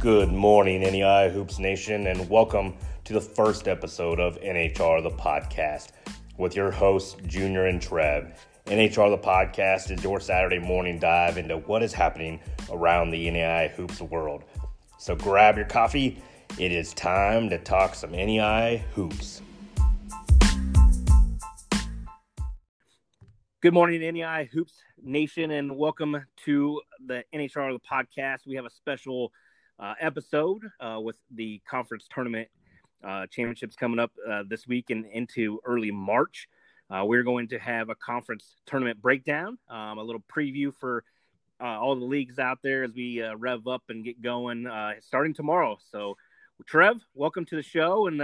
Good 0.00 0.32
morning, 0.32 0.80
NAIA 0.80 1.30
Hoops 1.30 1.58
Nation, 1.58 2.06
and 2.06 2.26
welcome 2.30 2.74
to 3.04 3.12
the 3.12 3.20
first 3.20 3.68
episode 3.68 4.18
of 4.18 4.40
NHR 4.40 5.02
the 5.02 5.10
podcast 5.10 5.88
with 6.38 6.56
your 6.56 6.70
hosts, 6.70 7.16
Junior 7.26 7.66
and 7.66 7.82
Trev. 7.82 8.32
NHR 8.64 9.10
the 9.10 9.22
podcast 9.22 9.90
is 9.90 10.02
your 10.02 10.18
Saturday 10.18 10.58
morning 10.58 10.98
dive 10.98 11.36
into 11.36 11.58
what 11.58 11.82
is 11.82 11.92
happening 11.92 12.40
around 12.70 13.10
the 13.10 13.26
NAIA 13.26 13.72
Hoops 13.72 14.00
world. 14.00 14.44
So 14.98 15.14
grab 15.14 15.58
your 15.58 15.66
coffee. 15.66 16.22
It 16.58 16.72
is 16.72 16.94
time 16.94 17.50
to 17.50 17.58
talk 17.58 17.94
some 17.94 18.12
NAIA 18.12 18.78
Hoops. 18.94 19.42
Good 23.60 23.74
morning, 23.74 24.00
NAIA 24.00 24.48
Hoops 24.48 24.80
Nation, 25.02 25.50
and 25.50 25.76
welcome 25.76 26.24
to 26.46 26.80
the 27.06 27.22
NHR 27.34 27.78
the 27.78 27.80
podcast. 27.80 28.46
We 28.46 28.56
have 28.56 28.64
a 28.64 28.70
special 28.70 29.30
uh, 29.80 29.94
episode 30.00 30.62
uh, 30.80 31.00
with 31.00 31.16
the 31.34 31.60
conference 31.68 32.06
tournament 32.12 32.48
uh, 33.02 33.26
championships 33.26 33.76
coming 33.76 33.98
up 33.98 34.12
uh, 34.30 34.42
this 34.48 34.66
week 34.66 34.90
and 34.90 35.06
into 35.06 35.60
early 35.64 35.90
March. 35.90 36.48
Uh, 36.90 37.04
we're 37.04 37.22
going 37.22 37.48
to 37.48 37.58
have 37.58 37.88
a 37.88 37.94
conference 37.94 38.56
tournament 38.66 39.00
breakdown, 39.00 39.56
um, 39.68 39.98
a 39.98 40.02
little 40.02 40.22
preview 40.30 40.72
for 40.78 41.04
uh, 41.62 41.78
all 41.78 41.94
the 41.94 42.04
leagues 42.04 42.38
out 42.38 42.58
there 42.62 42.82
as 42.82 42.92
we 42.94 43.22
rev 43.38 43.66
up 43.66 43.82
and 43.88 44.04
get 44.04 44.20
going 44.20 44.68
starting 45.00 45.32
tomorrow. 45.32 45.78
So, 45.90 46.16
Trev, 46.66 47.00
welcome 47.14 47.44
to 47.46 47.56
the 47.56 47.62
show, 47.62 48.06
and 48.06 48.20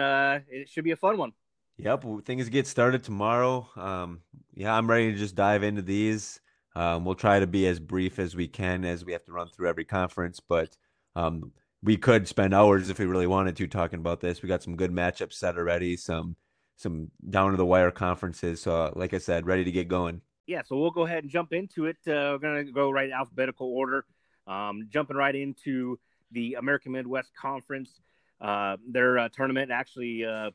it 0.49 0.69
should 0.69 0.85
be 0.85 0.91
a 0.91 0.97
fun 0.97 1.17
one. 1.17 1.33
Yep, 1.79 2.05
things 2.25 2.49
get 2.49 2.67
started 2.67 3.05
tomorrow. 3.05 3.69
Um, 3.77 4.21
yeah, 4.55 4.75
I'm 4.75 4.89
ready 4.89 5.13
to 5.13 5.19
just 5.19 5.35
dive 5.35 5.63
into 5.63 5.83
these. 5.83 6.41
Um, 6.75 7.05
we'll 7.05 7.15
try 7.15 7.39
to 7.39 7.47
be 7.47 7.67
as 7.67 7.79
brief 7.79 8.19
as 8.19 8.35
we 8.35 8.49
can 8.49 8.85
as 8.85 9.05
we 9.05 9.13
have 9.13 9.25
to 9.25 9.33
run 9.33 9.49
through 9.49 9.69
every 9.69 9.85
conference, 9.85 10.41
but 10.41 10.77
um, 11.17 11.51
we 11.83 11.97
could 11.97 12.29
spend 12.29 12.55
hours 12.55 12.91
if 12.91 12.99
we 12.99 13.07
really 13.07 13.27
wanted 13.27 13.57
to 13.57 13.67
talking 13.67 13.99
about 13.99 14.21
this. 14.21 14.43
We 14.43 14.49
got 14.49 14.63
some 14.63 14.77
good 14.77 14.93
matchups 14.93 15.33
set 15.33 15.57
already, 15.57 15.97
some 15.97 16.37
some 16.77 17.11
down 17.31 17.53
to 17.53 17.57
the 17.57 17.65
wire 17.65 17.91
conferences. 17.91 18.61
So, 18.61 18.83
uh, 18.83 18.93
like 18.95 19.15
I 19.15 19.19
said, 19.19 19.47
ready 19.47 19.65
to 19.65 19.73
get 19.73 19.89
going. 19.89 20.21
Yeah, 20.47 20.63
so 20.63 20.77
we'll 20.77 20.91
go 20.91 21.07
ahead 21.07 21.25
and 21.25 21.33
jump 21.33 21.53
into 21.53 21.87
it. 21.87 21.97
Uh, 22.07 22.37
we're 22.37 22.39
gonna 22.39 22.65
go 22.65 22.91
right 22.91 23.11
alphabetical 23.11 23.69
order. 23.69 24.05
Um, 24.47 24.87
jumping 24.91 25.17
right 25.17 25.35
into 25.35 25.99
the 26.31 26.55
American 26.55 26.93
Midwest 26.93 27.31
Conference, 27.35 28.01
uh, 28.41 28.77
their 28.87 29.19
uh, 29.19 29.29
tournament 29.31 29.71
actually 29.71 30.25
uh, 30.25 30.51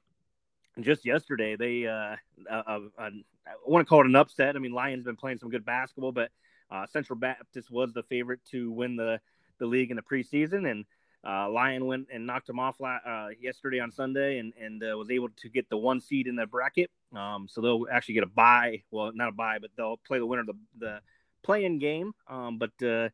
just 0.80 1.06
yesterday 1.06 1.56
they 1.56 1.88
uh, 1.88 2.16
uh, 2.50 2.80
I 2.98 3.10
want 3.66 3.86
to 3.86 3.90
call 3.90 4.02
it 4.02 4.08
an 4.08 4.16
upset. 4.16 4.56
I 4.56 4.60
mean, 4.60 4.72
Lyon's 4.72 5.04
been 5.04 5.16
playing 5.16 5.40
some 5.40 5.50
good 5.50 5.66
basketball, 5.66 6.12
but 6.12 6.30
Central 6.90 7.18
Baptist 7.18 7.72
was 7.72 7.92
the 7.94 8.04
favorite 8.04 8.40
to 8.52 8.72
win 8.72 8.96
the 8.96 9.20
the 9.62 9.68
league 9.68 9.92
in 9.92 9.96
the 9.96 10.02
preseason, 10.02 10.70
and 10.70 10.86
uh, 11.26 11.50
Lyon 11.50 11.86
went 11.86 12.08
and 12.12 12.26
knocked 12.26 12.50
him 12.50 12.60
off 12.60 12.82
uh, 12.82 13.28
yesterday 13.40 13.80
on 13.80 13.92
Sunday, 13.92 14.40
and 14.40 14.54
and 14.60 14.84
uh, 14.84 14.98
was 14.98 15.10
able 15.10 15.30
to 15.38 15.50
get 15.50 15.70
the 15.70 15.78
one 15.78 16.02
seed 16.02 16.28
in 16.28 16.36
the 16.36 16.48
bracket. 16.48 16.90
Um, 17.16 17.48
so 17.50 17.62
they'll 17.62 17.86
actually 17.92 18.16
get 18.16 18.24
a 18.24 18.28
bye. 18.28 18.84
Well, 18.92 19.12
not 19.14 19.30
a 19.30 19.32
bye, 19.32 19.60
but 19.62 19.72
they'll 19.78 19.98
play 20.06 20.20
the 20.20 20.26
winner 20.26 20.42
of 20.42 20.48
the 20.48 20.58
the 20.80 21.00
play-in 21.44 21.80
game. 21.80 22.14
Um, 22.28 22.58
but 22.58 22.72
uh, 22.84 23.10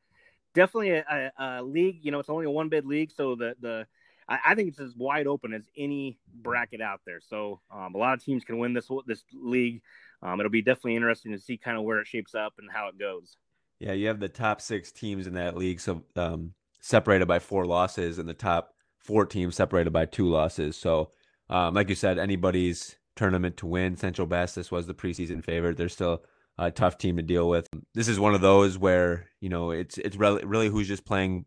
definitely 0.54 0.92
a, 0.92 1.04
a, 1.38 1.60
a, 1.60 1.64
league. 1.64 2.00
You 2.02 2.12
know, 2.12 2.20
it's 2.20 2.30
only 2.30 2.46
a 2.46 2.52
one 2.52 2.70
bid 2.70 2.86
league, 2.86 3.12
so 3.12 3.36
the 3.36 3.56
the 3.60 3.88
I, 4.30 4.40
I, 4.48 4.56
think 4.56 4.70
it's 4.70 4.80
as 4.80 4.96
wide 4.96 5.28
open 5.28 5.54
as 5.54 5.66
any 5.78 6.18
bracket 6.34 6.82
out 6.82 7.02
there. 7.06 7.20
So 7.22 7.60
um, 7.72 7.94
a 7.94 7.98
lot 7.98 8.14
of 8.14 8.24
teams 8.24 8.46
can 8.46 8.58
win 8.58 8.74
this 8.74 8.90
this 9.06 9.24
league. 9.34 9.82
Um, 10.22 10.40
it'll 10.40 10.50
be 10.50 10.62
definitely 10.62 10.96
interesting 10.96 11.34
to 11.34 11.40
see 11.40 11.58
kind 11.58 11.78
of 11.78 11.84
where 11.84 12.00
it 12.00 12.08
shapes 12.08 12.34
up 12.34 12.54
and 12.58 12.70
how 12.72 12.88
it 12.88 12.98
goes. 12.98 13.36
Yeah, 13.80 13.94
you 13.94 14.08
have 14.08 14.20
the 14.20 14.30
top 14.30 14.62
six 14.62 14.92
teams 14.92 15.28
in 15.28 15.34
that 15.36 15.56
league, 15.56 15.80
so 15.80 16.04
um, 16.16 16.54
separated 16.82 17.28
by 17.28 17.40
four 17.40 17.66
losses, 17.66 18.18
and 18.18 18.28
the 18.28 18.34
top 18.34 18.74
four 19.00 19.26
teams 19.26 19.56
separated 19.56 19.92
by 19.92 20.06
two 20.06 20.28
losses. 20.28 20.76
So, 20.76 21.12
um, 21.50 21.74
like 21.76 21.90
you 21.90 21.96
said, 21.96 22.18
anybody's 22.18 22.96
tournament 23.16 23.58
to 23.58 23.68
win. 23.68 23.96
Central 23.96 24.28
Baptist 24.28 24.72
was 24.72 24.88
the 24.88 24.94
preseason 24.94 25.44
favorite. 25.44 25.78
They're 25.78 25.90
still 25.90 26.24
a 26.58 26.72
tough 26.72 26.98
team 26.98 27.18
to 27.18 27.24
deal 27.24 27.48
with. 27.48 27.68
This 27.94 28.08
is 28.08 28.20
one 28.20 28.34
of 28.34 28.42
those 28.42 28.78
where 28.78 29.28
you 29.42 29.50
know 29.50 29.72
it's 29.72 29.98
it's 29.98 30.16
really, 30.16 30.44
really 30.44 30.70
who's 30.70 30.88
just 30.88 31.06
playing 31.06 31.46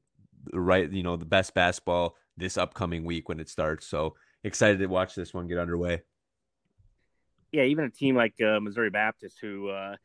right, 0.53 0.91
you 0.91 1.03
know, 1.03 1.17
the 1.17 1.25
best 1.25 1.55
basketball 1.55 2.17
this 2.37 2.57
upcoming 2.57 3.05
week 3.05 3.29
when 3.29 3.41
it 3.41 3.49
starts. 3.49 3.87
So 3.87 4.15
excited 4.45 4.79
to 4.79 4.87
watch 4.87 5.15
this 5.15 5.35
one 5.35 5.49
get 5.49 5.59
underway. 5.59 6.03
Yeah, 7.53 7.65
even 7.65 7.85
a 7.85 7.91
team 7.91 8.15
like 8.15 8.41
uh, 8.41 8.61
Missouri 8.61 8.91
Baptist, 8.91 9.39
who 9.41 9.69
uh, 9.69 9.97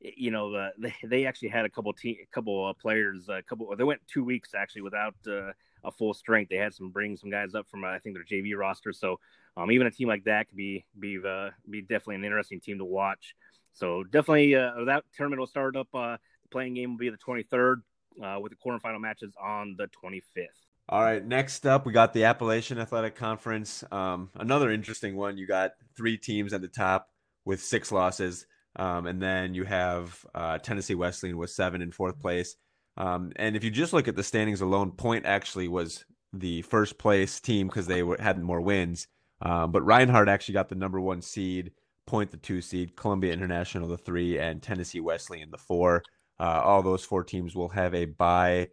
you 0.00 0.30
know, 0.30 0.54
uh, 0.54 0.70
they 0.78 0.94
they 1.04 1.26
actually 1.26 1.48
had 1.48 1.64
a 1.64 1.68
couple 1.68 1.92
team, 1.92 2.16
a 2.22 2.26
couple 2.34 2.66
uh, 2.66 2.72
players, 2.72 3.28
a 3.28 3.42
couple. 3.42 3.74
They 3.76 3.84
went 3.84 4.00
two 4.06 4.24
weeks 4.24 4.50
actually 4.54 4.82
without 4.82 5.14
uh, 5.26 5.52
a 5.84 5.90
full 5.90 6.14
strength. 6.14 6.48
They 6.48 6.56
had 6.56 6.74
some 6.74 6.90
bring 6.90 7.16
some 7.16 7.30
guys 7.30 7.54
up 7.54 7.68
from 7.68 7.84
I 7.84 7.98
think 7.98 8.16
their 8.16 8.24
JV 8.24 8.56
roster. 8.56 8.92
So 8.92 9.18
um, 9.56 9.70
even 9.70 9.86
a 9.86 9.90
team 9.90 10.08
like 10.08 10.24
that 10.24 10.48
could 10.48 10.56
be 10.56 10.84
be 10.98 11.18
uh, 11.26 11.50
be 11.68 11.82
definitely 11.82 12.16
an 12.16 12.24
interesting 12.24 12.60
team 12.60 12.78
to 12.78 12.84
watch. 12.84 13.34
So 13.72 14.04
definitely 14.04 14.54
uh, 14.54 14.84
that 14.86 15.04
tournament 15.16 15.40
will 15.40 15.46
start 15.46 15.76
up. 15.76 15.88
Uh, 15.94 16.16
the 16.42 16.48
playing 16.50 16.74
game 16.74 16.92
will 16.92 16.98
be 16.98 17.10
the 17.10 17.16
23rd 17.16 17.76
uh, 18.22 18.38
with 18.40 18.52
the 18.52 18.56
quarterfinal 18.56 19.00
matches 19.00 19.34
on 19.40 19.74
the 19.78 19.88
25th. 20.04 20.48
All 20.88 21.02
right, 21.02 21.24
next 21.24 21.66
up 21.66 21.86
we 21.86 21.92
got 21.92 22.12
the 22.12 22.24
Appalachian 22.24 22.78
Athletic 22.78 23.14
Conference. 23.14 23.84
Um, 23.90 24.30
another 24.34 24.70
interesting 24.70 25.16
one. 25.16 25.38
You 25.38 25.46
got 25.46 25.72
three 25.96 26.18
teams 26.18 26.52
at 26.52 26.60
the 26.60 26.68
top 26.68 27.08
with 27.44 27.62
six 27.62 27.92
losses. 27.92 28.46
Um, 28.76 29.06
and 29.06 29.20
then 29.20 29.54
you 29.54 29.64
have 29.64 30.24
uh, 30.34 30.58
Tennessee 30.58 30.94
Wesleyan 30.94 31.36
was 31.36 31.54
seven 31.54 31.82
in 31.82 31.92
fourth 31.92 32.18
place. 32.18 32.56
Um, 32.96 33.32
and 33.36 33.56
if 33.56 33.64
you 33.64 33.70
just 33.70 33.92
look 33.92 34.08
at 34.08 34.16
the 34.16 34.22
standings 34.22 34.60
alone, 34.60 34.92
Point 34.92 35.26
actually 35.26 35.68
was 35.68 36.04
the 36.32 36.62
first 36.62 36.98
place 36.98 37.40
team 37.40 37.66
because 37.66 37.86
they 37.86 38.02
were, 38.02 38.16
had 38.18 38.42
more 38.42 38.60
wins. 38.60 39.08
Um, 39.40 39.72
but 39.72 39.82
Reinhardt 39.82 40.28
actually 40.28 40.54
got 40.54 40.68
the 40.68 40.74
number 40.74 41.00
one 41.00 41.20
seed, 41.20 41.72
Point 42.06 42.30
the 42.30 42.36
two 42.36 42.60
seed, 42.60 42.96
Columbia 42.96 43.32
International 43.32 43.88
the 43.88 43.98
three, 43.98 44.38
and 44.38 44.62
Tennessee 44.62 45.00
Wesleyan 45.00 45.50
the 45.50 45.58
four. 45.58 46.02
Uh, 46.40 46.60
all 46.64 46.82
those 46.82 47.04
four 47.04 47.22
teams 47.24 47.54
will 47.54 47.68
have 47.68 47.94
a 47.94 48.06
bye, 48.06 48.68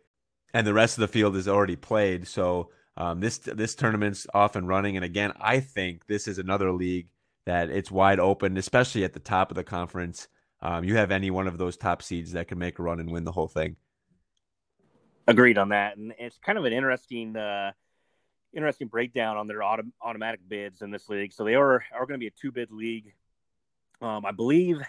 and 0.54 0.66
the 0.66 0.74
rest 0.74 0.98
of 0.98 1.02
the 1.02 1.08
field 1.08 1.36
is 1.36 1.48
already 1.48 1.76
played. 1.76 2.28
So 2.28 2.72
um, 2.98 3.20
this 3.20 3.38
this 3.38 3.76
tournament's 3.76 4.26
off 4.34 4.56
and 4.56 4.68
running. 4.68 4.96
And 4.96 5.06
again, 5.06 5.34
I 5.40 5.60
think 5.60 6.08
this 6.08 6.28
is 6.28 6.40
another 6.40 6.72
league 6.72 7.08
that 7.50 7.72
it's 7.72 7.90
wide 7.90 8.20
open, 8.20 8.58
especially 8.58 9.04
at 9.04 9.14
the 9.14 9.20
top 9.20 9.50
of 9.50 9.56
the 9.56 9.64
conference. 9.64 10.28
Um, 10.62 10.84
you 10.84 10.98
have 10.98 11.10
any 11.10 11.32
one 11.32 11.48
of 11.48 11.58
those 11.58 11.78
top 11.78 12.04
seeds 12.04 12.34
that 12.34 12.48
can 12.48 12.60
make 12.60 12.78
a 12.78 12.84
run 12.84 13.00
and 13.00 13.12
win 13.12 13.24
the 13.24 13.32
whole 13.32 13.48
thing. 13.48 13.76
Agreed 15.28 15.58
on 15.58 15.70
that, 15.70 15.98
and 15.98 16.14
it's 16.20 16.38
kind 16.38 16.60
of 16.60 16.66
an 16.66 16.74
interesting, 16.74 17.36
uh, 17.36 17.72
interesting 18.54 18.88
breakdown 18.88 19.36
on 19.36 19.48
their 19.48 19.64
auto- 19.64 19.92
automatic 20.00 20.42
bids 20.48 20.84
in 20.84 20.92
this 20.92 21.10
league. 21.10 21.34
So 21.34 21.44
they 21.44 21.56
are 21.56 21.84
are 21.92 22.06
going 22.06 22.20
to 22.20 22.24
be 22.24 22.28
a 22.28 22.32
two 22.40 22.52
bid 22.52 22.72
league. 22.72 23.14
Um, 24.00 24.26
I 24.28 24.32
believe 24.32 24.82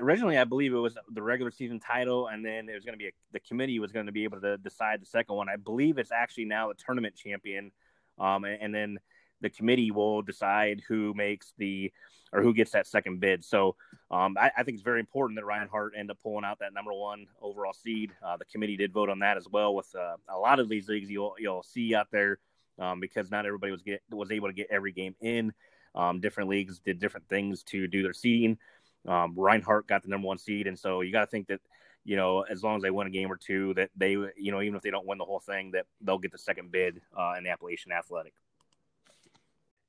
originally, 0.00 0.38
I 0.38 0.44
believe 0.44 0.72
it 0.72 0.78
was 0.78 0.96
the 1.12 1.22
regular 1.22 1.50
season 1.50 1.78
title, 1.78 2.28
and 2.28 2.42
then 2.42 2.70
it 2.70 2.74
was 2.74 2.84
going 2.84 2.94
to 2.94 2.98
be 2.98 3.08
a, 3.08 3.12
the 3.32 3.40
committee 3.40 3.78
was 3.80 3.92
going 3.92 4.06
to 4.06 4.12
be 4.12 4.24
able 4.24 4.40
to 4.40 4.56
decide 4.56 5.02
the 5.02 5.06
second 5.06 5.36
one. 5.36 5.50
I 5.50 5.56
believe 5.56 5.98
it's 5.98 6.12
actually 6.12 6.46
now 6.46 6.70
a 6.70 6.74
tournament 6.74 7.16
champion, 7.16 7.70
um, 8.18 8.44
and, 8.44 8.62
and 8.62 8.74
then 8.74 8.98
the 9.40 9.50
committee 9.50 9.90
will 9.90 10.22
decide 10.22 10.82
who 10.88 11.14
makes 11.14 11.52
the 11.58 11.92
or 12.32 12.42
who 12.42 12.52
gets 12.52 12.72
that 12.72 12.86
second 12.86 13.20
bid. 13.20 13.44
So 13.44 13.76
um, 14.10 14.36
I, 14.38 14.50
I, 14.56 14.62
think 14.62 14.74
it's 14.74 14.82
very 14.82 15.00
important 15.00 15.38
that 15.38 15.44
Reinhardt 15.44 15.94
end 15.96 16.10
up 16.10 16.18
pulling 16.22 16.44
out 16.44 16.58
that 16.60 16.74
number 16.74 16.92
one 16.92 17.26
overall 17.40 17.72
seed. 17.72 18.12
Uh, 18.22 18.36
the 18.36 18.44
committee 18.44 18.76
did 18.76 18.92
vote 18.92 19.08
on 19.08 19.20
that 19.20 19.36
as 19.36 19.46
well. 19.50 19.74
With 19.74 19.88
uh, 19.94 20.16
a 20.28 20.38
lot 20.38 20.60
of 20.60 20.68
these 20.68 20.88
leagues, 20.88 21.10
you'll 21.10 21.34
you'll 21.38 21.62
see 21.62 21.94
out 21.94 22.08
there 22.10 22.38
um, 22.78 23.00
because 23.00 23.30
not 23.30 23.46
everybody 23.46 23.72
was 23.72 23.82
get 23.82 24.02
was 24.10 24.30
able 24.30 24.48
to 24.48 24.54
get 24.54 24.68
every 24.70 24.92
game 24.92 25.14
in. 25.20 25.52
Um, 25.94 26.20
different 26.20 26.50
leagues 26.50 26.78
did 26.78 26.98
different 26.98 27.28
things 27.28 27.62
to 27.64 27.86
do 27.86 28.02
their 28.02 28.12
seeding. 28.12 28.58
Um, 29.06 29.34
Reinhardt 29.36 29.86
got 29.86 30.02
the 30.02 30.08
number 30.08 30.26
one 30.26 30.38
seed, 30.38 30.66
and 30.66 30.78
so 30.78 31.00
you 31.00 31.12
got 31.12 31.20
to 31.20 31.30
think 31.30 31.48
that 31.48 31.60
you 32.04 32.16
know 32.16 32.42
as 32.42 32.62
long 32.62 32.76
as 32.76 32.82
they 32.82 32.90
win 32.90 33.06
a 33.06 33.10
game 33.10 33.30
or 33.32 33.36
two, 33.36 33.74
that 33.74 33.90
they 33.96 34.12
you 34.12 34.52
know 34.52 34.60
even 34.60 34.76
if 34.76 34.82
they 34.82 34.90
don't 34.90 35.06
win 35.06 35.18
the 35.18 35.24
whole 35.24 35.40
thing, 35.40 35.72
that 35.72 35.86
they'll 36.00 36.18
get 36.18 36.32
the 36.32 36.38
second 36.38 36.70
bid 36.70 37.00
uh, 37.18 37.34
in 37.36 37.44
the 37.44 37.50
Appalachian 37.50 37.92
Athletic. 37.92 38.34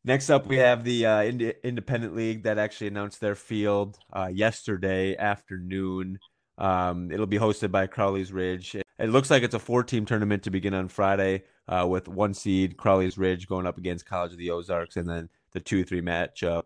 Next 0.09 0.31
up, 0.31 0.47
we 0.47 0.57
have 0.57 0.83
the 0.83 1.05
uh, 1.05 1.21
Ind- 1.21 1.53
Independent 1.63 2.15
League 2.15 2.41
that 2.41 2.57
actually 2.57 2.87
announced 2.87 3.21
their 3.21 3.35
field 3.35 3.99
uh, 4.11 4.27
yesterday 4.33 5.15
afternoon. 5.15 6.17
Um, 6.57 7.11
it'll 7.11 7.27
be 7.27 7.37
hosted 7.37 7.69
by 7.69 7.85
Crowley's 7.85 8.31
Ridge. 8.31 8.75
It 8.75 9.09
looks 9.09 9.29
like 9.29 9.43
it's 9.43 9.53
a 9.53 9.59
four-team 9.59 10.07
tournament 10.07 10.41
to 10.41 10.49
begin 10.49 10.73
on 10.73 10.87
Friday, 10.87 11.43
uh, 11.67 11.85
with 11.87 12.07
one 12.07 12.33
seed 12.33 12.75
Crowley's 12.75 13.19
Ridge 13.19 13.45
going 13.47 13.67
up 13.67 13.77
against 13.77 14.07
College 14.07 14.31
of 14.31 14.39
the 14.39 14.49
Ozarks, 14.49 14.97
and 14.97 15.07
then 15.07 15.29
the 15.51 15.59
two-three 15.59 16.01
matchup 16.01 16.63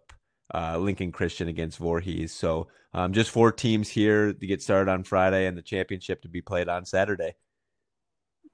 uh, 0.55 0.77
Lincoln 0.77 1.11
Christian 1.11 1.49
against 1.49 1.79
Voorhees. 1.79 2.31
So 2.31 2.69
um, 2.93 3.11
just 3.11 3.29
four 3.29 3.51
teams 3.51 3.89
here 3.89 4.31
to 4.31 4.47
get 4.47 4.61
started 4.61 4.89
on 4.89 5.03
Friday, 5.03 5.47
and 5.47 5.57
the 5.57 5.61
championship 5.61 6.21
to 6.21 6.29
be 6.29 6.39
played 6.39 6.69
on 6.69 6.85
Saturday. 6.85 7.33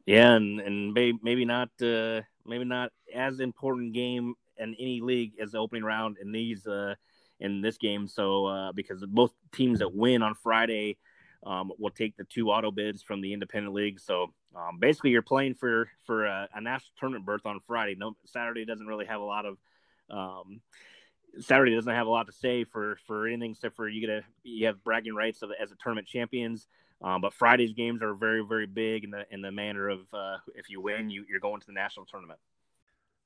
Yeah, 0.07 0.33
and 0.33 0.59
and 0.59 0.93
maybe 1.21 1.45
not 1.45 1.69
uh, 1.79 2.21
maybe 2.43 2.65
not 2.65 2.91
as 3.13 3.39
important 3.39 3.93
game 3.93 4.33
in 4.59 4.75
any 4.79 5.01
league 5.01 5.33
as 5.41 5.51
the 5.51 5.57
opening 5.57 5.83
round 5.83 6.17
in 6.21 6.31
these 6.31 6.67
uh, 6.67 6.95
in 7.39 7.61
this 7.61 7.77
game. 7.77 8.07
So 8.07 8.45
uh, 8.45 8.71
because 8.73 9.03
both 9.07 9.31
teams 9.53 9.79
that 9.79 9.95
win 9.95 10.21
on 10.21 10.35
Friday 10.35 10.97
um, 11.45 11.71
will 11.77 11.91
take 11.91 12.17
the 12.17 12.25
two 12.25 12.49
auto 12.49 12.71
bids 12.71 13.01
from 13.01 13.21
the 13.21 13.33
independent 13.33 13.73
league. 13.73 13.99
So 13.99 14.33
Um, 14.55 14.79
basically, 14.79 15.11
you're 15.11 15.21
playing 15.21 15.55
for 15.55 15.89
for 16.05 16.25
a, 16.25 16.49
a, 16.53 16.61
national 16.61 16.91
tournament 16.99 17.25
berth 17.25 17.45
on 17.45 17.59
Friday. 17.67 17.95
No, 17.95 18.15
Saturday 18.25 18.65
doesn't 18.65 18.87
really 18.87 19.05
have 19.05 19.21
a 19.21 19.23
lot 19.23 19.45
of 19.45 19.57
um, 20.09 20.61
Saturday 21.39 21.75
doesn't 21.75 21.93
have 21.93 22.07
a 22.07 22.09
lot 22.09 22.25
to 22.25 22.33
say 22.33 22.63
for 22.63 22.97
for 23.05 23.27
anything 23.27 23.51
except 23.51 23.75
for 23.75 23.87
you 23.87 24.01
get 24.01 24.09
a 24.09 24.21
you 24.43 24.65
have 24.65 24.83
bragging 24.83 25.15
rights 25.15 25.41
of, 25.43 25.51
as 25.61 25.71
a 25.71 25.75
tournament 25.75 26.07
champions. 26.07 26.67
Um, 27.01 27.21
but 27.21 27.33
Friday's 27.33 27.73
games 27.73 28.01
are 28.01 28.13
very 28.13 28.43
very 28.43 28.65
big 28.65 29.03
in 29.03 29.11
the 29.11 29.25
in 29.29 29.41
the 29.41 29.51
manner 29.51 29.87
of 29.87 30.01
uh, 30.13 30.37
if 30.55 30.69
you 30.69 30.81
win, 30.81 31.09
you 31.09 31.25
you're 31.29 31.39
going 31.39 31.61
to 31.61 31.67
the 31.67 31.73
national 31.73 32.05
tournament. 32.05 32.39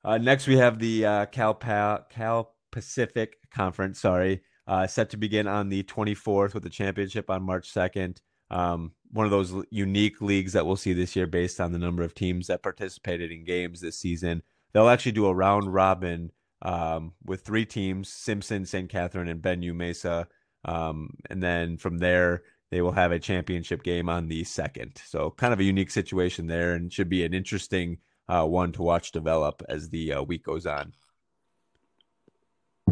Uh, 0.04 0.18
next, 0.18 0.46
we 0.46 0.58
have 0.58 0.78
the 0.78 1.06
uh, 1.06 1.26
Cal 1.26 1.54
pa- 1.54 2.02
Cal 2.10 2.54
Pacific 2.70 3.36
Conference. 3.50 4.00
Sorry, 4.00 4.42
uh, 4.66 4.86
set 4.86 5.10
to 5.10 5.16
begin 5.16 5.48
on 5.48 5.70
the 5.70 5.82
24th 5.84 6.52
with 6.52 6.62
the 6.62 6.70
championship 6.70 7.30
on 7.30 7.42
March 7.42 7.72
2nd. 7.72 8.18
Um, 8.50 8.92
one 9.12 9.24
of 9.24 9.30
those 9.30 9.54
unique 9.70 10.20
leagues 10.20 10.52
that 10.52 10.66
we'll 10.66 10.76
see 10.76 10.92
this 10.92 11.16
year 11.16 11.26
based 11.26 11.60
on 11.60 11.72
the 11.72 11.78
number 11.78 12.02
of 12.02 12.14
teams 12.14 12.48
that 12.48 12.62
participated 12.62 13.32
in 13.32 13.44
games 13.44 13.80
this 13.80 13.98
season. 13.98 14.42
They'll 14.72 14.88
actually 14.88 15.12
do 15.12 15.26
a 15.26 15.34
round 15.34 15.72
robin 15.72 16.32
um, 16.60 17.12
with 17.24 17.40
three 17.40 17.64
teams: 17.64 18.10
Simpson, 18.10 18.66
St. 18.66 18.90
Katherine, 18.90 19.28
and 19.28 19.40
Ben 19.40 19.62
U 19.62 19.72
Mesa. 19.72 20.28
Um, 20.66 21.10
and 21.30 21.42
then 21.42 21.78
from 21.78 21.98
there, 21.98 22.42
they 22.70 22.82
will 22.82 22.92
have 22.92 23.12
a 23.12 23.18
championship 23.18 23.82
game 23.82 24.08
on 24.08 24.28
the 24.28 24.44
second. 24.44 25.00
So, 25.06 25.30
kind 25.30 25.52
of 25.52 25.60
a 25.60 25.64
unique 25.64 25.90
situation 25.90 26.46
there, 26.46 26.74
and 26.74 26.92
should 26.92 27.08
be 27.08 27.24
an 27.24 27.32
interesting 27.32 27.98
uh, 28.28 28.44
one 28.44 28.72
to 28.72 28.82
watch 28.82 29.12
develop 29.12 29.62
as 29.68 29.88
the 29.90 30.14
uh, 30.14 30.22
week 30.22 30.44
goes 30.44 30.66
on. 30.66 30.92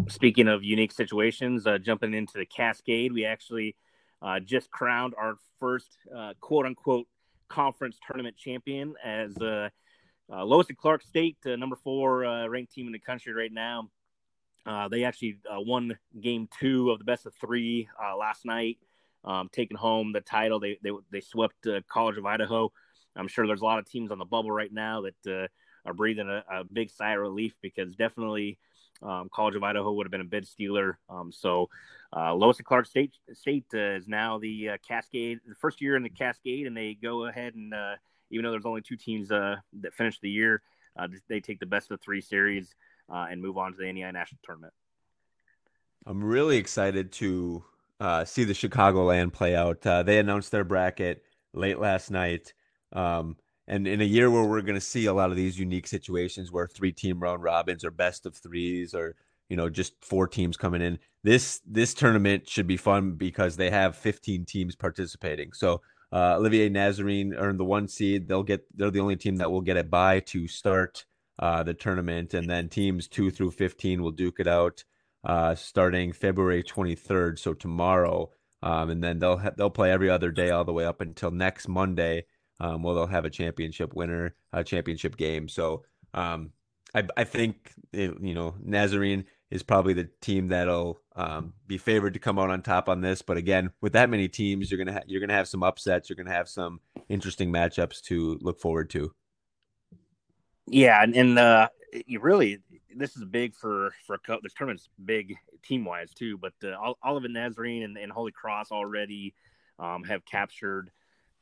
Speaking 0.08 0.48
of 0.48 0.64
unique 0.64 0.92
situations, 0.92 1.66
uh, 1.66 1.78
jumping 1.78 2.14
into 2.14 2.34
the 2.36 2.46
Cascade, 2.46 3.12
we 3.12 3.24
actually 3.24 3.76
uh, 4.20 4.40
just 4.40 4.70
crowned 4.70 5.14
our 5.16 5.36
first 5.58 5.96
uh, 6.14 6.32
quote 6.40 6.66
unquote 6.66 7.06
conference 7.48 7.98
tournament 8.06 8.36
champion 8.36 8.94
as 9.04 9.36
uh, 9.38 9.68
Lewis 10.44 10.68
and 10.68 10.78
Clark 10.78 11.02
State, 11.02 11.36
number 11.44 11.76
four 11.76 12.20
ranked 12.48 12.72
team 12.72 12.86
in 12.86 12.92
the 12.92 12.98
country 12.98 13.34
right 13.34 13.52
now. 13.52 13.90
they 14.90 15.04
actually 15.04 15.38
won 15.50 15.96
game 16.20 16.48
two 16.58 16.90
of 16.90 16.98
the 16.98 17.04
best 17.04 17.26
of 17.26 17.34
three 17.34 17.88
last 18.18 18.46
night, 18.46 18.78
um, 19.24 19.50
taking 19.52 19.76
home 19.76 20.12
the 20.12 20.22
title. 20.22 20.58
They 20.58 20.78
they, 20.82 20.90
they 21.10 21.20
swept 21.20 21.66
College 21.88 22.16
of 22.16 22.24
Idaho. 22.24 22.72
I'm 23.16 23.28
sure 23.28 23.46
there's 23.46 23.60
a 23.60 23.64
lot 23.64 23.78
of 23.78 23.88
teams 23.88 24.10
on 24.10 24.18
the 24.18 24.24
bubble 24.24 24.50
right 24.50 24.72
now 24.72 25.02
that 25.02 25.32
uh, 25.44 25.48
are 25.88 25.94
breathing 25.94 26.28
a, 26.28 26.44
a, 26.50 26.64
big 26.64 26.90
sigh 26.90 27.12
of 27.12 27.20
relief 27.20 27.54
because 27.60 27.94
definitely 27.94 28.58
um, 29.02 29.28
College 29.32 29.56
of 29.56 29.62
Idaho 29.62 29.92
would 29.92 30.06
have 30.06 30.10
been 30.10 30.20
a 30.20 30.24
bid 30.24 30.46
stealer. 30.46 30.98
Um, 31.08 31.32
so 31.32 31.68
uh, 32.16 32.34
Lewis 32.34 32.58
and 32.58 32.66
Clark 32.66 32.86
State 32.86 33.12
State 33.32 33.66
uh, 33.74 33.96
is 33.96 34.08
now 34.08 34.38
the 34.38 34.70
uh, 34.70 34.76
Cascade, 34.86 35.40
the 35.46 35.54
first 35.54 35.80
year 35.80 35.96
in 35.96 36.02
the 36.02 36.08
Cascade, 36.08 36.66
and 36.66 36.76
they 36.76 36.94
go 36.94 37.26
ahead 37.26 37.54
and 37.54 37.74
uh, 37.74 37.94
even 38.30 38.44
though 38.44 38.50
there's 38.50 38.66
only 38.66 38.80
two 38.80 38.96
teams 38.96 39.30
uh, 39.30 39.56
that 39.80 39.92
finish 39.92 40.18
the 40.20 40.30
year, 40.30 40.62
they 41.28 41.40
take 41.40 41.60
the 41.60 41.66
best 41.66 41.90
of 41.90 42.00
three 42.00 42.20
series 42.20 42.74
and 43.08 43.42
move 43.42 43.58
on 43.58 43.72
to 43.72 43.76
the 43.76 43.84
NAIA 43.84 44.10
National 44.10 44.40
Tournament. 44.42 44.72
I'm 46.06 46.24
really 46.24 46.56
excited 46.56 47.12
to 47.12 47.62
see 48.24 48.44
the 48.44 48.54
Chicagoland 48.54 49.34
play 49.34 49.54
out. 49.54 49.82
they 49.82 50.18
announced 50.18 50.50
their 50.50 50.64
bracket 50.64 51.24
late 51.52 51.78
last 51.78 52.10
night. 52.10 52.54
Um, 52.92 53.36
and 53.68 53.86
in 53.86 54.00
a 54.00 54.04
year 54.04 54.30
where 54.30 54.44
we're 54.44 54.62
going 54.62 54.74
to 54.74 54.80
see 54.80 55.06
a 55.06 55.14
lot 55.14 55.30
of 55.30 55.36
these 55.36 55.58
unique 55.58 55.86
situations 55.86 56.50
where 56.50 56.66
three 56.66 56.92
team 56.92 57.20
round 57.20 57.42
robins 57.42 57.84
or 57.84 57.90
best 57.90 58.26
of 58.26 58.36
threes 58.36 58.94
or 58.94 59.14
you 59.48 59.56
know 59.56 59.68
just 59.68 59.94
four 60.04 60.26
teams 60.26 60.56
coming 60.56 60.82
in, 60.82 60.98
this 61.22 61.60
this 61.66 61.94
tournament 61.94 62.48
should 62.48 62.66
be 62.66 62.76
fun 62.76 63.12
because 63.12 63.56
they 63.56 63.70
have 63.70 63.96
15 63.96 64.44
teams 64.44 64.74
participating. 64.74 65.52
So 65.52 65.80
uh, 66.12 66.36
Olivet 66.36 66.72
Nazarene 66.72 67.34
earned 67.34 67.60
the 67.60 67.64
one 67.64 67.88
seed. 67.88 68.28
They'll 68.28 68.42
get 68.42 68.66
they're 68.76 68.90
the 68.90 69.00
only 69.00 69.16
team 69.16 69.36
that 69.36 69.50
will 69.50 69.60
get 69.60 69.76
a 69.76 69.84
bye 69.84 70.20
to 70.20 70.48
start 70.48 71.04
uh, 71.38 71.62
the 71.62 71.74
tournament, 71.74 72.34
and 72.34 72.50
then 72.50 72.68
teams 72.68 73.08
two 73.08 73.30
through 73.30 73.52
15 73.52 74.02
will 74.02 74.10
duke 74.10 74.40
it 74.40 74.48
out 74.48 74.84
uh, 75.24 75.54
starting 75.54 76.12
February 76.12 76.62
23rd. 76.62 77.38
So 77.38 77.54
tomorrow. 77.54 78.30
Um, 78.64 78.90
and 78.90 79.02
then 79.02 79.18
they'll 79.18 79.38
ha- 79.38 79.50
they'll 79.56 79.70
play 79.70 79.90
every 79.90 80.08
other 80.08 80.30
day 80.30 80.50
all 80.50 80.64
the 80.64 80.72
way 80.72 80.84
up 80.84 81.00
until 81.00 81.32
next 81.32 81.66
Monday, 81.66 82.26
um, 82.60 82.82
well, 82.82 82.94
they'll 82.94 83.06
have 83.06 83.24
a 83.24 83.30
championship 83.30 83.94
winner, 83.94 84.34
a 84.52 84.62
championship 84.64 85.16
game. 85.16 85.48
So 85.48 85.84
um, 86.14 86.50
I, 86.94 87.04
I 87.16 87.24
think 87.24 87.72
it, 87.92 88.14
you 88.20 88.34
know 88.34 88.54
Nazarene 88.62 89.24
is 89.50 89.62
probably 89.62 89.92
the 89.92 90.08
team 90.20 90.48
that'll 90.48 91.00
um, 91.16 91.52
be 91.66 91.78
favored 91.78 92.14
to 92.14 92.20
come 92.20 92.38
out 92.38 92.50
on 92.50 92.62
top 92.62 92.88
on 92.88 93.00
this. 93.00 93.20
But 93.22 93.36
again, 93.36 93.70
with 93.80 93.92
that 93.94 94.10
many 94.10 94.28
teams, 94.28 94.70
you're 94.70 94.78
gonna 94.78 94.94
ha- 94.94 95.04
you're 95.06 95.20
gonna 95.20 95.34
have 95.34 95.48
some 95.48 95.62
upsets. 95.62 96.08
You're 96.08 96.16
gonna 96.16 96.32
have 96.32 96.48
some 96.48 96.80
interesting 97.08 97.52
matchups 97.52 98.02
to 98.04 98.38
look 98.40 98.60
forward 98.60 98.90
to. 98.90 99.12
Yeah, 100.66 101.02
and, 101.02 101.14
and 101.14 101.38
uh, 101.38 101.68
you 102.06 102.20
really 102.20 102.58
this 102.96 103.16
is 103.16 103.24
big 103.24 103.54
for 103.54 103.92
for 104.06 104.14
a 104.14 104.18
couple. 104.18 104.40
this 104.42 104.54
tournament's 104.54 104.88
big 105.04 105.34
team 105.62 105.84
wise 105.84 106.12
too. 106.14 106.38
But 106.38 106.52
uh, 106.64 106.92
Olivet 107.06 107.30
Nazarene 107.30 107.82
and, 107.82 107.96
and 107.96 108.12
Holy 108.12 108.32
Cross 108.32 108.70
already 108.70 109.34
um, 109.78 110.04
have 110.04 110.24
captured 110.24 110.90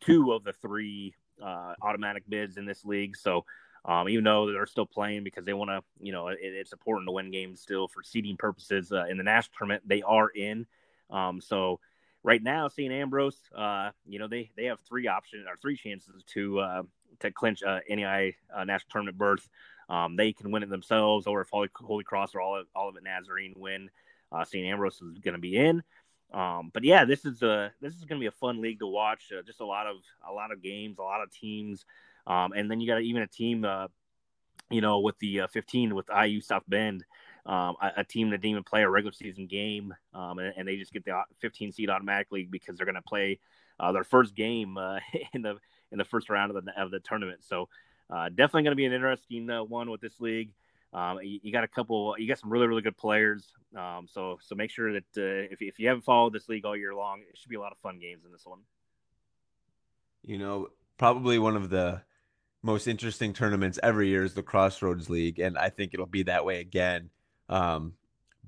two 0.01 0.33
of 0.33 0.45
the 0.45 0.53
three 0.53 1.15
uh, 1.43 1.75
automatic 1.83 2.25
bids 2.29 2.57
in 2.57 2.67
this 2.67 2.85
league. 2.85 3.17
So 3.17 3.45
um, 3.85 4.09
even 4.09 4.25
though 4.25 4.51
they're 4.51 4.67
still 4.67 4.87
playing 4.87 5.25
because 5.25 5.45
they 5.45 5.55
want 5.55 5.71
to, 5.71 5.83
you 6.01 6.13
know, 6.13 6.29
it, 6.29 6.39
it's 6.41 6.73
important 6.73 7.09
to 7.09 7.13
win 7.13 7.31
games 7.31 7.61
still 7.61 7.89
for 7.89 8.03
seeding 8.03 8.37
purposes 8.37 8.93
uh, 8.93 9.05
in 9.07 9.17
the 9.17 9.25
national 9.25 9.55
tournament. 9.57 9.83
They 9.87 10.03
are 10.03 10.29
in. 10.29 10.67
Um, 11.09 11.41
so 11.41 11.81
right 12.23 12.43
now, 12.43 12.69
St. 12.69 12.93
Ambrose, 12.93 13.39
uh, 13.57 13.91
you 14.07 14.19
know, 14.19 14.29
they 14.29 14.51
they 14.57 14.67
have 14.67 14.81
three 14.81 15.09
options 15.09 15.47
or 15.49 15.57
three 15.57 15.77
chances 15.77 16.23
to 16.35 16.61
uh, 16.61 16.83
to 17.21 17.31
clinch 17.31 17.63
uh, 17.63 17.81
NAIA 17.91 18.35
uh, 18.55 18.65
national 18.65 18.91
tournament 18.91 19.19
berth. 19.19 19.49
Um, 19.89 20.15
they 20.15 20.33
can 20.33 20.51
win 20.51 20.63
it 20.63 20.69
themselves, 20.69 21.27
or 21.27 21.41
if 21.41 21.49
Holy, 21.51 21.69
Holy 21.75 22.05
Cross 22.05 22.35
or 22.35 22.41
all 22.41 22.61
of, 22.61 22.67
Olivet 22.77 23.03
Nazarene 23.03 23.55
win, 23.57 23.91
uh, 24.31 24.45
St. 24.45 24.65
Ambrose 24.65 25.01
is 25.03 25.19
going 25.19 25.35
to 25.35 25.41
be 25.41 25.57
in. 25.57 25.83
Um, 26.33 26.71
but 26.73 26.85
yeah, 26.85 27.05
this 27.05 27.25
is 27.25 27.43
a 27.43 27.73
this 27.81 27.95
is 27.95 28.05
going 28.05 28.21
to 28.21 28.23
be 28.23 28.27
a 28.29 28.33
fun 28.33 28.61
league 28.61 28.79
to 28.81 28.87
watch. 28.87 29.33
Uh, 29.37 29.43
just 29.43 29.61
a 29.61 29.65
lot 29.65 29.87
of 29.87 29.97
a 30.29 30.33
lot 30.33 30.53
of 30.53 30.63
games, 30.63 30.99
a 30.99 31.03
lot 31.03 31.23
of 31.23 31.31
teams, 31.31 31.85
um, 32.27 32.53
and 32.53 32.71
then 32.71 32.81
you 32.81 32.87
got 32.87 33.03
even 33.03 33.23
a 33.23 33.27
team, 33.27 33.65
uh, 33.65 33.89
you 34.71 34.81
know, 34.81 35.01
with 35.01 35.19
the 35.19 35.43
uh, 35.43 35.47
15 35.49 35.95
with 35.95 36.09
IU 36.09 36.41
South 36.41 36.63
Bend, 36.69 37.05
um, 37.47 37.77
a, 37.83 37.93
a, 37.99 38.05
team 38.05 38.31
that 38.31 38.39
didn't 38.39 38.53
even 38.53 38.63
play 38.63 38.83
a 38.83 38.89
regular 38.89 39.13
season 39.13 39.47
game, 39.47 39.93
um, 40.15 40.39
and, 40.39 40.55
and, 40.57 40.69
they 40.69 40.77
just 40.77 40.93
get 40.93 41.05
the 41.05 41.21
15 41.41 41.73
seed 41.73 41.91
automatically 41.91 42.45
because 42.45 42.77
they're 42.77 42.87
going 42.87 42.95
to 42.95 43.03
play 43.03 43.41
uh, 43.81 43.91
their 43.91 44.05
first 44.05 44.37
game 44.37 44.77
uh, 44.77 44.99
in 45.33 45.43
the 45.43 45.57
in 45.91 45.99
the 45.99 46.05
first 46.05 46.31
round 46.31 46.55
of 46.55 46.65
the 46.65 46.81
of 46.81 46.91
the 46.91 47.01
tournament. 47.01 47.41
So 47.43 47.69
uh, 48.09 48.29
definitely 48.29 48.63
going 48.63 48.73
to 48.73 48.77
be 48.77 48.85
an 48.85 48.93
interesting 48.93 49.49
one 49.69 49.91
with 49.91 50.01
this 50.01 50.21
league. 50.21 50.53
Um, 50.93 51.19
you, 51.23 51.39
you, 51.43 51.53
got 51.53 51.65
a 51.65 51.69
couple, 51.69 52.17
you 52.19 52.27
got 52.27 52.39
some 52.39 52.51
really, 52.51 52.67
really 52.67 52.83
good 52.83 52.97
players. 52.97 53.53
Um, 53.77 54.09
so, 54.11 54.39
so 54.43 54.55
make 54.55 54.71
sure 54.71 54.93
that 54.93 55.05
uh, 55.17 55.53
if, 55.53 55.63
if 55.63 55.79
you 55.79 55.89
haven't 55.89 56.03
followed 56.03 56.33
this 56.33 56.49
league 56.49 56.65
all 56.65 56.77
year 56.77 56.95
long, 56.95 57.21
it 57.21 57.39
should 57.39 57.49
be 57.49 57.57
a 57.57 57.61
lot 57.61 57.73
of 57.73 57.79
fun 57.79 57.99
games 58.01 58.25
in 58.25 58.33
this 58.33 58.45
one. 58.45 58.61
You 60.23 60.39
know, 60.39 60.69
probably 60.99 61.39
one 61.39 61.57
of 61.57 61.71
the 61.71 62.03
most 62.63 62.87
interesting 62.87 63.33
tournaments 63.33 63.79
every 63.83 64.09
year 64.09 64.25
is 64.25 64.35
the 64.35 64.43
Crossroads 64.43 65.09
League, 65.09 65.39
and 65.39 65.57
I 65.57 65.71
think 65.71 65.95
it'll 65.95 66.07
be 66.07 66.25
that 66.25 66.45
way 66.45 66.61
again. 66.61 67.11
Um, 67.49 67.95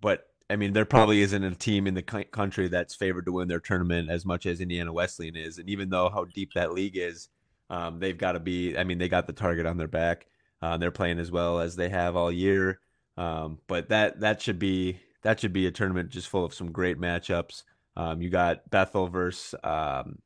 but 0.01 0.29
I 0.51 0.57
mean, 0.57 0.73
there 0.73 0.85
probably 0.85 1.23
isn't 1.23 1.43
a 1.43 1.55
team 1.55 1.87
in 1.87 1.95
the 1.95 2.03
country 2.03 2.69
that's 2.69 2.95
favored 2.95 3.25
to 3.25 3.33
win 3.33 3.49
their 3.49 3.61
tournament 3.61 4.11
as 4.11 4.27
much 4.27 4.45
as 4.45 4.61
Indiana 4.61 4.93
Wesleyan 4.93 5.37
is, 5.37 5.59
and 5.59 5.71
even 5.71 5.89
though 5.89 6.11
how 6.11 6.25
deep 6.25 6.53
that 6.55 6.73
league 6.73 6.97
is, 6.97 7.29
um, 7.71 8.01
they've 8.01 8.19
got 8.19 8.33
to 8.33 8.41
be. 8.41 8.77
I 8.77 8.85
mean, 8.85 8.99
they 8.99 9.09
got 9.09 9.27
the 9.27 9.33
target 9.33 9.65
on 9.65 9.79
their 9.79 9.89
back. 9.89 10.27
Uh, 10.63 10.77
they're 10.77 10.93
playing 10.93 11.19
as 11.19 11.31
well 11.31 11.61
as 11.61 11.75
they 11.75 11.89
have 11.89 12.15
all 12.15 12.31
year. 12.31 12.79
Um, 13.17 13.59
but 13.67 13.89
that 13.89 14.21
that 14.21 14.41
should 14.41 14.59
be 14.59 15.01
that 15.23 15.41
should 15.41 15.53
be 15.53 15.67
a 15.67 15.71
tournament 15.71 16.11
just 16.11 16.29
full 16.29 16.45
of 16.45 16.55
some 16.55 16.71
great 16.73 16.99
matchups. 16.99 17.65
Um, 17.97 18.23
you 18.23 18.31
got 18.31 18.71
Bethel 18.71 19.09
versus 19.09 19.55
um, 19.65 20.19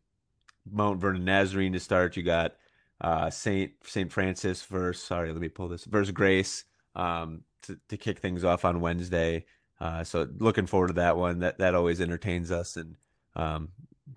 Mount 0.70 1.00
Vernon 1.00 1.24
Nazarene 1.24 1.72
to 1.72 1.80
start. 1.80 2.16
You 2.16 2.22
got 2.22 2.54
uh, 3.00 3.30
Saint 3.30 3.72
Saint 3.84 4.12
Francis 4.12 4.62
versus 4.64 5.02
sorry, 5.02 5.32
let 5.32 5.40
me 5.40 5.48
pull 5.48 5.68
this 5.68 5.84
versus 5.84 6.12
Grace 6.12 6.64
um, 6.94 7.42
to 7.62 7.78
to 7.88 7.96
kick 7.96 8.18
things 8.18 8.44
off 8.44 8.64
on 8.64 8.80
Wednesday. 8.80 9.46
Uh, 9.80 10.04
so 10.04 10.28
looking 10.38 10.66
forward 10.66 10.88
to 10.88 10.94
that 10.94 11.16
one. 11.16 11.40
That 11.40 11.58
that 11.58 11.74
always 11.74 12.00
entertains 12.00 12.50
us, 12.50 12.76
and 12.76 12.96
um, 13.34 13.70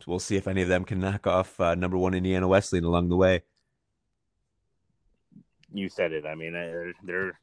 we'll 0.05 0.19
see 0.19 0.35
if 0.35 0.47
any 0.47 0.61
of 0.61 0.67
them 0.67 0.83
can 0.83 0.99
knock 0.99 1.25
off 1.27 1.59
uh, 1.59 1.75
number 1.75 1.97
one 1.97 2.13
Indiana 2.13 2.47
Wesleyan 2.47 2.85
along 2.85 3.09
the 3.09 3.17
way 3.17 3.43
you 5.73 5.89
said 5.89 6.11
it. 6.11 6.25
I 6.25 6.35
mean, 6.35 6.55
uh, 6.55 6.91
they're 7.03 7.39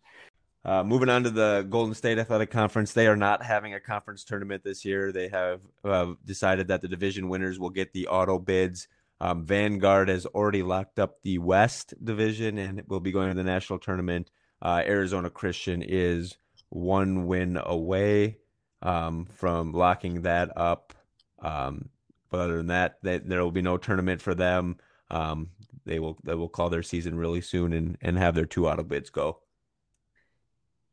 uh, 0.64 0.82
moving 0.82 1.08
on 1.08 1.22
to 1.22 1.30
the 1.30 1.64
Golden 1.70 1.94
State 1.94 2.18
Athletic 2.18 2.50
Conference. 2.50 2.92
They 2.92 3.06
are 3.06 3.16
not 3.16 3.44
having 3.44 3.74
a 3.74 3.80
conference 3.80 4.24
tournament 4.24 4.64
this 4.64 4.84
year. 4.84 5.12
They 5.12 5.28
have 5.28 5.60
uh, 5.84 6.14
decided 6.24 6.68
that 6.68 6.82
the 6.82 6.88
division 6.88 7.28
winners 7.28 7.58
will 7.58 7.70
get 7.70 7.92
the 7.92 8.08
auto 8.08 8.40
bids. 8.40 8.88
Um, 9.20 9.44
Vanguard 9.44 10.08
has 10.08 10.26
already 10.26 10.64
locked 10.64 10.98
up 10.98 11.22
the 11.22 11.38
West 11.38 11.94
division 12.02 12.58
and 12.58 12.82
will 12.88 13.00
be 13.00 13.12
going 13.12 13.28
to 13.28 13.34
the 13.34 13.44
national 13.44 13.78
tournament. 13.78 14.30
Uh, 14.60 14.82
Arizona 14.84 15.30
Christian 15.30 15.82
is 15.82 16.36
one 16.70 17.26
win 17.26 17.58
away 17.62 18.38
um, 18.82 19.26
from 19.26 19.72
locking 19.72 20.22
that 20.22 20.50
up. 20.56 20.94
Um, 21.38 21.90
but 22.28 22.40
other 22.40 22.56
than 22.56 22.66
that, 22.68 22.98
they, 23.02 23.18
there 23.18 23.42
will 23.42 23.52
be 23.52 23.62
no 23.62 23.76
tournament 23.76 24.20
for 24.20 24.34
them. 24.34 24.78
Um, 25.10 25.50
they 25.86 25.98
will 25.98 26.18
they 26.24 26.34
will 26.34 26.48
call 26.48 26.68
their 26.68 26.82
season 26.82 27.16
really 27.16 27.40
soon 27.40 27.72
and 27.72 27.96
and 28.02 28.18
have 28.18 28.34
their 28.34 28.44
two 28.44 28.68
auto 28.68 28.82
bids 28.82 29.08
go. 29.08 29.38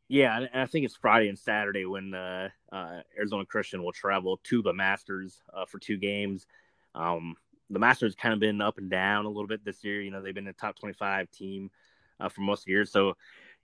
Yeah, 0.07 0.38
and 0.38 0.50
I 0.53 0.67
think 0.67 0.85
it's 0.85 0.95
Friday 0.95 1.27
and 1.27 1.39
Saturday 1.39 1.85
when 1.85 2.13
uh, 2.13 2.50
uh, 2.71 3.01
Arizona 3.17 3.45
Christian 3.45 3.83
will 3.83 3.91
travel 3.91 4.39
to 4.43 4.62
the 4.62 4.73
Masters 4.73 5.41
uh, 5.53 5.65
for 5.65 5.79
two 5.79 5.97
games. 5.97 6.45
Um, 6.93 7.35
the 7.69 7.79
Masters 7.79 8.13
kind 8.13 8.33
of 8.33 8.39
been 8.39 8.62
up 8.62 8.77
and 8.77 8.91
down 8.91 9.25
a 9.25 9.29
little 9.29 9.47
bit 9.47 9.65
this 9.65 9.83
year. 9.83 10.01
You 10.01 10.12
know, 10.12 10.21
they've 10.21 10.35
been 10.35 10.47
a 10.47 10.53
top 10.53 10.77
25 10.77 11.31
team 11.31 11.71
uh, 12.19 12.29
for 12.29 12.41
most 12.41 12.67
years. 12.67 12.91
So, 12.91 13.15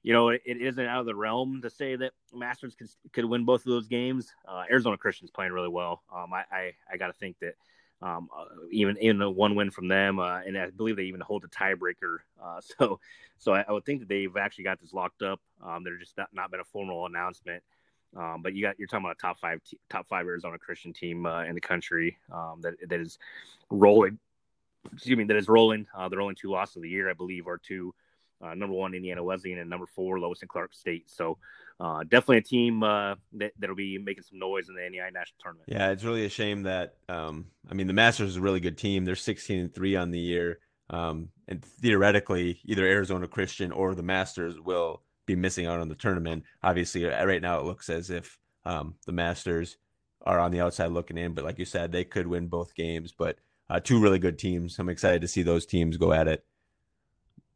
you 0.02 0.14
know, 0.14 0.30
it, 0.30 0.42
it 0.46 0.62
isn't 0.62 0.86
out 0.86 1.02
of 1.02 1.06
the 1.06 1.16
realm 1.16 1.62
to 1.62 1.70
say 1.70 1.96
that 1.98 2.14
Masters 2.34 2.74
could, 2.74 2.90
could 3.14 3.26
win 3.26 3.46
both 3.46 3.62
of 3.62 3.72
those 3.72 3.88
games. 3.88 4.34
Uh, 4.48 4.64
Arizona 4.72 4.98
Christian's 4.98 5.32
playing 5.32 5.52
really 5.52 5.70
well. 5.70 6.02
Um, 6.12 6.34
I, 6.34 6.44
I, 6.52 6.74
I 6.92 6.98
got 6.98 7.08
to 7.08 7.14
think 7.14 7.38
that 7.42 7.56
um, 8.02 8.30
uh, 8.36 8.46
even 8.72 8.98
in 8.98 9.22
a 9.22 9.30
one 9.30 9.56
win 9.56 9.72
from 9.72 9.88
them, 9.88 10.20
uh, 10.20 10.40
and 10.40 10.58
I 10.58 10.70
believe 10.70 10.96
they 10.96 11.04
even 11.04 11.22
hold 11.22 11.44
a 11.44 11.48
tiebreaker. 11.48 12.18
Uh, 12.42 12.62
so, 12.80 13.00
so 13.38 13.54
I, 13.54 13.66
I, 13.68 13.72
would 13.72 13.86
think 13.86 14.00
that 14.00 14.10
they've 14.10 14.36
actually 14.38 14.64
got 14.66 14.80
this 14.80 14.94
locked 14.94 15.22
up. 15.22 15.40
Um, 15.62 15.84
there's 15.84 16.00
just 16.00 16.18
not, 16.18 16.30
not 16.34 16.52
been 16.52 16.60
a 16.60 16.66
formal 16.66 17.06
announcement. 17.06 17.64
Um, 18.18 18.42
but 18.42 18.56
you 18.56 18.64
got 18.64 18.80
you're 18.80 18.88
talking 18.88 19.06
about 19.06 19.18
a 19.18 19.22
top 19.22 19.40
five 19.40 19.62
top 19.90 20.08
five 20.08 20.26
Arizona 20.26 20.58
Christian 20.58 20.94
team 20.94 21.26
uh, 21.26 21.44
in 21.44 21.54
the 21.54 21.62
country 21.62 22.18
um, 22.32 22.60
that 22.62 22.74
that 22.90 23.00
is 23.00 23.20
rolling. 23.70 24.18
Excuse 24.94 25.18
me, 25.18 25.26
that 25.26 25.38
is 25.38 25.48
rolling. 25.48 25.86
Uh, 25.96 26.10
their 26.10 26.22
only 26.22 26.36
two 26.36 26.50
losses 26.50 26.78
of 26.78 26.82
the 26.82 26.90
year, 26.90 27.10
I 27.10 27.14
believe, 27.14 27.48
are 27.48 27.60
to 27.68 27.94
uh, 28.42 28.54
number 28.54 28.76
one 28.76 28.94
Indiana 28.94 29.24
Wesleyan 29.24 29.60
and 29.60 29.70
number 29.70 29.86
four 29.86 30.20
Lewis 30.20 30.42
and 30.42 30.50
Clark 30.50 30.74
State. 30.74 31.10
So 31.10 31.38
uh, 31.80 32.04
definitely 32.04 32.38
a 32.38 32.42
team 32.42 32.84
uh, 32.84 33.16
that 33.34 33.54
that'll 33.58 33.76
be 33.76 33.98
making 33.98 34.24
some 34.24 34.40
noise 34.40 34.70
in 34.70 34.76
the 34.76 34.82
NAIA 34.82 35.14
national 35.14 35.38
tournament. 35.42 35.70
Yeah, 35.70 35.92
it's 35.92 36.04
really 36.04 36.26
a 36.26 36.30
shame 36.30 36.64
that 36.64 36.96
um, 37.08 37.46
I 37.70 37.74
mean 37.74 37.88
the 37.88 37.94
Masters 37.94 38.32
is 38.32 38.38
a 38.38 38.42
really 38.42 38.60
good 38.60 38.78
team. 38.78 39.06
They're 39.06 39.16
16 39.16 39.60
and 39.60 39.74
three 39.74 39.96
on 39.96 40.12
the 40.12 40.20
year, 40.20 40.60
um, 40.90 41.30
and 41.48 41.64
theoretically 41.64 42.60
either 42.66 42.86
Arizona 42.86 43.28
Christian 43.28 43.72
or 43.72 43.96
the 43.96 44.04
Masters 44.04 44.60
will 44.60 45.02
be 45.26 45.36
missing 45.36 45.68
out 45.68 45.80
on 45.80 45.90
the 45.90 45.96
tournament. 45.96 46.44
Obviously, 46.64 47.06
uh, 47.06 47.26
right 47.26 47.42
now 47.42 47.60
it 47.60 47.66
looks 47.66 47.90
as 47.90 48.10
if 48.10 48.38
um, 48.66 48.96
the 49.06 49.12
Masters 49.12 49.78
are 50.26 50.40
on 50.40 50.52
the 50.52 50.62
outside 50.62 50.92
looking 50.92 51.18
in, 51.18 51.34
but 51.34 51.46
like 51.46 51.60
you 51.60 51.66
said, 51.66 51.92
they 51.92 52.04
could 52.04 52.28
win 52.28 52.48
both 52.48 52.76
games. 52.76 53.14
But 53.18 53.38
uh, 53.70 53.80
two 53.80 54.00
really 54.00 54.20
good 54.20 54.38
teams. 54.38 54.80
I'm 54.80 54.90
excited 54.90 55.22
to 55.22 55.28
see 55.28 55.44
those 55.44 55.66
teams 55.66 55.98
go 55.98 56.12
at 56.12 56.28
it. 56.28 56.44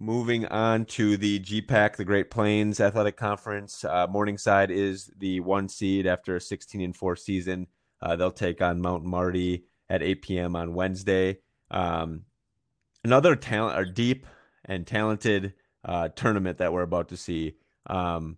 Moving 0.04 0.46
on 0.48 0.84
to 0.88 1.16
the 1.16 1.40
GPAC, 1.40 1.96
the 1.96 2.04
Great 2.04 2.30
Plains 2.30 2.82
Athletic 2.82 3.16
Conference. 3.16 3.86
Uh, 3.86 4.06
Morningside 4.06 4.70
is 4.70 5.10
the 5.18 5.40
one 5.40 5.70
seed 5.70 6.06
after 6.06 6.36
a 6.36 6.42
16 6.42 6.82
and 6.82 6.94
4 6.94 7.16
season. 7.16 7.68
Uh, 8.02 8.18
they'll 8.18 8.30
take 8.30 8.62
on 8.62 8.82
Mount 8.82 9.06
Marty 9.06 9.64
at 9.90 10.04
8 10.04 10.22
p.m. 10.22 10.56
on 10.58 10.74
Wednesday. 10.74 11.38
Um, 11.72 12.24
another 13.06 13.38
talent, 13.38 13.80
or 13.80 13.86
deep 13.86 14.28
and 14.66 14.86
talented 14.86 15.54
uh, 15.86 16.10
tournament 16.10 16.58
that 16.58 16.74
we're 16.74 16.82
about 16.82 17.08
to 17.08 17.16
see. 17.16 17.56
Um, 17.88 18.38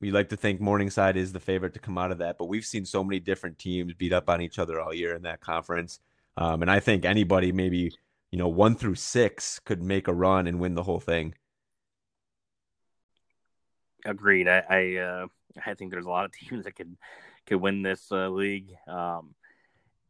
we 0.00 0.10
like 0.10 0.30
to 0.30 0.36
think 0.36 0.60
Morningside 0.60 1.16
is 1.16 1.32
the 1.32 1.38
favorite 1.38 1.74
to 1.74 1.78
come 1.78 1.96
out 1.96 2.10
of 2.10 2.18
that, 2.18 2.38
but 2.38 2.46
we've 2.46 2.66
seen 2.66 2.84
so 2.84 3.04
many 3.04 3.20
different 3.20 3.60
teams 3.60 3.94
beat 3.94 4.12
up 4.12 4.28
on 4.28 4.40
each 4.40 4.58
other 4.58 4.80
all 4.80 4.92
year 4.92 5.14
in 5.14 5.22
that 5.22 5.40
conference. 5.40 6.00
Um, 6.36 6.62
and 6.62 6.70
I 6.72 6.80
think 6.80 7.04
anybody, 7.04 7.52
maybe 7.52 7.92
you 8.34 8.38
know, 8.38 8.48
one 8.48 8.74
through 8.74 8.96
six, 8.96 9.60
could 9.60 9.80
make 9.80 10.08
a 10.08 10.12
run 10.12 10.48
and 10.48 10.58
win 10.58 10.74
the 10.74 10.82
whole 10.82 10.98
thing. 10.98 11.34
Agreed. 14.04 14.48
I 14.48 14.64
I, 14.68 14.96
uh, 14.96 15.26
I 15.64 15.74
think 15.74 15.92
there's 15.92 16.06
a 16.06 16.10
lot 16.10 16.24
of 16.24 16.32
teams 16.40 16.64
that 16.64 16.74
could 16.74 16.96
could 17.46 17.58
win 17.58 17.82
this 17.82 18.10
uh, 18.10 18.28
league. 18.28 18.74
Um, 18.88 19.36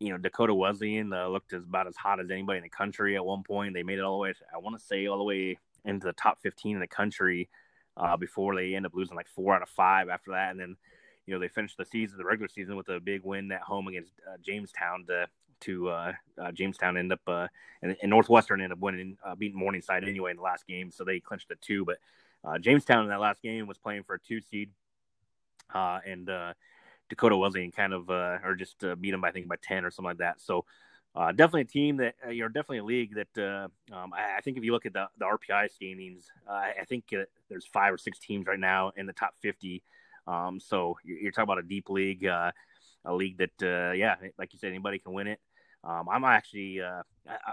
you 0.01 0.09
know, 0.09 0.17
Dakota 0.17 0.55
Wesleyan 0.55 1.13
uh, 1.13 1.29
looked 1.29 1.53
as 1.53 1.65
about 1.65 1.87
as 1.87 1.97
hot 1.97 2.19
as 2.19 2.31
anybody 2.31 2.57
in 2.57 2.63
the 2.63 2.71
country 2.71 3.15
at 3.15 3.23
one 3.23 3.43
point. 3.43 3.75
They 3.75 3.83
made 3.83 3.99
it 3.99 4.05
all 4.05 4.17
the 4.17 4.23
way. 4.23 4.35
I 4.55 4.57
want 4.57 4.79
to 4.79 4.83
say 4.83 5.07
all 5.07 5.19
the 5.19 5.25
way 5.25 5.59
into 5.85 6.07
the 6.07 6.15
top 6.15 6.41
15 6.41 6.77
in 6.77 6.81
the 6.81 6.87
country 6.87 7.51
uh, 7.99 8.17
before 8.17 8.57
they 8.57 8.75
end 8.75 8.87
up 8.87 8.95
losing 8.95 9.17
like 9.19 9.29
four 9.29 9.55
out 9.55 9.61
of 9.61 9.69
five 9.69 10.09
after 10.09 10.31
that. 10.31 10.51
And 10.51 10.59
then, 10.59 10.77
you 11.27 11.35
know, 11.35 11.41
they 11.41 11.49
finished 11.49 11.77
the 11.77 11.85
season, 11.85 12.17
the 12.17 12.25
regular 12.25 12.49
season, 12.49 12.75
with 12.75 12.89
a 12.89 13.01
big 13.01 13.21
win 13.23 13.53
at 13.53 13.61
home 13.61 13.87
against 13.87 14.15
uh, 14.27 14.39
Jamestown 14.43 15.05
to 15.09 15.27
to 15.61 15.89
uh, 15.89 16.13
uh, 16.41 16.53
Jamestown. 16.53 16.97
End 16.97 17.13
up 17.13 17.21
uh, 17.27 17.49
and, 17.83 17.97
and, 18.01 18.11
Northwestern 18.11 18.61
end 18.61 18.73
up 18.73 18.79
winning, 18.79 19.17
uh, 19.25 19.35
beating 19.35 19.59
Morningside 19.59 20.05
anyway 20.05 20.31
in 20.31 20.37
the 20.37 20.43
last 20.43 20.67
game, 20.67 20.91
so 20.91 21.05
they 21.05 21.21
clinched 21.21 21.49
the 21.49 21.57
two. 21.57 21.85
But 21.85 21.99
uh, 22.45 22.59
Jamestown 22.59 23.05
in 23.05 23.09
that 23.09 23.21
last 23.21 23.43
game 23.43 23.67
was 23.67 23.79
playing 23.79 24.05
for 24.05 24.15
a 24.15 24.21
two 24.21 24.41
seed, 24.41 24.71
uh 25.75 26.01
and 26.07 26.29
uh 26.29 26.53
Dakota 27.09 27.37
Wesleyan 27.37 27.73
kind 27.73 27.93
of 27.93 28.11
uh 28.11 28.39
or 28.45 28.55
just 28.55 28.85
beat 29.01 29.11
them, 29.11 29.25
I 29.25 29.31
think, 29.31 29.49
by 29.49 29.57
ten 29.63 29.85
or 29.85 29.91
something 29.91 30.11
like 30.11 30.19
that. 30.19 30.41
So 30.41 30.65
uh, 31.17 31.31
definitely 31.31 31.61
a 31.61 31.65
team 31.65 31.97
that 31.99 32.15
you're 32.33 32.49
definitely 32.49 32.79
a 32.79 32.85
league 32.85 33.15
that 33.15 33.39
uh, 33.41 33.95
um, 33.95 34.13
I, 34.13 34.39
I, 34.39 34.41
think 34.41 34.57
if 34.57 34.65
you 34.65 34.73
look 34.73 34.85
at 34.85 34.93
the, 34.93 35.07
the 35.17 35.25
RPI 35.25 35.71
standings, 35.71 36.27
I 36.51 36.85
think 36.89 37.15
there's 37.49 37.67
five 37.67 37.95
or 37.95 37.99
six 37.99 38.19
teams 38.19 38.49
right 38.49 38.59
now 38.59 38.91
in 38.97 39.07
the 39.07 39.13
top 39.13 39.35
50. 39.41 39.81
Um, 40.27 40.59
so 40.59 40.99
you're, 41.05 41.19
you're, 41.19 41.31
talking 41.33 41.45
about 41.45 41.59
a 41.59 41.69
deep 41.69 41.89
league, 41.89 42.27
uh, 42.27 42.51
a 43.05 43.15
league 43.15 43.39
that, 43.39 43.63
uh, 43.63 43.93
yeah, 43.93 44.17
like 44.39 44.53
you 44.53 44.59
said, 44.59 44.69
anybody 44.69 44.99
can 44.99 45.13
win 45.13 45.27
it. 45.27 45.41
Um, 45.83 46.09
I'm 46.11 46.25
actually, 46.25 46.81
I, 46.81 47.03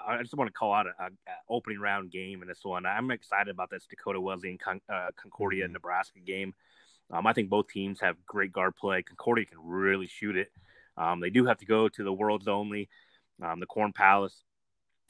I, 0.07 0.21
just 0.21 0.33
want 0.35 0.47
to 0.47 0.53
call 0.53 0.73
out 0.73 0.85
an 0.87 1.17
opening 1.49 1.79
round 1.79 2.11
game 2.11 2.41
in 2.41 2.47
this 2.47 2.63
one. 2.63 2.85
I'm 2.85 3.11
excited 3.11 3.51
about 3.51 3.69
this 3.69 3.85
Dakota 3.89 4.21
Wesleyan 4.21 4.57
Con- 4.57 4.79
Concordia 5.17 5.65
mm-hmm. 5.65 5.73
Nebraska 5.73 6.19
game. 6.19 6.53
Um, 7.11 7.27
I 7.27 7.33
think 7.33 7.49
both 7.49 7.67
teams 7.67 7.99
have 7.99 8.15
great 8.25 8.53
guard 8.53 8.75
play. 8.75 9.03
Concordia 9.03 9.45
can 9.45 9.59
really 9.61 10.07
shoot 10.07 10.37
it. 10.37 10.49
Um, 10.97 11.19
they 11.19 11.29
do 11.29 11.45
have 11.45 11.57
to 11.57 11.65
go 11.65 11.89
to 11.89 12.03
the 12.03 12.13
world's 12.13 12.47
only 12.47 12.89
um, 13.41 13.59
the 13.59 13.65
Corn 13.65 13.91
Palace. 13.91 14.43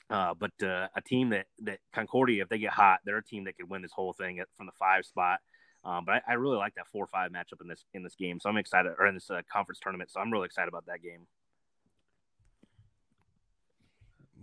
Uh, 0.09 0.33
but 0.33 0.51
uh, 0.63 0.87
a 0.95 1.01
team 1.01 1.29
that 1.29 1.45
that 1.59 1.79
Concordia, 1.93 2.43
if 2.43 2.49
they 2.49 2.57
get 2.57 2.71
hot, 2.71 2.99
they're 3.05 3.17
a 3.17 3.23
team 3.23 3.45
that 3.45 3.55
could 3.57 3.69
win 3.69 3.81
this 3.81 3.93
whole 3.93 4.13
thing 4.13 4.41
from 4.57 4.65
the 4.65 4.71
five 4.73 5.05
spot. 5.05 5.39
Um, 5.83 6.03
but 6.05 6.15
I, 6.15 6.21
I, 6.29 6.33
really 6.33 6.57
like 6.57 6.75
that 6.75 6.87
four 6.87 7.07
five 7.07 7.31
matchup 7.31 7.59
in 7.61 7.67
this 7.67 7.83
in 7.93 8.03
this 8.03 8.15
game, 8.15 8.39
so 8.39 8.49
I'm 8.49 8.57
excited, 8.57 8.93
or 8.99 9.07
in 9.07 9.15
this 9.15 9.29
uh, 9.31 9.41
conference 9.51 9.79
tournament. 9.81 10.11
So 10.11 10.19
I'm 10.19 10.31
really 10.31 10.45
excited 10.45 10.67
about 10.67 10.85
that 10.85 11.01
game. 11.01 11.25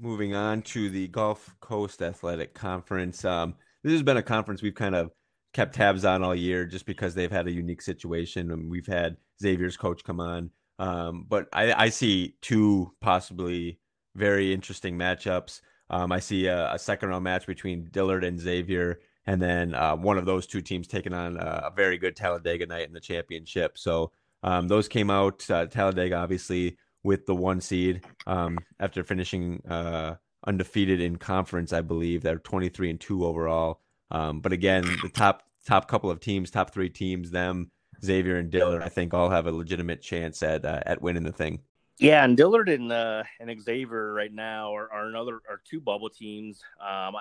Moving 0.00 0.34
on 0.34 0.62
to 0.62 0.90
the 0.90 1.08
Gulf 1.08 1.54
Coast 1.60 2.02
Athletic 2.02 2.54
Conference. 2.54 3.24
Um, 3.24 3.54
this 3.84 3.92
has 3.92 4.02
been 4.02 4.16
a 4.16 4.22
conference 4.22 4.62
we've 4.62 4.74
kind 4.74 4.96
of 4.96 5.12
kept 5.52 5.74
tabs 5.74 6.04
on 6.04 6.24
all 6.24 6.34
year, 6.34 6.66
just 6.66 6.86
because 6.86 7.14
they've 7.14 7.30
had 7.30 7.46
a 7.46 7.52
unique 7.52 7.82
situation, 7.82 8.50
and 8.50 8.68
we've 8.68 8.86
had 8.86 9.16
Xavier's 9.40 9.76
coach 9.76 10.02
come 10.02 10.18
on 10.20 10.50
um, 10.78 11.26
but 11.28 11.48
I, 11.52 11.72
I, 11.72 11.88
see 11.88 12.36
two 12.40 12.92
possibly 13.00 13.80
very 14.14 14.52
interesting 14.52 14.96
matchups. 14.96 15.60
Um, 15.90 16.12
I 16.12 16.20
see 16.20 16.46
a, 16.46 16.72
a, 16.74 16.78
second 16.78 17.08
round 17.08 17.24
match 17.24 17.46
between 17.46 17.88
Dillard 17.90 18.22
and 18.22 18.38
Xavier, 18.38 19.00
and 19.28 19.42
then 19.42 19.74
uh, 19.74 19.94
one 19.94 20.16
of 20.16 20.24
those 20.24 20.46
two 20.46 20.62
teams 20.62 20.88
taking 20.88 21.12
on 21.12 21.36
a, 21.36 21.70
very 21.76 21.98
good 21.98 22.16
Talladega 22.16 22.64
night 22.64 22.88
in 22.88 22.94
the 22.94 23.00
championship. 23.00 23.76
So 23.76 24.10
um, 24.42 24.68
those 24.68 24.88
came 24.88 25.10
out. 25.10 25.48
Uh, 25.50 25.66
Talladega, 25.66 26.16
obviously, 26.16 26.78
with 27.02 27.26
the 27.26 27.34
one 27.34 27.60
seed 27.60 28.06
um, 28.26 28.58
after 28.80 29.04
finishing 29.04 29.62
uh, 29.68 30.14
undefeated 30.46 31.02
in 31.02 31.16
conference, 31.16 31.74
I 31.74 31.82
believe 31.82 32.22
they're 32.22 32.38
23 32.38 32.88
and 32.88 32.98
two 32.98 33.26
overall. 33.26 33.82
Um, 34.10 34.40
but 34.40 34.54
again, 34.54 34.84
the 35.02 35.10
top 35.10 35.42
top 35.66 35.88
couple 35.88 36.10
of 36.10 36.20
teams, 36.20 36.50
top 36.50 36.72
three 36.72 36.88
teams, 36.88 37.30
them 37.30 37.70
Xavier 38.02 38.36
and 38.36 38.50
Dillard, 38.50 38.82
I 38.82 38.88
think, 38.88 39.12
all 39.12 39.28
have 39.28 39.46
a 39.46 39.52
legitimate 39.52 40.00
chance 40.00 40.42
at 40.42 40.64
uh, 40.64 40.80
at 40.86 41.02
winning 41.02 41.24
the 41.24 41.32
thing. 41.32 41.60
Yeah, 41.98 42.24
and 42.24 42.34
Dillard 42.34 42.70
and 42.70 42.90
uh, 42.90 43.24
and 43.40 43.60
Xavier 43.60 44.14
right 44.14 44.32
now 44.32 44.74
are, 44.74 44.90
are 44.90 45.06
another 45.06 45.42
are 45.50 45.60
two 45.68 45.80
bubble 45.80 46.08
teams. 46.08 46.62
Um, 46.80 47.16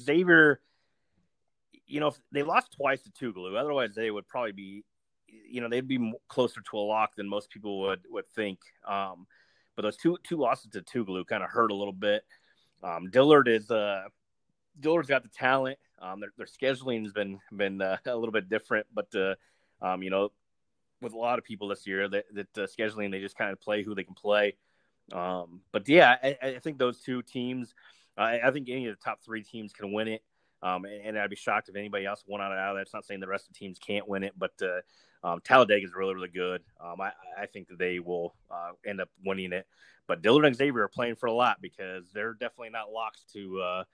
Xavier, 0.00 0.60
you 1.86 2.00
know, 2.00 2.08
if 2.08 2.18
they 2.32 2.42
lost 2.42 2.72
twice 2.72 3.02
to 3.02 3.10
Tougaloo, 3.10 3.56
otherwise 3.58 3.94
they 3.94 4.10
would 4.10 4.26
probably 4.28 4.52
be, 4.52 4.84
you 5.28 5.60
know, 5.60 5.68
they'd 5.68 5.88
be 5.88 6.12
closer 6.28 6.60
to 6.60 6.76
a 6.76 6.80
lock 6.80 7.14
than 7.16 7.28
most 7.28 7.50
people 7.50 7.80
would 7.82 8.00
would 8.10 8.28
think. 8.30 8.60
Um, 8.86 9.26
but 9.76 9.82
those 9.82 9.96
two 9.96 10.16
two 10.22 10.36
losses 10.36 10.70
to 10.72 10.82
Tougaloo 10.82 11.26
kind 11.26 11.42
of 11.42 11.50
hurt 11.50 11.70
a 11.70 11.74
little 11.74 11.92
bit. 11.92 12.24
Um, 12.82 13.10
Dillard 13.10 13.48
is 13.48 13.70
uh, 13.70 14.04
Dillard's 14.78 15.08
got 15.08 15.22
the 15.22 15.28
talent. 15.28 15.78
Um, 16.00 16.20
their, 16.20 16.32
their 16.36 16.46
scheduling 16.46 17.02
has 17.04 17.12
been 17.12 17.40
been 17.52 17.80
uh, 17.80 17.96
a 18.06 18.16
little 18.16 18.32
bit 18.32 18.48
different, 18.48 18.86
but 18.92 19.14
uh, 19.14 19.34
um, 19.80 20.02
you 20.02 20.10
know, 20.10 20.30
with 21.00 21.12
a 21.12 21.18
lot 21.18 21.38
of 21.38 21.44
people 21.44 21.68
this 21.68 21.86
year 21.86 22.08
that, 22.08 22.24
that 22.34 22.58
uh, 22.58 22.66
scheduling, 22.66 23.10
they 23.10 23.20
just 23.20 23.36
kind 23.36 23.52
of 23.52 23.60
play 23.60 23.82
who 23.82 23.94
they 23.94 24.04
can 24.04 24.14
play. 24.14 24.56
Um, 25.12 25.60
but 25.70 25.88
yeah, 25.88 26.16
I, 26.22 26.36
I, 26.42 26.58
think 26.60 26.78
those 26.78 27.00
two 27.00 27.20
teams, 27.20 27.74
I, 28.16 28.40
I, 28.40 28.50
think 28.50 28.70
any 28.70 28.86
of 28.86 28.96
the 28.96 29.04
top 29.04 29.22
three 29.22 29.42
teams 29.42 29.74
can 29.74 29.92
win 29.92 30.08
it. 30.08 30.22
Um, 30.64 30.86
and, 30.86 31.08
and, 31.08 31.18
I'd 31.18 31.28
be 31.28 31.36
shocked 31.36 31.68
if 31.68 31.76
anybody 31.76 32.06
else 32.06 32.24
won 32.26 32.40
out 32.40 32.50
of 32.50 32.56
that. 32.56 32.80
It's 32.80 32.94
not 32.94 33.04
saying 33.04 33.20
the 33.20 33.28
rest 33.28 33.46
of 33.46 33.52
the 33.52 33.58
teams 33.58 33.78
can't 33.78 34.08
win 34.08 34.24
it, 34.24 34.32
but 34.36 34.52
uh, 34.62 35.28
um, 35.28 35.40
Talladega 35.44 35.84
is 35.84 35.92
really, 35.94 36.14
really 36.14 36.28
good. 36.28 36.62
Um, 36.82 37.02
I, 37.02 37.12
I, 37.38 37.46
think 37.46 37.68
that 37.68 37.78
they 37.78 37.98
will 37.98 38.34
uh, 38.50 38.70
end 38.86 39.00
up 39.00 39.10
winning 39.24 39.52
it. 39.52 39.66
But 40.06 40.22
Dillard 40.22 40.46
and 40.46 40.56
Xavier 40.56 40.82
are 40.82 40.88
playing 40.88 41.16
for 41.16 41.26
a 41.26 41.32
lot 41.32 41.58
because 41.60 42.10
they're 42.14 42.32
definitely 42.32 42.70
not 42.70 42.90
locks 42.90 43.24
to 43.34 43.60
uh, 43.60 43.84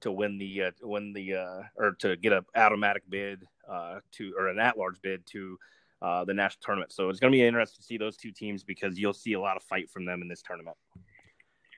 to 0.00 0.12
win 0.12 0.38
the 0.38 0.62
uh, 0.64 0.70
win 0.82 1.12
the 1.12 1.34
uh, 1.34 1.62
or 1.76 1.92
to 2.00 2.16
get 2.16 2.32
an 2.32 2.44
automatic 2.56 3.02
bid 3.08 3.46
uh, 3.70 4.00
to 4.12 4.34
or 4.38 4.48
an 4.48 4.58
at 4.58 4.78
large 4.78 5.00
bid 5.02 5.26
to 5.26 5.58
the 6.26 6.34
national 6.34 6.60
tournament. 6.62 6.92
So 6.92 7.10
it's 7.10 7.20
going 7.20 7.32
to 7.32 7.36
be 7.36 7.42
interesting 7.42 7.80
to 7.80 7.86
see 7.86 7.98
those 7.98 8.16
two 8.16 8.30
teams 8.30 8.64
because 8.64 8.98
you'll 8.98 9.14
see 9.14 9.34
a 9.34 9.40
lot 9.40 9.56
of 9.56 9.62
fight 9.62 9.90
from 9.90 10.04
them 10.06 10.22
in 10.22 10.28
this 10.28 10.42
tournament. 10.42 10.76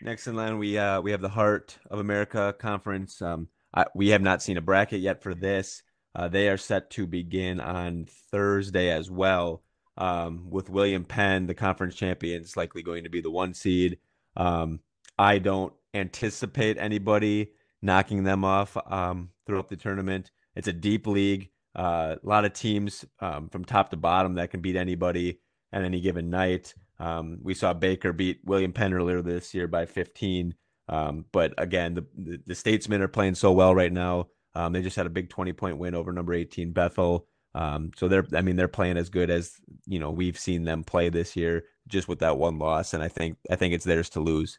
Next 0.03 0.27
in 0.27 0.37
line, 0.37 0.59
we 0.59 0.73
we 1.03 1.11
have 1.11 1.21
the 1.21 1.29
Heart 1.29 1.79
of 1.91 1.99
America 1.99 2.55
Conference. 2.59 3.23
Um, 3.23 3.49
I, 3.77 3.85
we 3.95 4.09
have 4.09 4.23
not 4.23 4.43
seen 4.43 4.57
a 4.57 4.63
bracket 4.63 5.01
yet 5.01 5.23
for 5.23 5.35
this. 5.35 5.83
Uh, 6.15 6.29
they 6.29 6.49
are 6.49 6.57
set 6.57 6.91
to 6.91 7.07
begin 7.07 7.61
on 7.61 8.07
Thursday 8.31 8.91
as 8.91 9.11
well, 9.11 9.63
um, 9.99 10.49
with 10.51 10.71
William 10.71 11.05
Penn, 11.05 11.47
the 11.47 11.55
conference 11.55 11.95
champions, 11.95 12.57
likely 12.57 12.83
going 12.83 13.05
to 13.05 13.11
be 13.11 13.21
the 13.21 13.31
one 13.31 13.53
seed. 13.53 13.99
Um, 14.35 14.81
I 15.19 15.39
don't 15.39 15.75
anticipate 15.93 16.79
anybody 16.79 17.53
knocking 17.83 18.25
them 18.25 18.45
off 18.45 18.77
um, 18.91 19.31
throughout 19.47 19.69
the 19.69 19.77
tournament. 19.77 20.31
It's 20.55 20.69
a 20.69 20.73
deep 20.73 21.07
league. 21.07 21.51
Uh, 21.75 22.17
a 22.23 22.27
lot 22.27 22.47
of 22.47 22.55
teams 22.55 23.05
um, 23.21 23.51
from 23.51 23.67
top 23.67 23.91
to 23.91 23.99
bottom 23.99 24.35
that 24.35 24.51
can 24.51 24.63
beat 24.63 24.77
anybody 24.77 25.41
at 25.73 25.85
any 25.85 26.01
given 26.01 26.31
night. 26.31 26.75
Um, 26.99 27.39
we 27.43 27.53
saw 27.53 27.75
Baker 27.75 28.15
beat 28.15 28.41
William 28.45 28.73
Penn 28.73 28.95
earlier 28.95 29.21
this 29.21 29.53
year 29.53 29.69
by 29.69 29.85
15. 29.85 30.55
Um, 30.89 31.25
but 31.33 31.55
again, 31.59 31.95
the, 31.95 32.07
the, 32.17 32.41
the 32.47 32.55
Statesmen 32.55 33.03
are 33.03 33.09
playing 33.09 33.35
so 33.35 33.53
well 33.53 33.75
right 33.75 33.93
now. 33.93 34.29
Um, 34.55 34.73
they 34.73 34.83
just 34.83 34.97
had 34.97 35.07
a 35.07 35.11
big 35.11 35.29
20 35.29 35.53
point 35.53 35.79
win 35.79 35.95
over 35.95 36.13
number 36.13 36.33
18 36.33 36.73
Bethel. 36.73 37.27
Um, 37.55 37.91
so 37.97 38.09
they're, 38.09 38.27
I 38.35 38.43
mean, 38.43 38.57
they're 38.57 38.69
playing 38.69 38.99
as 38.99 39.09
good 39.09 39.31
as 39.31 39.53
you 39.87 39.99
know 39.99 40.11
we've 40.11 40.39
seen 40.39 40.65
them 40.65 40.85
play 40.85 41.09
this 41.09 41.37
year, 41.37 41.65
just 41.89 42.07
with 42.07 42.19
that 42.19 42.37
one 42.37 42.59
loss. 42.59 42.95
And 42.95 43.03
I 43.03 43.09
think 43.09 43.39
I 43.51 43.57
think 43.57 43.75
it's 43.75 43.85
theirs 43.85 44.11
to 44.11 44.21
lose. 44.21 44.59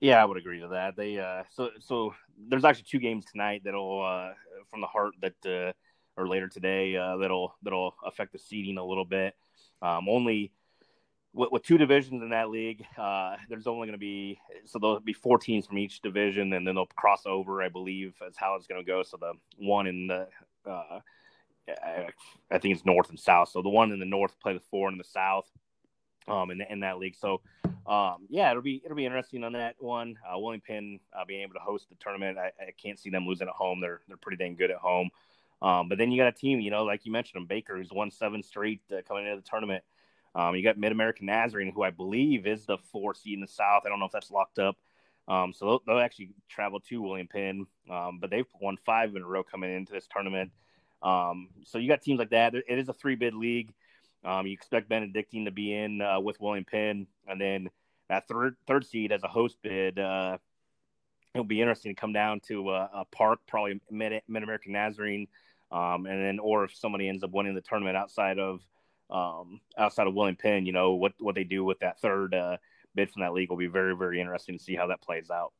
Yeah, 0.00 0.22
I 0.22 0.24
would 0.24 0.36
agree 0.36 0.60
to 0.60 0.68
that. 0.68 0.96
They 0.96 1.18
uh, 1.18 1.44
so 1.50 1.70
so 1.80 2.14
there's 2.48 2.64
actually 2.64 2.86
two 2.88 2.98
games 2.98 3.24
tonight 3.24 3.62
that'll 3.64 4.04
uh, 4.04 4.32
from 4.70 4.80
the 4.80 4.86
heart 4.86 5.14
that 5.22 5.34
uh, 5.46 5.72
or 6.16 6.28
later 6.28 6.48
today 6.48 6.96
uh, 6.96 7.16
that'll 7.16 7.54
that'll 7.62 7.94
affect 8.04 8.32
the 8.32 8.38
seeding 8.38 8.78
a 8.78 8.84
little 8.84 9.04
bit. 9.04 9.34
Um, 9.80 10.08
only 10.08 10.52
with, 11.38 11.52
with, 11.52 11.62
two 11.62 11.78
divisions 11.78 12.20
in 12.22 12.30
that 12.30 12.50
league, 12.50 12.84
uh, 12.98 13.36
there's 13.48 13.66
only 13.66 13.86
going 13.86 13.92
to 13.92 13.98
be 13.98 14.38
so 14.64 14.78
there'll 14.78 15.00
be 15.00 15.12
four 15.12 15.38
teams 15.38 15.66
from 15.66 15.78
each 15.78 16.02
division, 16.02 16.52
and 16.52 16.66
then 16.66 16.74
they'll 16.74 16.86
cross 16.86 17.22
over. 17.26 17.62
I 17.62 17.68
believe 17.68 18.14
that's 18.20 18.36
how 18.36 18.56
it's 18.56 18.66
going 18.66 18.84
to 18.84 18.86
go. 18.86 19.02
So 19.04 19.16
the 19.16 19.32
one 19.56 19.86
in 19.86 20.08
the 20.08 20.26
uh, 20.68 21.00
I 22.50 22.58
think 22.58 22.74
it's 22.74 22.84
north 22.84 23.08
and 23.10 23.18
south. 23.18 23.50
So 23.50 23.62
the 23.62 23.68
one 23.68 23.92
in 23.92 24.00
the 24.00 24.04
north 24.04 24.38
play 24.40 24.54
the 24.54 24.60
four 24.70 24.90
in 24.90 24.98
the 24.98 25.04
south 25.04 25.48
um, 26.26 26.50
in, 26.50 26.60
in 26.62 26.80
that 26.80 26.98
league. 26.98 27.14
So, 27.14 27.40
um, 27.86 28.26
yeah, 28.28 28.50
it'll 28.50 28.62
be 28.62 28.82
it'll 28.84 28.96
be 28.96 29.06
interesting 29.06 29.44
on 29.44 29.52
that 29.52 29.76
one. 29.78 30.18
Uh, 30.28 30.38
Penn 30.66 30.98
uh, 31.18 31.24
being 31.24 31.42
able 31.42 31.54
to 31.54 31.60
host 31.60 31.88
the 31.88 31.96
tournament, 32.00 32.36
I, 32.36 32.50
I, 32.60 32.72
can't 32.82 32.98
see 32.98 33.10
them 33.10 33.26
losing 33.26 33.48
at 33.48 33.54
home. 33.54 33.80
They're 33.80 34.00
they're 34.08 34.16
pretty 34.16 34.42
dang 34.42 34.56
good 34.56 34.70
at 34.70 34.78
home. 34.78 35.10
Um, 35.62 35.88
but 35.88 35.98
then 35.98 36.12
you 36.12 36.20
got 36.20 36.28
a 36.28 36.32
team, 36.32 36.60
you 36.60 36.70
know, 36.70 36.84
like 36.84 37.04
you 37.04 37.12
mentioned, 37.12 37.40
them 37.40 37.46
Baker, 37.46 37.76
who's 37.76 37.90
won 37.90 38.10
seven 38.10 38.42
straight 38.42 38.80
uh, 38.92 39.02
coming 39.06 39.26
into 39.26 39.40
the 39.40 39.48
tournament. 39.48 39.82
Um, 40.34 40.54
you 40.54 40.62
got 40.62 40.78
Mid 40.78 40.92
American 40.92 41.26
Nazarene, 41.26 41.72
who 41.72 41.82
I 41.82 41.90
believe 41.90 42.46
is 42.46 42.66
the 42.66 42.78
four 42.92 43.14
seed 43.14 43.34
in 43.34 43.40
the 43.40 43.48
South. 43.48 43.82
I 43.84 43.88
don't 43.88 43.98
know 43.98 44.06
if 44.06 44.12
that's 44.12 44.30
locked 44.30 44.58
up. 44.58 44.76
Um, 45.26 45.52
so 45.52 45.66
they'll, 45.66 45.82
they'll, 45.86 46.04
actually 46.04 46.30
travel 46.48 46.80
to 46.80 47.02
William 47.02 47.28
Penn, 47.28 47.66
um, 47.90 48.18
but 48.18 48.30
they've 48.30 48.46
won 48.62 48.78
five 48.78 49.14
in 49.14 49.22
a 49.22 49.26
row 49.26 49.42
coming 49.42 49.74
into 49.74 49.92
this 49.92 50.08
tournament. 50.10 50.50
Um, 51.02 51.48
so 51.64 51.76
you 51.76 51.86
got 51.86 52.00
teams 52.00 52.18
like 52.18 52.30
that. 52.30 52.54
It 52.54 52.78
is 52.78 52.88
a 52.88 52.94
three 52.94 53.14
bid 53.14 53.34
league. 53.34 53.74
Um, 54.24 54.46
you 54.46 54.52
expect 54.52 54.88
Benedictine 54.88 55.44
to 55.44 55.50
be 55.50 55.72
in 55.72 56.00
uh, 56.00 56.18
with 56.18 56.40
William 56.40 56.64
Penn, 56.64 57.06
and 57.26 57.40
then 57.40 57.68
that 58.08 58.26
third 58.26 58.56
third 58.66 58.86
seed 58.86 59.12
as 59.12 59.22
a 59.22 59.28
host 59.28 59.58
bid. 59.62 59.98
Uh, 59.98 60.38
it'll 61.34 61.44
be 61.44 61.60
interesting 61.60 61.94
to 61.94 62.00
come 62.00 62.12
down 62.12 62.40
to 62.48 62.70
uh, 62.70 62.88
a 62.92 63.04
park, 63.04 63.40
probably 63.46 63.80
Mid 63.90 64.22
American 64.28 64.72
Nazarene, 64.72 65.28
um, 65.70 66.06
and 66.06 66.24
then 66.24 66.38
or 66.38 66.64
if 66.64 66.74
somebody 66.74 67.08
ends 67.08 67.22
up 67.22 67.30
winning 67.30 67.54
the 67.54 67.60
tournament 67.60 67.96
outside 67.96 68.38
of 68.38 68.60
um, 69.10 69.60
outside 69.76 70.06
of 70.06 70.14
William 70.14 70.36
Penn, 70.36 70.66
you 70.66 70.72
know 70.72 70.94
what 70.94 71.12
what 71.18 71.34
they 71.34 71.44
do 71.44 71.64
with 71.64 71.78
that 71.80 72.00
third 72.00 72.34
uh, 72.34 72.56
bid 72.94 73.10
from 73.10 73.22
that 73.22 73.32
league 73.32 73.50
will 73.50 73.56
be 73.56 73.66
very 73.66 73.96
very 73.96 74.20
interesting 74.20 74.56
to 74.56 74.62
see 74.62 74.74
how 74.74 74.86
that 74.88 75.02
plays 75.02 75.30
out. 75.30 75.52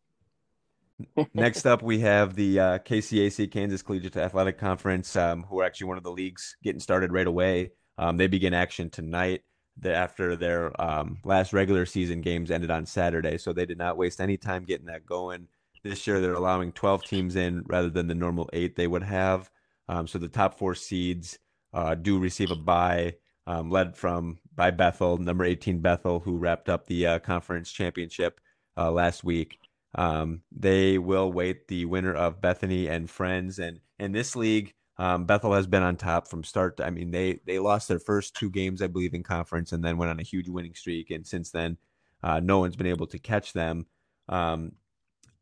Next 1.34 1.66
up, 1.66 1.82
we 1.82 2.00
have 2.00 2.34
the 2.34 2.58
uh, 2.58 2.78
KCAC 2.78 3.50
Kansas 3.52 3.82
Collegiate 3.82 4.16
Athletic 4.16 4.58
Conference, 4.58 5.14
um, 5.16 5.44
who 5.44 5.61
are 5.61 5.64
actually 5.64 5.87
one 5.87 5.96
of 5.96 6.02
the 6.02 6.11
leagues 6.11 6.56
getting 6.62 6.80
started 6.80 7.12
right 7.12 7.26
away. 7.26 7.70
Um, 7.98 8.16
they 8.16 8.26
begin 8.26 8.54
action 8.54 8.90
tonight 8.90 9.42
after 9.84 10.37
their 10.37 10.80
um, 10.80 11.18
last 11.24 11.52
regular 11.52 11.87
season 11.87 12.20
games 12.20 12.50
ended 12.50 12.70
on 12.70 12.87
Saturday. 12.87 13.38
So 13.38 13.52
they 13.52 13.66
did 13.66 13.78
not 13.78 13.96
waste 13.96 14.20
any 14.20 14.37
time 14.37 14.64
getting 14.64 14.87
that 14.87 15.06
going. 15.06 15.46
This 15.84 16.06
year, 16.06 16.20
they're 16.20 16.34
allowing 16.34 16.72
12 16.72 17.04
teams 17.04 17.37
in 17.37 17.62
rather 17.66 17.90
than 17.90 18.08
the 18.08 18.14
normal 18.14 18.50
eight 18.52 18.74
they 18.74 18.87
would 18.88 19.04
have. 19.04 19.50
Um, 19.88 20.06
so 20.06 20.18
the 20.18 20.28
top 20.28 20.58
four 20.58 20.74
seeds 20.74 21.38
uh, 21.72 21.94
do 21.94 22.18
receive 22.18 22.50
a 22.50 22.56
bye, 22.56 23.14
um, 23.48 23.70
led 23.70 23.96
from 23.96 24.38
by 24.54 24.70
Bethel, 24.70 25.16
number 25.16 25.42
18 25.42 25.80
Bethel, 25.80 26.20
who 26.20 26.37
wrapped 26.37 26.68
up 26.68 26.87
the 26.87 27.06
uh, 27.06 27.18
conference 27.18 27.72
championship 27.72 28.40
uh, 28.76 28.92
last 28.92 29.24
week. 29.24 29.58
Um, 29.94 30.42
they 30.52 30.98
will 30.98 31.32
wait 31.32 31.66
the 31.66 31.87
winner 31.87 32.14
of 32.14 32.42
Bethany 32.42 32.88
and 32.88 33.08
Friends, 33.08 33.58
and 33.58 33.80
in 33.98 34.12
this 34.12 34.37
league, 34.37 34.74
um, 34.98 35.24
Bethel 35.24 35.54
has 35.54 35.66
been 35.66 35.82
on 35.82 35.96
top 35.96 36.28
from 36.28 36.44
start. 36.44 36.76
To, 36.76 36.87
I 36.87 36.90
mean, 36.90 37.11
they 37.11 37.40
they 37.46 37.58
lost 37.58 37.88
their 37.88 37.98
first 37.98 38.37
two 38.37 38.50
games, 38.50 38.82
I 38.82 38.87
believe, 38.87 39.14
in 39.14 39.22
conference, 39.22 39.72
and 39.72 39.82
then 39.82 39.96
went 39.96 40.11
on 40.11 40.20
a 40.20 40.24
huge 40.24 40.50
winning 40.50 40.74
streak. 40.74 41.11
And 41.11 41.26
since 41.26 41.50
then, 41.50 41.78
uh, 42.22 42.40
no 42.40 42.58
one's 42.58 42.76
been 42.76 42.87
able 42.87 43.06
to 43.06 43.18
catch 43.18 43.54
them. 43.54 43.87
Um, 44.28 44.72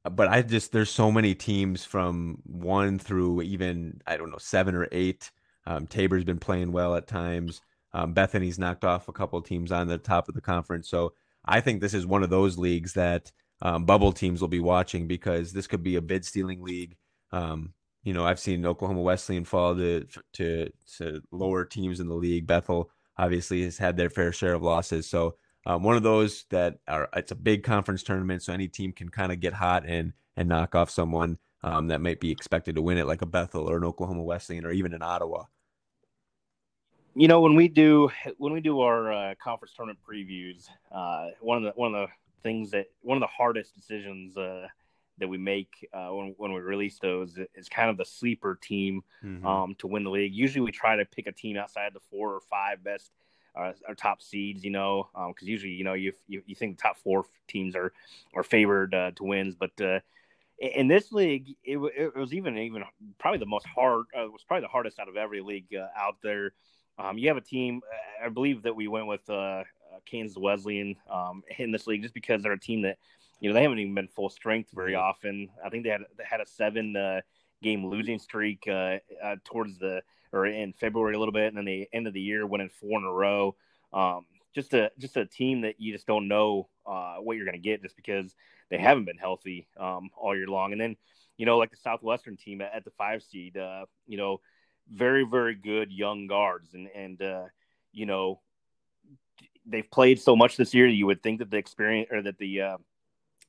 but 0.08 0.28
I 0.28 0.42
just 0.42 0.70
there's 0.70 0.90
so 0.90 1.10
many 1.10 1.34
teams 1.34 1.84
from 1.84 2.38
one 2.44 3.00
through 3.00 3.42
even 3.42 4.00
I 4.06 4.16
don't 4.16 4.30
know 4.30 4.38
seven 4.38 4.76
or 4.76 4.86
eight. 4.92 5.32
Um, 5.66 5.88
Tabor's 5.88 6.22
been 6.22 6.38
playing 6.38 6.70
well 6.70 6.94
at 6.94 7.08
times. 7.08 7.62
Um, 7.96 8.12
Bethany's 8.12 8.58
knocked 8.58 8.84
off 8.84 9.08
a 9.08 9.12
couple 9.12 9.40
teams 9.40 9.72
on 9.72 9.88
the 9.88 9.96
top 9.96 10.28
of 10.28 10.34
the 10.34 10.40
conference. 10.42 10.86
So 10.90 11.14
I 11.46 11.60
think 11.62 11.80
this 11.80 11.94
is 11.94 12.06
one 12.06 12.22
of 12.22 12.28
those 12.28 12.58
leagues 12.58 12.92
that 12.92 13.32
um, 13.62 13.86
bubble 13.86 14.12
teams 14.12 14.42
will 14.42 14.48
be 14.48 14.60
watching 14.60 15.06
because 15.06 15.50
this 15.50 15.66
could 15.66 15.82
be 15.82 15.96
a 15.96 16.02
bid 16.02 16.22
stealing 16.22 16.62
league. 16.62 16.96
Um, 17.32 17.72
you 18.02 18.12
know, 18.12 18.26
I've 18.26 18.38
seen 18.38 18.66
Oklahoma 18.66 19.00
Wesleyan 19.00 19.44
fall 19.46 19.74
to, 19.76 20.06
to 20.34 20.70
to 20.98 21.22
lower 21.32 21.64
teams 21.64 21.98
in 21.98 22.08
the 22.08 22.14
league. 22.14 22.46
Bethel 22.46 22.90
obviously 23.16 23.62
has 23.62 23.78
had 23.78 23.96
their 23.96 24.10
fair 24.10 24.30
share 24.30 24.52
of 24.52 24.62
losses, 24.62 25.08
so 25.08 25.36
um, 25.64 25.82
one 25.82 25.96
of 25.96 26.02
those 26.02 26.44
that 26.50 26.78
are 26.86 27.08
it's 27.16 27.32
a 27.32 27.36
big 27.36 27.62
conference 27.64 28.02
tournament, 28.02 28.42
so 28.42 28.52
any 28.52 28.68
team 28.68 28.92
can 28.92 29.08
kind 29.08 29.32
of 29.32 29.40
get 29.40 29.54
hot 29.54 29.84
and 29.86 30.12
and 30.36 30.50
knock 30.50 30.74
off 30.74 30.90
someone 30.90 31.38
um, 31.62 31.88
that 31.88 32.02
might 32.02 32.20
be 32.20 32.30
expected 32.30 32.76
to 32.76 32.82
win 32.82 32.98
it, 32.98 33.06
like 33.06 33.22
a 33.22 33.26
Bethel 33.26 33.68
or 33.70 33.78
an 33.78 33.84
Oklahoma 33.84 34.22
Wesleyan 34.22 34.66
or 34.66 34.70
even 34.70 34.92
an 34.92 35.02
Ottawa. 35.02 35.44
You 37.18 37.28
know, 37.28 37.40
when 37.40 37.54
we 37.54 37.68
do 37.68 38.10
when 38.36 38.52
we 38.52 38.60
do 38.60 38.80
our 38.80 39.10
uh, 39.10 39.34
conference 39.42 39.72
tournament 39.74 39.98
previews, 40.06 40.68
uh, 40.92 41.30
one 41.40 41.56
of 41.56 41.62
the 41.64 41.70
one 41.70 41.94
of 41.94 42.08
the 42.08 42.12
things 42.42 42.70
that 42.72 42.86
one 43.00 43.16
of 43.16 43.22
the 43.22 43.26
hardest 43.26 43.74
decisions. 43.74 44.36
Uh, 44.36 44.68
that 45.18 45.28
we 45.28 45.38
make 45.38 45.88
uh, 45.94 46.08
when, 46.08 46.34
when 46.36 46.52
we 46.52 46.60
release 46.60 46.98
those 46.98 47.38
is 47.54 47.70
kind 47.70 47.88
of 47.88 47.96
the 47.96 48.04
sleeper 48.04 48.58
team 48.60 49.02
mm-hmm. 49.24 49.46
um, 49.46 49.74
to 49.78 49.86
win 49.86 50.04
the 50.04 50.10
league. 50.10 50.34
Usually 50.34 50.60
we 50.60 50.70
try 50.70 50.94
to 50.94 51.06
pick 51.06 51.26
a 51.26 51.32
team 51.32 51.56
outside 51.56 51.94
the 51.94 52.00
four 52.10 52.34
or 52.34 52.40
five 52.40 52.84
best 52.84 53.12
uh, 53.58 53.72
or 53.88 53.94
top 53.94 54.20
seeds, 54.20 54.62
you 54.62 54.70
know, 54.70 55.08
because 55.14 55.48
um, 55.48 55.48
usually, 55.48 55.72
you 55.72 55.84
know, 55.84 55.94
you, 55.94 56.12
you, 56.28 56.42
you 56.44 56.54
think 56.54 56.76
the 56.76 56.82
top 56.82 56.98
four 56.98 57.24
teams 57.48 57.74
are 57.74 57.94
are 58.34 58.42
favored 58.42 58.94
uh, 58.94 59.12
to 59.12 59.24
wins, 59.24 59.54
but 59.54 59.70
uh, 59.80 60.00
in 60.58 60.88
this 60.88 61.12
league, 61.12 61.54
it, 61.64 61.78
it, 61.96 62.16
was 62.16 62.32
even 62.32 62.56
even 62.58 62.84
probably 63.18 63.38
the 63.38 63.46
most 63.46 63.66
hard. 63.66 64.06
Uh, 64.16 64.24
it 64.24 64.32
was 64.32 64.44
probably 64.46 64.62
the 64.62 64.68
hardest 64.68 64.98
out 64.98 65.08
of 65.08 65.16
every 65.16 65.40
league 65.40 65.74
uh, 65.74 65.86
out 65.98 66.16
there. 66.22 66.52
Um, 66.98 67.18
you 67.18 67.28
have 67.28 67.36
a 67.36 67.42
team, 67.42 67.82
I 68.24 68.28
believe 68.28 68.62
that 68.62 68.74
we 68.74 68.88
went 68.88 69.06
with 69.06 69.28
Kansas 70.06 70.36
Wesleyan 70.36 70.96
um, 71.10 71.42
in 71.58 71.72
this 71.72 71.86
league 71.86 72.02
just 72.02 72.14
because 72.14 72.42
they're 72.42 72.52
a 72.52 72.58
team 72.58 72.82
that 72.82 72.98
you 73.40 73.48
know 73.48 73.54
they 73.54 73.62
haven't 73.62 73.78
even 73.78 73.94
been 73.94 74.08
full 74.08 74.30
strength 74.30 74.70
very 74.74 74.94
often. 74.94 75.50
I 75.64 75.68
think 75.68 75.84
they 75.84 75.90
had 75.90 76.02
they 76.16 76.24
had 76.24 76.40
a 76.40 76.46
seven 76.46 76.96
uh, 76.96 77.20
game 77.62 77.86
losing 77.86 78.18
streak 78.18 78.64
uh, 78.68 78.98
uh, 79.22 79.36
towards 79.44 79.78
the 79.78 80.02
or 80.32 80.46
in 80.46 80.72
February 80.72 81.14
a 81.14 81.18
little 81.18 81.32
bit, 81.32 81.48
and 81.48 81.56
then 81.56 81.64
the 81.64 81.88
end 81.92 82.06
of 82.06 82.14
the 82.14 82.20
year 82.20 82.46
winning 82.46 82.70
four 82.70 82.98
in 82.98 83.04
a 83.04 83.12
row. 83.12 83.54
Um, 83.92 84.24
just 84.54 84.72
a 84.72 84.90
just 84.98 85.16
a 85.16 85.26
team 85.26 85.62
that 85.62 85.78
you 85.78 85.92
just 85.92 86.06
don't 86.06 86.28
know 86.28 86.68
uh, 86.86 87.16
what 87.16 87.36
you're 87.36 87.44
going 87.44 87.60
to 87.60 87.68
get 87.68 87.82
just 87.82 87.96
because 87.96 88.34
they 88.70 88.78
haven't 88.78 89.04
been 89.04 89.18
healthy 89.18 89.68
um, 89.78 90.10
all 90.16 90.34
year 90.34 90.46
long. 90.46 90.72
And 90.72 90.80
then 90.80 90.96
you 91.36 91.44
know 91.44 91.58
like 91.58 91.70
the 91.70 91.76
Southwestern 91.76 92.36
team 92.36 92.62
at, 92.62 92.74
at 92.74 92.84
the 92.84 92.90
five 92.92 93.22
seed, 93.22 93.58
uh, 93.58 93.84
you 94.06 94.16
know, 94.16 94.40
very 94.90 95.24
very 95.24 95.54
good 95.54 95.92
young 95.92 96.26
guards, 96.26 96.74
and 96.74 96.88
and 96.94 97.20
uh, 97.22 97.44
you 97.92 98.06
know 98.06 98.40
they've 99.66 99.90
played 99.90 100.20
so 100.20 100.36
much 100.36 100.56
this 100.56 100.74
year. 100.74 100.86
You 100.86 101.06
would 101.06 101.22
think 101.22 101.40
that 101.40 101.50
the 101.50 101.56
experience 101.56 102.08
or 102.10 102.22
that 102.22 102.38
the 102.38 102.62
uh, 102.62 102.76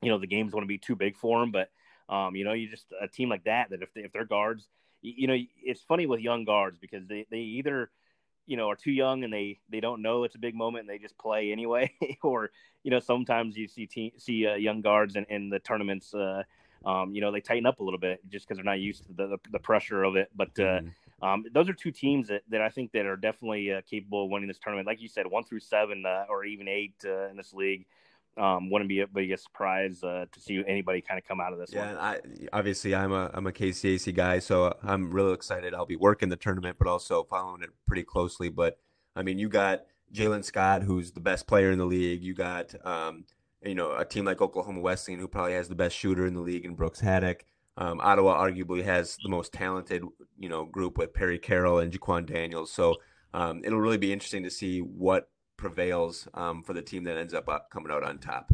you 0.02 0.10
know 0.10 0.18
the 0.18 0.26
game's 0.26 0.52
going 0.52 0.64
to 0.64 0.68
be 0.68 0.78
too 0.78 0.96
big 0.96 1.16
for 1.16 1.40
them. 1.40 1.50
But 1.52 1.70
um, 2.08 2.34
you 2.36 2.44
know, 2.44 2.52
you 2.52 2.68
just 2.68 2.86
a 3.00 3.08
team 3.08 3.28
like 3.28 3.44
that 3.44 3.70
that 3.70 3.82
if 3.82 3.92
they, 3.94 4.02
if 4.02 4.12
their 4.12 4.24
guards, 4.24 4.66
you, 5.02 5.26
know, 5.26 5.36
it's 5.62 5.82
funny 5.82 6.06
with 6.06 6.20
young 6.20 6.44
guards 6.44 6.78
because 6.78 7.06
they 7.06 7.26
they 7.30 7.38
either 7.38 7.90
you 8.46 8.56
know 8.56 8.70
are 8.70 8.76
too 8.76 8.90
young 8.90 9.24
and 9.24 9.32
they 9.32 9.58
they 9.68 9.80
don't 9.80 10.00
know 10.00 10.24
it's 10.24 10.34
a 10.34 10.38
big 10.38 10.54
moment 10.54 10.82
and 10.82 10.88
they 10.88 10.98
just 10.98 11.18
play 11.18 11.52
anyway, 11.52 11.92
or 12.22 12.50
you 12.82 12.90
know 12.90 13.00
sometimes 13.00 13.56
you 13.56 13.68
see 13.68 13.86
team, 13.86 14.12
see 14.16 14.46
uh, 14.46 14.54
young 14.54 14.80
guards 14.80 15.16
in, 15.16 15.24
in 15.28 15.50
the 15.50 15.58
tournaments. 15.60 16.14
Uh, 16.14 16.42
um, 16.84 17.12
you 17.12 17.20
know 17.20 17.32
they 17.32 17.40
tighten 17.40 17.66
up 17.66 17.80
a 17.80 17.82
little 17.82 17.98
bit 17.98 18.20
just 18.28 18.46
because 18.46 18.56
they're 18.56 18.64
not 18.64 18.80
used 18.80 19.04
to 19.06 19.12
the, 19.12 19.26
the, 19.26 19.38
the 19.52 19.58
pressure 19.58 20.04
of 20.04 20.16
it. 20.16 20.30
But 20.34 20.50
uh, 20.58 20.80
mm. 20.80 20.92
Um, 21.20 21.44
those 21.52 21.68
are 21.68 21.72
two 21.72 21.90
teams 21.90 22.28
that, 22.28 22.42
that 22.48 22.60
I 22.60 22.68
think 22.68 22.92
that 22.92 23.06
are 23.06 23.16
definitely 23.16 23.72
uh, 23.72 23.80
capable 23.88 24.24
of 24.24 24.30
winning 24.30 24.48
this 24.48 24.58
tournament. 24.58 24.86
Like 24.86 25.00
you 25.00 25.08
said, 25.08 25.26
one 25.26 25.44
through 25.44 25.60
seven 25.60 26.04
uh, 26.06 26.24
or 26.28 26.44
even 26.44 26.68
eight 26.68 26.94
uh, 27.04 27.28
in 27.28 27.36
this 27.36 27.52
league 27.52 27.86
um, 28.38 28.70
wouldn't 28.70 28.88
be 28.88 29.00
a, 29.00 29.06
a 29.16 29.36
surprise 29.36 30.02
uh, 30.04 30.26
to 30.30 30.40
see 30.40 30.62
anybody 30.66 31.00
kind 31.00 31.18
of 31.18 31.26
come 31.26 31.40
out 31.40 31.52
of 31.52 31.58
this 31.58 31.72
yeah, 31.72 31.86
one. 31.86 31.96
I 31.96 32.20
obviously 32.52 32.94
I'm 32.94 33.12
a 33.12 33.30
I'm 33.34 33.46
a 33.46 33.52
KCAC 33.52 34.14
guy, 34.14 34.38
so 34.38 34.76
I'm 34.82 35.10
really 35.10 35.32
excited. 35.32 35.74
I'll 35.74 35.86
be 35.86 35.96
working 35.96 36.28
the 36.28 36.36
tournament, 36.36 36.76
but 36.78 36.86
also 36.86 37.24
following 37.24 37.62
it 37.62 37.70
pretty 37.86 38.04
closely. 38.04 38.48
But 38.48 38.78
I 39.16 39.22
mean, 39.22 39.38
you 39.38 39.48
got 39.48 39.84
Jalen 40.14 40.44
Scott, 40.44 40.82
who's 40.82 41.10
the 41.12 41.20
best 41.20 41.46
player 41.46 41.70
in 41.70 41.78
the 41.78 41.86
league. 41.86 42.22
You 42.22 42.34
got 42.34 42.74
um, 42.86 43.24
you 43.62 43.74
know 43.74 43.96
a 43.96 44.04
team 44.04 44.24
like 44.24 44.40
Oklahoma 44.40 44.80
Wesleyan, 44.80 45.20
who 45.20 45.28
probably 45.28 45.54
has 45.54 45.68
the 45.68 45.74
best 45.74 45.96
shooter 45.96 46.26
in 46.26 46.34
the 46.34 46.40
league, 46.40 46.64
in 46.64 46.74
Brooks 46.74 47.00
Haddock. 47.00 47.44
Um, 47.78 48.00
Ottawa 48.00 48.36
arguably 48.44 48.84
has 48.84 49.16
the 49.22 49.28
most 49.28 49.52
talented 49.52 50.02
you 50.38 50.48
know 50.48 50.64
group 50.64 50.98
with 50.98 51.14
Perry 51.14 51.38
Carroll 51.38 51.78
and 51.78 51.92
Jaquan 51.92 52.26
Daniels. 52.26 52.70
So 52.72 52.96
um, 53.32 53.62
it'll 53.64 53.80
really 53.80 53.98
be 53.98 54.12
interesting 54.12 54.42
to 54.42 54.50
see 54.50 54.80
what 54.80 55.30
prevails 55.56 56.28
um, 56.34 56.62
for 56.62 56.72
the 56.72 56.82
team 56.82 57.04
that 57.04 57.16
ends 57.16 57.34
up 57.34 57.48
uh, 57.48 57.60
coming 57.70 57.92
out 57.92 58.02
on 58.02 58.18
top. 58.18 58.52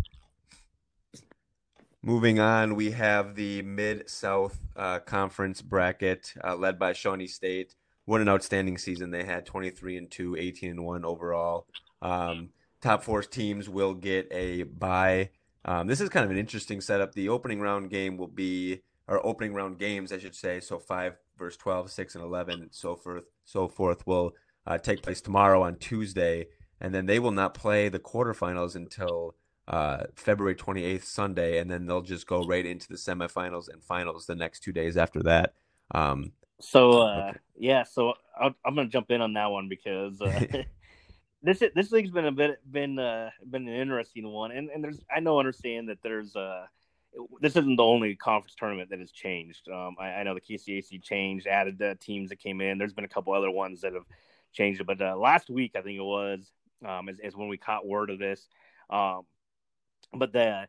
Moving 2.02 2.38
on, 2.38 2.74
we 2.74 2.90
have 2.90 3.34
the 3.34 3.62
Mid 3.62 4.10
South 4.10 4.58
uh, 4.76 4.98
Conference 4.98 5.62
bracket 5.62 6.34
uh, 6.44 6.54
led 6.54 6.78
by 6.78 6.92
Shawnee 6.92 7.26
State. 7.26 7.74
What 8.04 8.20
an 8.20 8.28
outstanding 8.28 8.76
season 8.76 9.10
they 9.10 9.24
had 9.24 9.46
23 9.46 9.96
and 9.96 10.10
2, 10.10 10.36
18 10.36 10.70
and 10.72 10.84
1 10.84 11.04
overall. 11.06 11.66
Um, 12.02 12.50
top 12.82 13.02
four 13.02 13.22
teams 13.22 13.70
will 13.70 13.94
get 13.94 14.28
a 14.30 14.64
bye. 14.64 15.30
Um, 15.64 15.86
this 15.86 16.02
is 16.02 16.10
kind 16.10 16.26
of 16.26 16.30
an 16.30 16.36
interesting 16.36 16.82
setup. 16.82 17.14
The 17.14 17.30
opening 17.30 17.60
round 17.60 17.88
game 17.88 18.18
will 18.18 18.28
be, 18.28 18.82
or 19.08 19.24
opening 19.24 19.54
round 19.54 19.78
games, 19.78 20.12
I 20.12 20.18
should 20.18 20.34
say. 20.34 20.60
So 20.60 20.78
5 20.78 21.16
verse 21.36 21.56
12, 21.56 21.90
6 21.90 22.14
and 22.14 22.24
11, 22.24 22.68
so 22.70 22.96
forth, 22.96 23.24
so 23.44 23.68
forth 23.68 24.06
will 24.06 24.34
uh, 24.66 24.78
take 24.78 25.02
place 25.02 25.20
tomorrow 25.20 25.62
on 25.62 25.76
Tuesday. 25.76 26.48
And 26.80 26.94
then 26.94 27.06
they 27.06 27.18
will 27.18 27.32
not 27.32 27.54
play 27.54 27.88
the 27.88 27.98
quarterfinals 27.98 28.74
until 28.76 29.34
uh, 29.68 30.04
February 30.16 30.54
28th, 30.54 31.04
Sunday, 31.04 31.58
and 31.58 31.70
then 31.70 31.86
they'll 31.86 32.02
just 32.02 32.26
go 32.26 32.44
right 32.44 32.66
into 32.66 32.88
the 32.88 32.96
semifinals 32.96 33.72
and 33.72 33.82
finals 33.82 34.26
the 34.26 34.34
next 34.34 34.60
two 34.60 34.72
days 34.72 34.96
after 34.96 35.22
that. 35.22 35.54
Um, 35.92 36.32
so 36.60 37.02
uh, 37.02 37.28
okay. 37.30 37.38
yeah, 37.58 37.82
so 37.82 38.14
i 38.38 38.46
am 38.46 38.74
going 38.74 38.86
to 38.86 38.92
jump 38.92 39.10
in 39.10 39.20
on 39.20 39.32
that 39.34 39.50
one 39.50 39.68
because 39.68 40.20
uh, 40.20 40.40
this 41.42 41.62
this 41.74 41.92
league's 41.92 42.10
been 42.10 42.26
a 42.26 42.32
bit 42.32 42.58
been 42.70 42.98
uh, 42.98 43.30
been 43.50 43.68
an 43.68 43.74
interesting 43.74 44.28
one, 44.28 44.50
and 44.50 44.70
and 44.70 44.82
there's 44.82 45.00
I 45.14 45.20
know 45.20 45.38
understand 45.38 45.88
that 45.88 45.98
there's 46.02 46.36
uh 46.36 46.66
this 47.40 47.56
isn't 47.56 47.76
the 47.76 47.84
only 47.84 48.16
conference 48.16 48.54
tournament 48.58 48.90
that 48.90 48.98
has 48.98 49.10
changed. 49.10 49.68
Um, 49.68 49.96
I, 49.98 50.06
I, 50.06 50.22
know 50.22 50.34
the 50.34 50.40
KCAC 50.40 51.02
changed, 51.02 51.46
added 51.46 51.78
the 51.78 51.96
teams 52.00 52.30
that 52.30 52.38
came 52.38 52.60
in. 52.60 52.78
There's 52.78 52.92
been 52.92 53.04
a 53.04 53.08
couple 53.08 53.32
other 53.32 53.50
ones 53.50 53.82
that 53.82 53.94
have 53.94 54.06
changed 54.52 54.84
but 54.86 55.02
uh, 55.02 55.16
last 55.16 55.50
week 55.50 55.72
I 55.76 55.80
think 55.80 55.98
it 55.98 56.02
was 56.02 56.50
um, 56.86 57.08
is, 57.08 57.18
is 57.22 57.36
when 57.36 57.48
we 57.48 57.56
caught 57.56 57.86
word 57.86 58.10
of 58.10 58.18
this. 58.18 58.46
Um, 58.88 59.22
but 60.12 60.32
the 60.32 60.68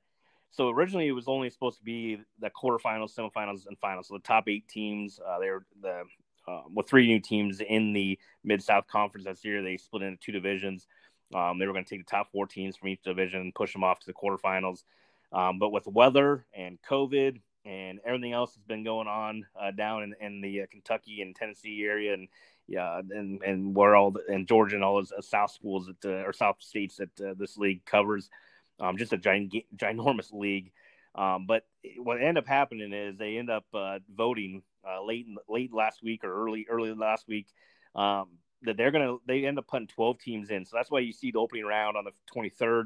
so 0.51 0.69
originally 0.69 1.07
it 1.07 1.11
was 1.11 1.27
only 1.27 1.49
supposed 1.49 1.79
to 1.79 1.83
be 1.83 2.19
the 2.39 2.49
quarterfinals, 2.49 3.13
semifinals, 3.13 3.67
and 3.67 3.77
finals. 3.79 4.07
So 4.07 4.13
the 4.15 4.21
top 4.21 4.47
eight 4.47 4.67
teams, 4.67 5.19
uh, 5.19 5.39
they're 5.39 5.65
the 5.81 6.03
uh, 6.47 6.61
with 6.73 6.87
three 6.87 7.07
new 7.07 7.19
teams 7.19 7.59
in 7.59 7.93
the 7.93 8.17
Mid 8.43 8.63
South 8.63 8.87
Conference 8.87 9.25
this 9.25 9.43
year. 9.43 9.61
They 9.61 9.77
split 9.77 10.03
into 10.03 10.17
two 10.17 10.31
divisions. 10.31 10.87
Um, 11.33 11.59
they 11.59 11.65
were 11.65 11.73
going 11.73 11.83
to 11.83 11.89
take 11.89 12.05
the 12.05 12.09
top 12.09 12.31
four 12.31 12.45
teams 12.45 12.77
from 12.77 12.89
each 12.89 13.01
division 13.01 13.51
push 13.55 13.73
them 13.73 13.83
off 13.83 13.99
to 13.99 14.05
the 14.05 14.13
quarterfinals. 14.13 14.83
Um, 15.31 15.59
but 15.59 15.71
with 15.71 15.87
weather 15.87 16.45
and 16.53 16.77
COVID 16.89 17.39
and 17.65 17.99
everything 18.05 18.33
else 18.33 18.53
that's 18.53 18.67
been 18.67 18.83
going 18.83 19.07
on 19.07 19.45
uh, 19.59 19.71
down 19.71 20.03
in, 20.03 20.15
in 20.21 20.41
the 20.41 20.61
uh, 20.61 20.65
Kentucky 20.71 21.21
and 21.21 21.35
Tennessee 21.35 21.83
area, 21.83 22.13
and 22.13 22.27
yeah, 22.67 23.01
and 23.11 23.41
and 23.41 23.75
where 23.75 23.95
all 23.95 24.11
the, 24.11 24.21
and 24.27 24.47
Georgia 24.47 24.75
and 24.75 24.83
all 24.83 24.95
those 24.95 25.11
uh, 25.11 25.21
South 25.21 25.51
schools 25.51 25.87
that 25.87 26.05
uh, 26.05 26.23
or 26.25 26.33
South 26.33 26.57
states 26.59 26.97
that 26.97 27.21
uh, 27.21 27.33
this 27.37 27.57
league 27.57 27.85
covers, 27.85 28.29
um, 28.79 28.97
just 28.97 29.13
a 29.13 29.17
giant, 29.17 29.53
ginormous 29.75 30.31
league. 30.31 30.71
Um, 31.15 31.45
but 31.47 31.65
what 31.97 32.17
ended 32.17 32.37
up 32.37 32.47
happening 32.47 32.93
is 32.93 33.17
they 33.17 33.37
end 33.37 33.49
up 33.49 33.65
uh, 33.73 33.99
voting 34.13 34.61
late 35.03 35.25
late 35.49 35.73
last 35.73 36.03
week 36.03 36.23
or 36.23 36.45
early 36.45 36.67
early 36.69 36.93
last 36.93 37.27
week 37.27 37.47
um, 37.95 38.27
that 38.63 38.77
they're 38.77 38.91
gonna 38.91 39.17
they 39.27 39.45
end 39.45 39.57
up 39.57 39.67
putting 39.67 39.87
12 39.87 40.19
teams 40.19 40.49
in. 40.49 40.65
So 40.65 40.75
that's 40.75 40.91
why 40.91 40.99
you 40.99 41.13
see 41.13 41.31
the 41.31 41.39
opening 41.39 41.65
round 41.65 41.97
on 41.97 42.05
the 42.05 42.11
23rd, 42.35 42.85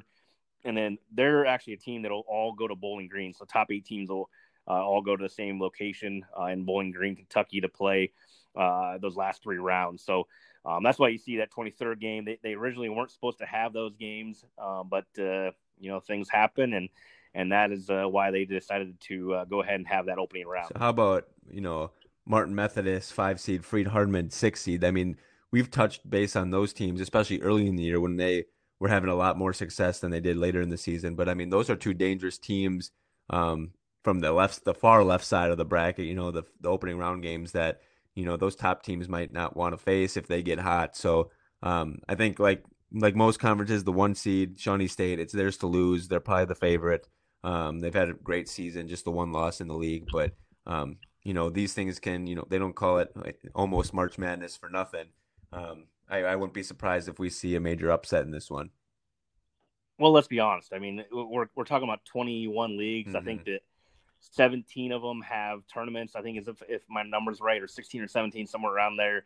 and 0.66 0.76
then 0.76 0.98
they're 1.12 1.46
actually 1.46 1.74
a 1.74 1.78
team 1.78 2.02
that'll 2.02 2.26
all 2.28 2.54
go 2.54 2.68
to 2.68 2.76
Bowling 2.76 3.08
Green. 3.08 3.34
So 3.34 3.46
top 3.46 3.72
eight 3.72 3.86
teams 3.86 4.10
will 4.10 4.30
uh, 4.68 4.74
all 4.74 5.02
go 5.02 5.16
to 5.16 5.24
the 5.24 5.30
same 5.30 5.60
location 5.60 6.26
uh, 6.40 6.46
in 6.46 6.64
Bowling 6.64 6.92
Green, 6.92 7.16
Kentucky, 7.16 7.62
to 7.62 7.70
play 7.70 8.12
uh, 8.56 8.98
those 8.98 9.16
last 9.16 9.42
three 9.44 9.58
rounds. 9.58 10.04
So 10.04 10.28
um, 10.66 10.84
that's 10.84 11.00
why 11.00 11.10
you 11.10 11.18
see 11.18 11.38
that 11.38 11.52
23rd 11.52 12.00
game. 12.00 12.26
They, 12.26 12.40
they 12.44 12.54
originally 12.54 12.90
weren't 12.90 13.12
supposed 13.12 13.40
to 13.40 13.46
have 13.46 13.74
those 13.74 13.96
games, 13.96 14.44
um, 14.58 14.90
but 14.90 15.06
uh, 15.18 15.52
you 15.80 15.90
know 15.90 16.00
things 16.00 16.28
happen 16.30 16.74
and 16.74 16.90
and 17.34 17.52
that 17.52 17.72
is 17.72 17.90
uh, 17.90 18.06
why 18.06 18.32
they 18.32 18.46
decided 18.46 19.00
to 19.00 19.34
uh, 19.36 19.46
go 19.46 19.62
ahead 19.62 19.76
and 19.76 19.88
have 19.88 20.08
that 20.08 20.18
opening 20.18 20.48
round. 20.48 20.70
So 20.74 20.80
how 20.80 20.90
about 20.90 21.28
you 21.50 21.62
know 21.62 21.92
Martin 22.26 22.56
Methodist 22.56 23.14
five 23.14 23.40
seed, 23.40 23.66
Freed 23.66 23.88
Hardeman 23.88 24.32
six 24.32 24.62
seed? 24.62 24.84
I 24.84 24.92
mean, 24.92 25.18
we've 25.52 25.72
touched 25.72 26.10
base 26.10 26.36
on 26.36 26.50
those 26.50 26.74
teams, 26.74 27.02
especially 27.02 27.42
early 27.42 27.68
in 27.68 27.76
the 27.76 27.84
year 27.84 28.00
when 28.00 28.18
they 28.18 28.46
were 28.80 28.88
having 28.88 29.10
a 29.10 29.16
lot 29.16 29.38
more 29.38 29.54
success 29.54 30.00
than 30.00 30.12
they 30.12 30.20
did 30.20 30.38
later 30.38 30.62
in 30.62 30.70
the 30.70 30.78
season. 30.78 31.16
But 31.16 31.30
I 31.30 31.34
mean, 31.34 31.50
those 31.50 31.70
are 31.70 31.76
two 31.76 31.94
dangerous 31.94 32.38
teams 32.38 32.92
um, 33.30 33.72
from 34.04 34.20
the 34.20 34.32
left, 34.32 34.64
the 34.66 34.74
far 34.74 35.04
left 35.04 35.26
side 35.26 35.52
of 35.52 35.58
the 35.58 35.66
bracket. 35.66 36.06
You 36.06 36.16
know, 36.16 36.32
the 36.32 36.44
the 36.62 36.70
opening 36.70 36.98
round 36.98 37.24
games 37.24 37.52
that 37.52 37.82
you 38.16 38.26
know 38.26 38.38
those 38.38 38.56
top 38.56 38.84
teams 38.84 39.10
might 39.10 39.34
not 39.34 39.56
want 39.56 39.74
to 39.74 39.78
face 39.78 40.18
if 40.18 40.28
they 40.28 40.42
get 40.42 40.60
hot. 40.60 40.96
So 40.96 41.32
um, 41.62 42.00
I 42.08 42.16
think 42.16 42.40
like 42.40 42.64
like 42.94 43.16
most 43.16 43.40
conferences, 43.40 43.84
the 43.84 43.92
one 43.92 44.16
seed, 44.16 44.60
Shawnee 44.60 44.88
State, 44.88 45.20
it's 45.20 45.34
theirs 45.34 45.58
to 45.58 45.68
lose. 45.68 46.08
They're 46.08 46.20
probably 46.20 46.46
the 46.46 46.56
favorite. 46.56 47.08
Um, 47.44 47.80
they've 47.80 47.94
had 47.94 48.10
a 48.10 48.14
great 48.14 48.50
season, 48.50 48.88
just 48.88 49.06
the 49.06 49.12
one 49.12 49.32
loss 49.32 49.62
in 49.62 49.68
the 49.68 49.76
league. 49.76 50.08
But 50.12 50.34
um, 50.66 50.98
you 51.24 51.34
know, 51.34 51.50
these 51.50 51.74
things 51.74 52.00
can, 52.00 52.28
you 52.28 52.36
know, 52.36 52.46
they 52.50 52.60
don't 52.60 52.76
call 52.76 53.00
it 53.00 53.14
almost 53.54 53.94
March 53.94 54.18
Madness 54.18 54.56
for 54.56 54.70
nothing. 54.70 55.08
Um, 55.52 55.86
I, 56.10 56.24
I 56.24 56.36
wouldn't 56.36 56.54
be 56.54 56.64
surprised 56.64 57.08
if 57.08 57.20
we 57.20 57.30
see 57.30 57.56
a 57.56 57.60
major 57.60 57.92
upset 57.92 58.24
in 58.24 58.32
this 58.32 58.50
one. 58.50 58.72
Well, 59.98 60.12
let's 60.12 60.28
be 60.28 60.40
honest. 60.40 60.74
I 60.74 60.80
mean, 60.80 61.04
we're 61.12 61.48
we're 61.56 61.66
talking 61.66 61.88
about 61.88 62.06
21 62.06 62.78
leagues. 62.78 63.10
Mm-hmm. 63.10 63.18
I 63.18 63.22
think 63.22 63.42
mm-hmm. 63.42 63.52
that 63.52 63.62
17 64.32 64.92
of 64.92 65.02
them 65.02 65.22
have 65.22 65.62
tournaments. 65.72 66.16
I 66.16 66.22
think 66.22 66.38
if 66.38 66.62
if 66.68 66.82
my 66.90 67.04
numbers 67.04 67.42
right, 67.42 67.62
or 67.62 67.68
16 67.68 68.02
or 68.02 68.08
17, 68.08 68.48
somewhere 68.48 68.74
around 68.74 68.98
there 68.98 69.26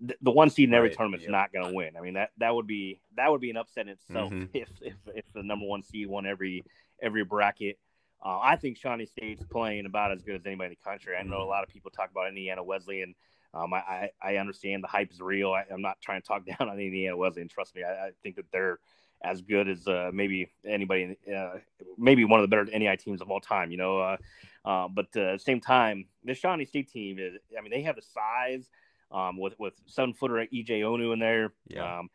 the, 0.00 0.30
one 0.30 0.50
seed 0.50 0.68
in 0.68 0.74
every 0.74 0.88
right. 0.88 0.96
tournament 0.96 1.22
is 1.22 1.28
not 1.28 1.52
going 1.52 1.66
to 1.66 1.74
win. 1.74 1.96
I 1.96 2.00
mean 2.00 2.14
that 2.14 2.30
that 2.38 2.54
would 2.54 2.66
be 2.66 3.00
that 3.16 3.30
would 3.30 3.40
be 3.40 3.50
an 3.50 3.56
upset 3.56 3.86
in 3.86 3.92
itself 3.92 4.32
mm-hmm. 4.32 4.44
if, 4.54 4.68
if 4.80 4.94
if 5.14 5.24
the 5.34 5.42
number 5.42 5.66
one 5.66 5.82
seed 5.82 6.06
won 6.06 6.26
every 6.26 6.64
every 7.02 7.24
bracket. 7.24 7.78
Uh, 8.24 8.38
I 8.38 8.56
think 8.56 8.76
Shawnee 8.76 9.06
State's 9.06 9.42
playing 9.44 9.86
about 9.86 10.12
as 10.12 10.22
good 10.22 10.36
as 10.36 10.46
anybody 10.46 10.66
in 10.66 10.76
the 10.78 10.90
country. 10.90 11.16
I 11.16 11.22
know 11.22 11.36
mm-hmm. 11.36 11.42
a 11.42 11.46
lot 11.46 11.62
of 11.62 11.70
people 11.70 11.90
talk 11.90 12.10
about 12.10 12.28
Indiana 12.28 12.62
Wesleyan. 12.62 13.14
Um, 13.52 13.74
I, 13.74 14.10
I, 14.22 14.36
understand 14.36 14.84
the 14.84 14.88
hype 14.88 15.10
is 15.10 15.20
real. 15.20 15.52
I, 15.52 15.64
am 15.72 15.82
not 15.82 16.00
trying 16.00 16.22
to 16.22 16.26
talk 16.26 16.46
down 16.58 16.68
on 16.68 16.78
Indiana 16.78 17.16
Wesleyan. 17.16 17.48
Trust 17.48 17.74
me, 17.74 17.82
I, 17.82 18.06
I 18.06 18.10
think 18.22 18.36
that 18.36 18.46
they're 18.52 18.78
as 19.22 19.42
good 19.42 19.68
as 19.68 19.86
uh, 19.86 20.10
maybe 20.12 20.50
anybody, 20.64 21.16
uh, 21.34 21.58
maybe 21.98 22.24
one 22.24 22.40
of 22.40 22.44
the 22.44 22.48
better 22.48 22.64
NAIA 22.64 22.98
teams 22.98 23.20
of 23.20 23.30
all 23.30 23.40
time. 23.40 23.70
You 23.70 23.76
know, 23.76 23.98
uh, 23.98 24.16
uh, 24.64 24.88
but 24.88 25.08
uh, 25.16 25.20
at 25.20 25.32
the 25.32 25.44
same 25.44 25.60
time, 25.60 26.06
the 26.24 26.34
Shawnee 26.34 26.64
State 26.64 26.90
team 26.90 27.18
is. 27.18 27.34
I 27.56 27.60
mean, 27.60 27.70
they 27.70 27.82
have 27.82 27.96
the 27.96 28.02
size 28.02 28.68
um, 29.10 29.38
with 29.38 29.54
with 29.58 29.74
seven 29.86 30.14
footer 30.14 30.46
EJ 30.52 30.82
Onu 30.82 31.12
in 31.12 31.18
there. 31.18 31.52
Yeah. 31.66 31.98
Um, 31.98 32.10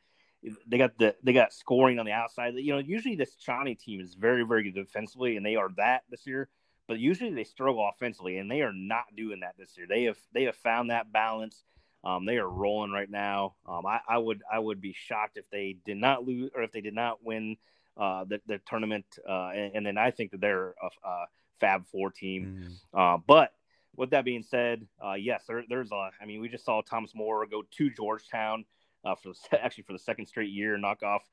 they 0.67 0.77
got 0.77 0.97
the 0.97 1.15
they 1.23 1.33
got 1.33 1.53
scoring 1.53 1.99
on 1.99 2.05
the 2.05 2.11
outside. 2.11 2.53
You 2.55 2.73
know, 2.73 2.79
usually 2.79 3.15
this 3.15 3.35
Shawnee 3.39 3.75
team 3.75 3.99
is 3.99 4.13
very 4.13 4.43
very 4.43 4.63
good 4.63 4.75
defensively, 4.75 5.37
and 5.37 5.45
they 5.45 5.55
are 5.55 5.69
that 5.77 6.03
this 6.09 6.25
year. 6.25 6.49
But 6.87 6.99
usually 6.99 7.33
they 7.33 7.43
struggle 7.43 7.89
offensively, 7.93 8.37
and 8.37 8.49
they 8.49 8.61
are 8.61 8.73
not 8.73 9.05
doing 9.15 9.39
that 9.39 9.55
this 9.57 9.77
year. 9.77 9.87
They 9.89 10.03
have 10.03 10.17
they 10.33 10.43
have 10.43 10.55
found 10.55 10.91
that 10.91 11.11
balance. 11.11 11.63
Um, 12.03 12.25
they 12.25 12.37
are 12.37 12.47
rolling 12.47 12.91
right 12.91 13.09
now. 13.09 13.55
Um, 13.67 13.85
I, 13.87 13.99
I, 14.07 14.19
would 14.19 14.43
I 14.51 14.59
would 14.59 14.79
be 14.79 14.93
shocked 14.93 15.37
if 15.37 15.49
they 15.49 15.77
did 15.85 15.97
not 15.97 16.23
lose 16.23 16.51
or 16.53 16.61
if 16.61 16.71
they 16.71 16.81
did 16.81 16.93
not 16.93 17.25
win 17.25 17.57
uh, 17.97 18.25
the, 18.25 18.39
the 18.45 18.59
tournament. 18.67 19.05
Uh, 19.27 19.49
and, 19.55 19.75
and, 19.75 19.85
then 19.87 19.97
I 19.97 20.11
think 20.11 20.29
that 20.29 20.39
they're 20.39 20.75
a, 20.81 21.07
a 21.07 21.25
Fab 21.59 21.87
Four 21.87 22.11
team. 22.11 22.77
Mm. 22.93 23.15
Uh, 23.15 23.17
but 23.25 23.53
with 23.95 24.11
that 24.11 24.25
being 24.25 24.43
said, 24.43 24.85
uh, 25.03 25.13
yes, 25.13 25.45
there, 25.47 25.63
there's 25.67 25.91
a. 25.91 26.09
I 26.21 26.25
mean, 26.25 26.41
we 26.41 26.49
just 26.49 26.65
saw 26.65 26.81
Thomas 26.81 27.15
More 27.15 27.45
go 27.47 27.63
to 27.63 27.89
Georgetown 27.89 28.65
uh, 29.03 29.15
for 29.15 29.29
the, 29.29 29.63
actually 29.63 29.85
for 29.85 29.93
the 29.93 29.99
second 29.99 30.27
straight 30.27 30.51
year, 30.51 30.77
knock 30.77 31.01
off 31.03 31.23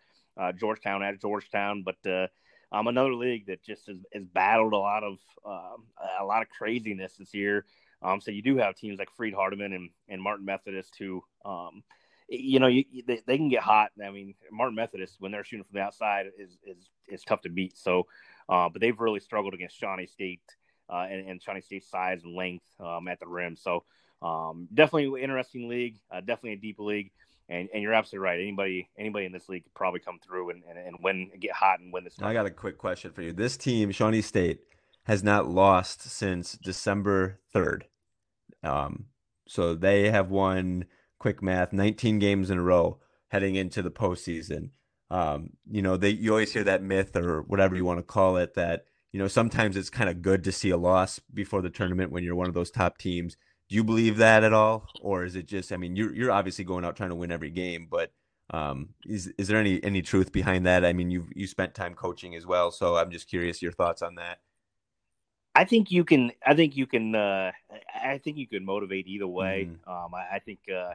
uh, 0.41 0.53
Georgetown 0.53 1.03
at 1.03 1.21
Georgetown. 1.21 1.85
But 1.85 2.11
uh, 2.11 2.29
um, 2.73 2.89
another 2.89 3.15
league 3.15 3.47
that 3.47 3.63
just 3.63 3.87
has, 3.87 3.99
has 4.13 4.25
battled 4.25 4.73
a 4.73 4.79
lot 4.79 5.05
of 5.05 5.19
um, 5.45 5.85
a 6.21 6.25
lot 6.25 6.43
of 6.43 6.49
craziness 6.49 7.15
this 7.19 7.35
year. 7.35 7.67
Um, 8.03 8.21
so 8.21 8.31
you 8.31 8.43
do 8.43 8.57
have 8.57 8.75
teams 8.75 8.99
like 8.99 9.11
Freed 9.11 9.35
Hardeman 9.35 9.75
and, 9.75 9.91
and 10.09 10.21
Martin 10.21 10.45
Methodist 10.45 10.97
who, 10.99 11.23
um, 11.45 11.85
you 12.29 12.59
know, 12.59 12.67
you, 12.67 12.85
they, 13.07 13.21
they 13.27 13.37
can 13.37 13.49
get 13.49 13.63
hot. 13.63 13.93
I 14.05 14.11
mean, 14.11 14.35
Martin 14.51 14.75
Methodist 14.75 15.17
when 15.21 15.31
they're 15.31 15.45
shooting 15.45 15.65
from 15.65 15.79
the 15.79 15.85
outside 15.85 16.27
is 16.39 16.59
is 16.65 16.89
is 17.09 17.23
tough 17.23 17.43
to 17.43 17.51
beat. 17.51 17.77
So, 17.77 18.07
uh, 18.49 18.69
but 18.71 18.81
they've 18.81 18.99
really 18.99 19.21
struggled 19.21 19.55
against 19.55 19.79
Shawnee 19.79 20.07
State 20.07 20.43
uh, 20.89 21.07
and, 21.11 21.29
and 21.29 21.43
Shawnee 21.43 21.61
State's 21.61 21.91
size 21.91 22.25
and 22.25 22.35
length 22.35 22.67
um, 22.81 23.07
at 23.07 23.21
the 23.21 23.29
rim. 23.29 23.57
So 23.57 23.85
um, 24.23 24.69
definitely 24.73 25.23
interesting 25.23 25.69
league, 25.69 25.99
uh, 26.11 26.21
definitely 26.21 26.55
a 26.55 26.57
deep 26.57 26.79
league. 26.79 27.11
And, 27.53 27.69
and 27.75 27.83
you're 27.83 27.93
absolutely 27.93 28.25
right. 28.25 28.41
Anybody 28.41 28.89
anybody 28.99 29.27
in 29.27 29.33
this 29.33 29.49
league 29.49 29.65
could 29.65 29.75
probably 29.75 30.01
come 30.01 30.19
through 30.19 30.51
and, 30.51 30.63
and, 30.69 30.79
and 30.79 30.97
win 31.03 31.31
get 31.39 31.53
hot 31.53 31.81
and 31.81 31.93
win 31.93 32.05
this. 32.05 32.15
I 32.23 32.33
got 32.33 32.47
a 32.47 32.51
quick 32.51 32.79
question 32.79 33.13
for 33.13 33.21
you. 33.21 33.33
This 33.33 33.59
team, 33.59 33.91
Shawnee 33.91 34.23
State, 34.23 34.61
has 35.05 35.23
not 35.23 35.49
lost 35.49 36.03
since 36.03 36.53
December 36.53 37.41
third. 37.53 37.87
Um, 38.63 39.07
so 39.47 39.75
they 39.75 40.11
have 40.11 40.31
won 40.31 40.87
quick 41.19 41.43
math, 41.43 41.73
19 41.73 42.19
games 42.19 42.49
in 42.49 42.59
a 42.59 42.63
row 42.63 42.99
heading 43.29 43.55
into 43.55 43.83
the 43.83 43.91
postseason. 43.91 44.71
Um, 45.11 45.51
you 45.71 45.83
know, 45.83 45.99
they 45.99 46.11
you 46.11 46.31
always 46.31 46.53
hear 46.53 46.65
that 46.65 46.83
myth 46.83 47.15
or 47.17 47.43
whatever 47.43 47.77
you 47.77 47.85
want 47.85 47.99
to 47.99 48.03
call 48.03 48.39
it 48.39 48.55
that 48.55 48.87
you 49.13 49.19
know 49.19 49.29
sometimes 49.29 49.77
it's 49.77 49.91
kind 49.91 50.09
of 50.09 50.23
good 50.23 50.43
to 50.45 50.53
see 50.53 50.71
a 50.71 50.79
loss 50.79 51.21
before 51.35 51.61
the 51.61 51.69
tournament 51.69 52.13
when 52.13 52.25
you're 52.25 52.35
one 52.35 52.49
of 52.49 52.55
those 52.55 52.71
top 52.71 52.97
teams. 52.97 53.37
Do 53.73 53.77
you 53.77 53.85
believe 53.85 54.19
that 54.19 54.45
at 54.45 54.53
all, 54.53 54.87
or 55.01 55.25
is 55.25 55.35
it 55.35 55.47
just? 55.47 55.73
I 55.73 55.79
mean, 55.79 55.97
you're 55.97 56.15
you're 56.15 56.31
obviously 56.31 56.63
going 56.63 56.85
out 56.85 56.95
trying 56.95 57.09
to 57.09 57.15
win 57.15 57.33
every 57.33 57.49
game, 57.49 57.89
but 57.91 58.13
um, 58.51 58.91
is 59.07 59.33
is 59.39 59.49
there 59.49 59.59
any 59.59 59.83
any 59.83 60.03
truth 60.03 60.31
behind 60.31 60.67
that? 60.67 60.85
I 60.85 60.93
mean, 60.93 61.11
you 61.11 61.27
you 61.35 61.47
spent 61.47 61.75
time 61.75 61.95
coaching 61.95 62.35
as 62.35 62.45
well, 62.45 62.71
so 62.71 62.97
I'm 62.97 63.11
just 63.11 63.31
curious 63.31 63.63
your 63.63 63.73
thoughts 63.73 64.03
on 64.03 64.17
that. 64.17 64.41
I 65.55 65.65
think 65.65 65.91
you 65.91 66.05
can. 66.05 66.33
I 66.47 66.55
think 66.55 66.77
you 66.77 66.87
can. 66.87 67.15
Uh, 67.15 67.53
I 67.95 68.19
think 68.19 68.37
you 68.37 68.47
can 68.47 68.63
motivate 68.63 69.07
either 69.07 69.27
way. 69.27 69.71
Mm-hmm. 69.71 69.91
Um, 69.91 70.15
I, 70.17 70.37
I, 70.37 70.39
think. 70.41 70.59
Uh, 70.71 70.93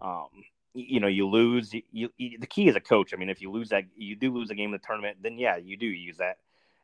um, 0.00 0.28
you 0.72 1.00
know, 1.00 1.08
you 1.08 1.28
lose. 1.28 1.74
You, 1.92 2.08
you, 2.16 2.38
the 2.38 2.46
key 2.46 2.70
as 2.70 2.76
a 2.76 2.80
coach. 2.80 3.12
I 3.12 3.18
mean, 3.18 3.28
if 3.28 3.42
you 3.42 3.50
lose 3.50 3.68
that, 3.68 3.84
you 3.94 4.16
do 4.16 4.32
lose 4.32 4.48
a 4.48 4.54
game 4.54 4.72
in 4.72 4.80
the 4.80 4.86
tournament. 4.86 5.18
Then 5.20 5.36
yeah, 5.36 5.58
you 5.58 5.76
do 5.76 5.84
use 5.84 6.16
that. 6.16 6.38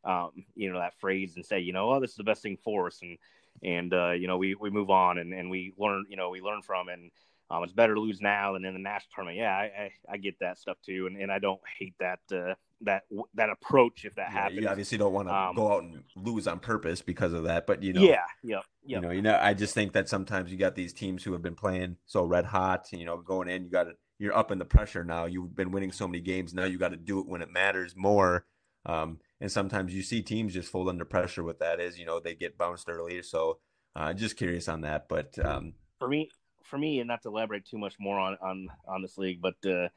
Um, 0.04 0.44
you 0.54 0.70
know, 0.70 0.78
that 0.78 1.00
phrase 1.00 1.36
and 1.36 1.46
say, 1.46 1.60
you 1.60 1.72
know, 1.72 1.90
oh, 1.90 2.00
this 2.00 2.10
is 2.10 2.16
the 2.16 2.24
best 2.24 2.42
thing 2.42 2.58
for 2.62 2.88
us, 2.88 2.98
and 3.00 3.16
and 3.62 3.92
uh, 3.92 4.12
you 4.12 4.26
know, 4.26 4.38
we 4.38 4.54
we 4.54 4.70
move 4.70 4.90
on 4.90 5.18
and 5.18 5.32
and 5.32 5.50
we 5.50 5.72
learn. 5.76 6.04
You 6.08 6.16
know, 6.16 6.30
we 6.30 6.40
learn 6.40 6.62
from 6.62 6.88
and. 6.88 7.10
Um, 7.50 7.64
it's 7.64 7.72
better 7.74 7.94
to 7.94 8.00
lose 8.00 8.22
now 8.22 8.54
than 8.54 8.64
in 8.64 8.72
the 8.72 8.80
national 8.80 9.10
tournament. 9.14 9.36
Yeah, 9.36 9.54
I, 9.54 9.64
I, 9.64 9.92
I 10.12 10.16
get 10.16 10.38
that 10.40 10.58
stuff 10.58 10.78
too, 10.86 11.06
and, 11.06 11.20
and 11.20 11.30
I 11.30 11.38
don't 11.38 11.60
hate 11.78 11.94
that 12.00 12.20
uh, 12.34 12.54
that 12.80 13.02
that 13.34 13.50
approach 13.50 14.06
if 14.06 14.14
that 14.14 14.28
yeah, 14.30 14.40
happens. 14.40 14.60
You 14.60 14.68
obviously 14.68 14.96
don't 14.96 15.12
want 15.12 15.28
to 15.28 15.34
um, 15.34 15.56
go 15.56 15.70
out 15.70 15.82
and 15.82 16.02
lose 16.16 16.46
on 16.46 16.60
purpose 16.60 17.02
because 17.02 17.34
of 17.34 17.44
that, 17.44 17.66
but 17.66 17.82
you 17.82 17.92
know, 17.92 18.00
yeah, 18.00 18.24
yeah, 18.42 18.60
you 18.86 19.00
know, 19.00 19.10
you 19.10 19.20
know, 19.20 19.38
I 19.40 19.52
just 19.52 19.74
think 19.74 19.92
that 19.92 20.08
sometimes 20.08 20.50
you 20.50 20.56
got 20.56 20.74
these 20.74 20.94
teams 20.94 21.24
who 21.24 21.32
have 21.32 21.42
been 21.42 21.54
playing 21.54 21.96
so 22.06 22.24
red 22.24 22.46
hot, 22.46 22.88
you 22.90 23.04
know, 23.04 23.18
going 23.18 23.48
in, 23.48 23.64
you 23.64 23.70
got 23.70 23.84
to 23.84 23.92
you're 24.18 24.36
up 24.36 24.52
in 24.52 24.58
the 24.58 24.64
pressure 24.64 25.04
now. 25.04 25.24
You've 25.24 25.56
been 25.56 25.72
winning 25.72 25.90
so 25.90 26.06
many 26.06 26.20
games 26.20 26.54
now. 26.54 26.64
You 26.64 26.78
got 26.78 26.92
to 26.92 26.96
do 26.96 27.18
it 27.18 27.26
when 27.26 27.42
it 27.42 27.50
matters 27.50 27.94
more. 27.96 28.46
Um, 28.86 29.18
and 29.42 29.50
sometimes 29.50 29.92
you 29.92 30.02
see 30.02 30.22
teams 30.22 30.54
just 30.54 30.70
fold 30.70 30.88
under 30.88 31.04
pressure. 31.04 31.42
What 31.42 31.58
that 31.58 31.80
is, 31.80 31.98
you 31.98 32.06
know, 32.06 32.20
they 32.20 32.36
get 32.36 32.56
bounced 32.56 32.88
early. 32.88 33.20
So, 33.22 33.58
uh, 33.96 34.12
just 34.12 34.36
curious 34.36 34.68
on 34.68 34.82
that. 34.82 35.08
But 35.08 35.36
um, 35.44 35.74
for 35.98 36.08
me, 36.08 36.30
for 36.62 36.78
me, 36.78 37.00
and 37.00 37.08
not 37.08 37.22
to 37.22 37.28
elaborate 37.28 37.66
too 37.66 37.76
much 37.76 37.96
more 37.98 38.20
on 38.20 38.38
on 38.40 38.68
on 38.86 39.02
this 39.02 39.18
league, 39.18 39.42
but 39.42 39.56
uh, 39.68 39.88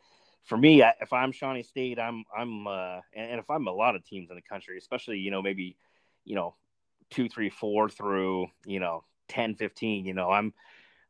for 0.46 0.58
me, 0.58 0.82
I, 0.82 0.96
if 1.00 1.14
I'm 1.14 1.32
Shawnee 1.32 1.62
State, 1.62 2.00
I'm 2.00 2.26
I'm 2.36 2.66
uh, 2.66 3.02
and, 3.14 3.32
and 3.32 3.40
if 3.40 3.48
I'm 3.52 3.68
a 3.68 3.72
lot 3.72 3.96
of 3.96 4.04
teams 4.04 4.32
in 4.32 4.36
the 4.36 4.42
country, 4.42 4.80
especially 4.80 5.20
you 5.20 5.30
know 5.30 5.44
maybe 5.44 5.78
you 6.24 6.34
know 6.34 6.56
two, 7.12 7.30
three, 7.30 7.52
four 7.52 7.88
through 7.88 8.48
you 8.66 8.80
know 8.80 9.04
10, 9.28 9.56
15, 9.56 10.06
you 10.06 10.16
know 10.16 10.32
I'm 10.32 10.56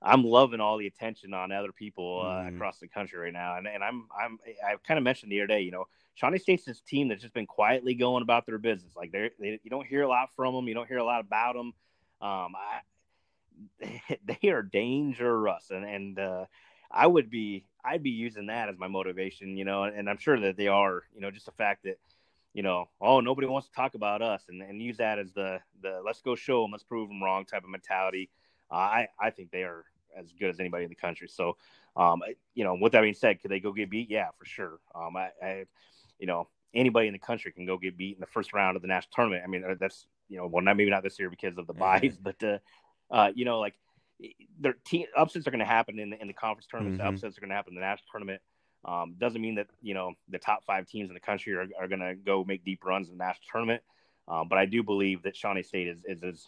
I'm 0.02 0.26
loving 0.26 0.60
all 0.60 0.78
the 0.78 0.88
attention 0.88 1.34
on 1.34 1.54
other 1.54 1.71
people 1.71 2.21
uh, 2.21 2.43
mm. 2.43 2.54
across 2.54 2.80
the 2.80 2.89
country 2.89 3.17
right 3.17 3.34
now, 3.34 3.56
and 3.56 3.65
and 3.65 3.82
I'm 3.82 4.10
I'm 4.13 4.39
I've 4.67 4.84
kind 4.84 4.98
of 4.98 5.06
mentioned 5.06 5.32
the 5.32 5.39
other 5.39 5.48
day, 5.48 5.62
you 5.62 5.71
know, 5.71 5.86
Shawnee 6.15 6.39
State's 6.39 6.65
this 6.65 6.82
team 6.82 7.10
that's 7.10 7.21
just 7.21 7.34
been 7.34 7.45
quietly 7.45 7.93
going 7.93 8.23
about 8.23 8.45
their 8.45 8.58
business. 8.58 8.95
Like 8.95 9.12
they 9.12 9.30
they 9.39 9.60
you 9.63 9.69
don't 9.69 9.86
hear 9.86 10.01
a 10.01 10.08
lot 10.08 10.30
from 10.36 10.54
them, 10.56 10.67
you 10.67 10.73
don't 10.73 10.88
hear 10.88 10.97
a 10.97 11.04
lot 11.04 11.21
about 11.21 11.56
them. 11.56 11.73
Um, 12.21 12.54
I, 12.56 14.01
they 14.41 14.49
are 14.49 14.63
dangerous, 14.63 15.69
and 15.71 15.86
and 15.86 16.19
uh, 16.19 16.45
I 16.91 17.06
would 17.06 17.30
be 17.30 17.65
I'd 17.84 18.04
be 18.04 18.12
using 18.12 18.47
that 18.47 18.69
as 18.69 18.78
my 18.78 18.88
motivation, 18.88 19.58
you 19.58 19.65
know, 19.65 19.84
and 19.84 20.10
I'm 20.10 20.17
sure 20.17 20.39
that 20.39 20.58
they 20.58 20.67
are, 20.67 21.04
you 21.13 21.21
know, 21.21 21.30
just 21.30 21.45
the 21.45 21.51
fact 21.51 21.84
that, 21.84 21.97
you 22.54 22.63
know, 22.63 22.89
oh 23.01 23.19
nobody 23.19 23.47
wants 23.47 23.67
to 23.67 23.73
talk 23.73 23.95
about 23.95 24.21
us, 24.21 24.43
and, 24.49 24.62
and 24.62 24.82
use 24.82 24.97
that 24.97 25.19
as 25.19 25.34
the 25.34 25.60
the 25.82 26.01
let's 26.06 26.21
go 26.21 26.36
show 26.36 26.62
them, 26.62 26.71
let's 26.71 26.84
prove 26.84 27.10
them 27.10 27.21
wrong 27.21 27.45
type 27.45 27.63
of 27.63 27.69
mentality. 27.69 28.30
Uh, 28.71 28.75
I 28.75 29.08
I 29.19 29.30
think 29.30 29.51
they 29.51 29.63
are 29.63 29.86
as 30.17 30.32
good 30.32 30.49
as 30.49 30.60
anybody 30.60 30.86
in 30.86 30.89
the 30.89 30.95
country. 30.95 31.28
So, 31.28 31.58
um, 31.97 32.23
you 32.54 32.63
know, 32.63 32.78
with 32.80 32.93
that 32.93 33.01
being 33.01 33.13
said, 33.13 33.41
could 33.41 33.51
they 33.51 33.60
go 33.60 33.73
get 33.73 33.89
beat? 33.89 34.10
Yeah, 34.10 34.30
for 34.38 34.45
sure. 34.45 34.80
Um, 34.95 35.17
I, 35.17 35.30
I 35.43 35.65
you 36.19 36.28
know, 36.28 36.47
anybody 36.73 37.08
in 37.08 37.13
the 37.13 37.19
country 37.19 37.51
can 37.51 37.65
go 37.65 37.78
get 37.78 37.97
beat 37.97 38.15
in 38.15 38.19
the 38.19 38.28
first 38.28 38.54
round 38.54 38.75
of 38.75 38.82
the 38.82 38.88
national 38.88 39.12
tournament. 39.13 39.43
I 39.43 39.47
mean, 39.47 39.63
uh, 39.63 39.75
that's 39.80 40.06
you 40.30 40.38
know, 40.38 40.47
well, 40.47 40.63
not 40.63 40.78
maybe 40.78 40.89
not 40.89 41.04
this 41.04 41.19
year 41.19 41.30
because 41.30 41.58
of 41.58 41.67
the 41.67 41.73
buys, 41.73 42.17
but 42.21 42.41
uh, 42.43 42.58
uh, 43.12 43.32
you 43.36 43.45
know, 43.45 43.60
like 43.60 43.75
their 44.60 44.73
team 44.86 45.06
upsets 45.15 45.47
are 45.47 45.51
going 45.51 45.60
to 45.60 45.65
happen 45.65 45.99
in 45.99 46.12
the, 46.12 46.21
in 46.21 46.28
the 46.28 46.34
conference 46.34 46.67
tournaments. 46.67 46.99
Mm-hmm. 46.99 47.15
Upsets 47.15 47.38
are 47.38 47.41
going 47.41 47.49
to 47.49 47.56
happen 47.56 47.73
in 47.73 47.75
the 47.75 47.86
national 47.86 48.08
tournament. 48.12 48.41
Um, 48.86 49.15
doesn't 49.19 49.41
mean 49.41 49.56
that 49.56 49.67
you 49.82 49.93
know 49.93 50.13
the 50.30 50.38
top 50.38 50.63
five 50.65 50.88
teams 50.88 51.10
in 51.10 51.13
the 51.13 51.19
country 51.19 51.54
are, 51.54 51.67
are 51.80 51.88
going 51.88 52.01
to 52.01 52.15
go 52.15 52.43
make 52.43 52.63
deep 52.63 52.86
runs 52.86 53.10
in 53.10 53.17
the 53.17 53.23
national 53.23 53.45
tournament. 53.51 53.82
Um, 54.28 54.47
but 54.47 54.58
I 54.58 54.65
do 54.65 54.84
believe 54.84 55.23
that 55.23 55.36
Shawnee 55.36 55.63
State 55.63 55.88
is, 55.88 55.99
is 56.06 56.23
as 56.23 56.47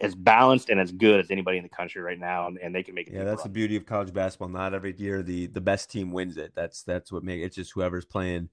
as 0.00 0.14
balanced 0.14 0.70
and 0.70 0.80
as 0.80 0.92
good 0.92 1.20
as 1.20 1.30
anybody 1.30 1.56
in 1.56 1.62
the 1.62 1.68
country 1.68 2.02
right 2.02 2.18
now, 2.18 2.46
and, 2.46 2.58
and 2.58 2.74
they 2.74 2.82
can 2.82 2.94
make 2.94 3.08
it. 3.08 3.14
Yeah, 3.14 3.24
that's 3.24 3.40
run. 3.40 3.48
the 3.48 3.54
beauty 3.54 3.76
of 3.76 3.86
college 3.86 4.12
basketball. 4.12 4.48
Not 4.48 4.74
every 4.74 4.94
year 4.96 5.22
the 5.22 5.46
the 5.46 5.60
best 5.60 5.90
team 5.90 6.12
wins 6.12 6.36
it. 6.36 6.52
That's 6.54 6.82
that's 6.82 7.10
what 7.10 7.24
makes 7.24 7.46
it's 7.46 7.56
just 7.56 7.72
whoever's 7.72 8.04
playing, 8.04 8.48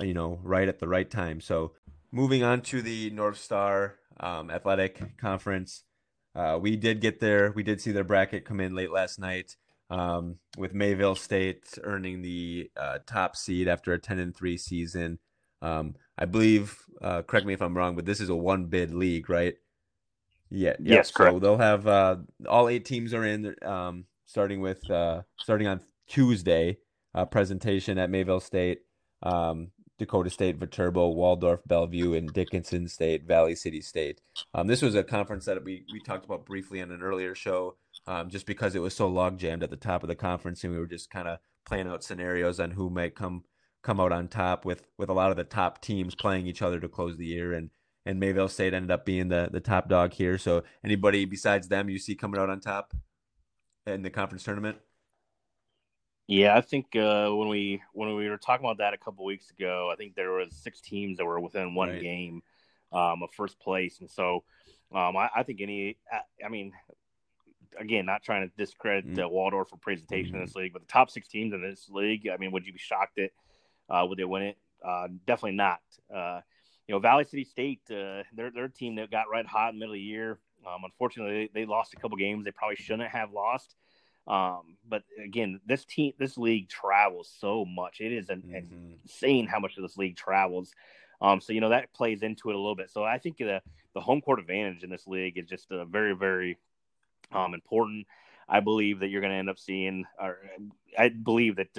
you 0.00 0.14
know, 0.14 0.38
right 0.42 0.68
at 0.68 0.78
the 0.78 0.88
right 0.88 1.10
time. 1.10 1.40
So 1.40 1.72
moving 2.12 2.42
on 2.42 2.62
to 2.62 2.82
the 2.82 3.10
North 3.10 3.38
Star 3.38 3.96
um, 4.20 4.50
Athletic 4.50 5.16
Conference. 5.18 5.84
Uh, 6.34 6.58
we 6.60 6.76
did 6.76 7.00
get 7.00 7.20
there. 7.20 7.52
We 7.52 7.62
did 7.62 7.80
see 7.80 7.92
their 7.92 8.04
bracket 8.04 8.44
come 8.44 8.60
in 8.60 8.74
late 8.74 8.92
last 8.92 9.18
night, 9.18 9.56
um, 9.90 10.36
with 10.56 10.74
Mayville 10.74 11.16
State 11.16 11.78
earning 11.82 12.22
the 12.22 12.70
uh, 12.76 12.98
top 13.06 13.36
seed 13.36 13.66
after 13.68 13.92
a 13.92 13.98
ten 13.98 14.18
and 14.18 14.36
three 14.36 14.56
season. 14.56 15.18
Um, 15.62 15.96
I 16.16 16.26
believe. 16.26 16.76
Uh, 17.00 17.22
correct 17.22 17.46
me 17.46 17.54
if 17.54 17.62
I'm 17.62 17.76
wrong, 17.76 17.94
but 17.94 18.06
this 18.06 18.20
is 18.20 18.28
a 18.28 18.36
one 18.36 18.66
bid 18.66 18.92
league, 18.92 19.30
right? 19.30 19.54
Yeah. 20.50 20.74
yeah. 20.80 20.96
Yes. 20.96 21.10
Correct. 21.10 21.34
So 21.34 21.38
they'll 21.38 21.58
have 21.58 21.86
uh, 21.86 22.16
all 22.48 22.68
eight 22.68 22.84
teams 22.84 23.14
are 23.14 23.24
in. 23.24 23.54
Um, 23.62 24.04
starting 24.28 24.60
with 24.60 24.88
uh, 24.90 25.22
starting 25.38 25.66
on 25.66 25.80
Tuesday. 26.06 26.78
Uh, 27.14 27.24
presentation 27.24 27.98
at 27.98 28.10
Mayville 28.10 28.38
State. 28.38 28.82
Um, 29.22 29.70
Dakota 29.98 30.30
State, 30.30 30.58
Viterbo, 30.58 31.08
Waldorf, 31.08 31.60
Bellevue, 31.66 32.14
and 32.14 32.32
Dickinson 32.32 32.86
State, 32.88 33.24
Valley 33.24 33.54
City 33.56 33.80
State. 33.80 34.20
Um, 34.54 34.68
this 34.68 34.80
was 34.80 34.94
a 34.94 35.02
conference 35.02 35.44
that 35.46 35.62
we, 35.64 35.84
we 35.92 36.00
talked 36.00 36.24
about 36.24 36.46
briefly 36.46 36.78
in 36.78 36.92
an 36.92 37.02
earlier 37.02 37.34
show, 37.34 37.76
um, 38.06 38.30
just 38.30 38.46
because 38.46 38.74
it 38.74 38.82
was 38.82 38.94
so 38.94 39.08
log 39.08 39.38
jammed 39.38 39.64
at 39.64 39.70
the 39.70 39.76
top 39.76 40.04
of 40.04 40.08
the 40.08 40.14
conference, 40.14 40.62
and 40.62 40.72
we 40.72 40.78
were 40.78 40.86
just 40.86 41.10
kind 41.10 41.26
of 41.26 41.38
playing 41.66 41.88
out 41.88 42.04
scenarios 42.04 42.60
on 42.60 42.70
who 42.72 42.88
might 42.88 43.14
come 43.14 43.44
come 43.82 44.00
out 44.00 44.12
on 44.12 44.28
top 44.28 44.64
with 44.64 44.82
with 44.96 45.08
a 45.08 45.14
lot 45.14 45.30
of 45.30 45.36
the 45.36 45.44
top 45.44 45.80
teams 45.80 46.14
playing 46.14 46.46
each 46.46 46.62
other 46.62 46.80
to 46.80 46.88
close 46.88 47.16
the 47.16 47.26
year, 47.26 47.52
and 47.52 47.70
and 48.06 48.20
Mayville 48.20 48.48
State 48.48 48.74
ended 48.74 48.92
up 48.92 49.04
being 49.04 49.28
the 49.28 49.48
the 49.50 49.60
top 49.60 49.88
dog 49.88 50.12
here. 50.12 50.38
So 50.38 50.62
anybody 50.84 51.24
besides 51.24 51.68
them 51.68 51.88
you 51.88 51.98
see 51.98 52.14
coming 52.14 52.40
out 52.40 52.50
on 52.50 52.60
top 52.60 52.94
in 53.84 54.02
the 54.02 54.10
conference 54.10 54.44
tournament? 54.44 54.78
Yeah, 56.28 56.54
I 56.54 56.60
think 56.60 56.94
uh, 56.94 57.30
when 57.30 57.48
we 57.48 57.82
when 57.94 58.14
we 58.14 58.28
were 58.28 58.36
talking 58.36 58.66
about 58.66 58.78
that 58.78 58.92
a 58.92 58.98
couple 58.98 59.24
weeks 59.24 59.50
ago, 59.50 59.90
I 59.90 59.96
think 59.96 60.14
there 60.14 60.32
was 60.32 60.54
six 60.54 60.82
teams 60.82 61.16
that 61.16 61.24
were 61.24 61.40
within 61.40 61.74
one 61.74 61.88
right. 61.88 62.02
game 62.02 62.42
um, 62.92 63.22
of 63.22 63.30
first 63.32 63.58
place, 63.58 64.00
and 64.00 64.10
so 64.10 64.44
um, 64.94 65.16
I, 65.16 65.30
I, 65.34 65.42
think 65.42 65.62
any. 65.62 65.96
I, 66.12 66.20
I, 66.44 66.50
mean, 66.50 66.72
again, 67.80 68.04
not 68.04 68.22
trying 68.22 68.46
to 68.46 68.54
discredit 68.58 69.06
mm-hmm. 69.06 69.24
uh, 69.24 69.28
Waldorf 69.28 69.70
for 69.70 69.78
presentation 69.78 70.32
mm-hmm. 70.32 70.42
in 70.42 70.46
this 70.46 70.54
league, 70.54 70.74
but 70.74 70.82
the 70.82 70.92
top 70.92 71.10
six 71.10 71.28
teams 71.28 71.54
in 71.54 71.62
this 71.62 71.88
league, 71.88 72.28
I 72.30 72.36
mean, 72.36 72.52
would 72.52 72.66
you 72.66 72.74
be 72.74 72.78
shocked 72.78 73.16
that 73.16 73.30
uh, 73.88 74.04
would 74.06 74.18
they 74.18 74.24
win 74.24 74.42
it? 74.42 74.58
Uh, 74.86 75.08
definitely 75.26 75.56
not. 75.56 75.80
Uh, 76.14 76.40
you 76.86 76.94
know, 76.94 76.98
Valley 76.98 77.24
City 77.24 77.44
State, 77.44 77.80
uh, 77.90 78.22
they're 78.34 78.50
they're 78.54 78.64
a 78.64 78.70
team 78.70 78.96
that 78.96 79.10
got 79.10 79.30
red 79.32 79.46
hot 79.46 79.70
in 79.70 79.76
the 79.76 79.80
middle 79.80 79.94
of 79.94 79.96
the 79.96 80.02
year. 80.02 80.38
Um, 80.66 80.84
unfortunately, 80.84 81.50
they, 81.54 81.60
they 81.60 81.66
lost 81.66 81.94
a 81.94 81.96
couple 81.96 82.18
games 82.18 82.44
they 82.44 82.50
probably 82.50 82.76
shouldn't 82.76 83.08
have 83.10 83.32
lost. 83.32 83.76
Um, 84.28 84.76
but 84.86 85.02
again, 85.22 85.60
this 85.66 85.84
team, 85.84 86.12
this 86.18 86.36
league 86.36 86.68
travels 86.68 87.32
so 87.40 87.64
much. 87.64 88.00
It 88.00 88.12
is 88.12 88.28
an, 88.28 88.42
mm-hmm. 88.46 88.92
insane 89.02 89.46
how 89.46 89.58
much 89.58 89.76
of 89.76 89.82
this 89.82 89.96
league 89.96 90.16
travels. 90.16 90.72
Um, 91.20 91.40
so 91.40 91.52
you 91.52 91.60
know 91.60 91.70
that 91.70 91.92
plays 91.92 92.22
into 92.22 92.50
it 92.50 92.54
a 92.54 92.58
little 92.58 92.76
bit. 92.76 92.90
So 92.90 93.02
I 93.04 93.18
think 93.18 93.38
the 93.38 93.60
the 93.94 94.00
home 94.00 94.20
court 94.20 94.38
advantage 94.38 94.84
in 94.84 94.90
this 94.90 95.06
league 95.06 95.38
is 95.38 95.46
just 95.46 95.70
a 95.70 95.84
very 95.84 96.14
very 96.14 96.58
um, 97.32 97.54
important. 97.54 98.06
I 98.48 98.60
believe 98.60 99.00
that 99.00 99.08
you're 99.08 99.20
going 99.20 99.32
to 99.32 99.38
end 99.38 99.50
up 99.50 99.58
seeing, 99.58 100.04
or 100.18 100.38
I 100.96 101.10
believe 101.10 101.56
that 101.56 101.78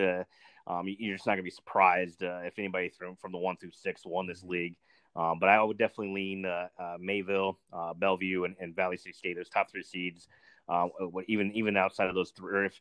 uh, 0.67 0.71
um, 0.71 0.87
you're 0.87 1.15
just 1.15 1.25
not 1.25 1.33
going 1.33 1.39
to 1.39 1.43
be 1.43 1.49
surprised 1.49 2.23
uh, 2.23 2.41
if 2.43 2.59
anybody 2.59 2.89
from 2.89 3.15
from 3.15 3.31
the 3.31 3.37
one 3.37 3.57
through 3.57 3.71
six 3.71 4.05
won 4.05 4.27
this 4.27 4.39
mm-hmm. 4.39 4.51
league. 4.51 4.75
Um, 5.15 5.39
but 5.39 5.49
I 5.49 5.61
would 5.61 5.77
definitely 5.77 6.13
lean 6.13 6.45
uh, 6.45 6.67
uh, 6.79 6.97
Mayville, 6.99 7.57
uh, 7.73 7.93
Bellevue, 7.93 8.43
and, 8.43 8.55
and, 8.59 8.75
Valley 8.75 8.95
City 8.95 9.11
State. 9.11 9.35
Those 9.35 9.49
top 9.49 9.69
three 9.69 9.81
seeds 9.81 10.27
uh, 10.69 10.87
even 11.27 11.51
even 11.53 11.77
outside 11.77 12.07
of 12.07 12.15
those 12.15 12.31
three, 12.31 12.53
or 12.53 12.65
if 12.65 12.79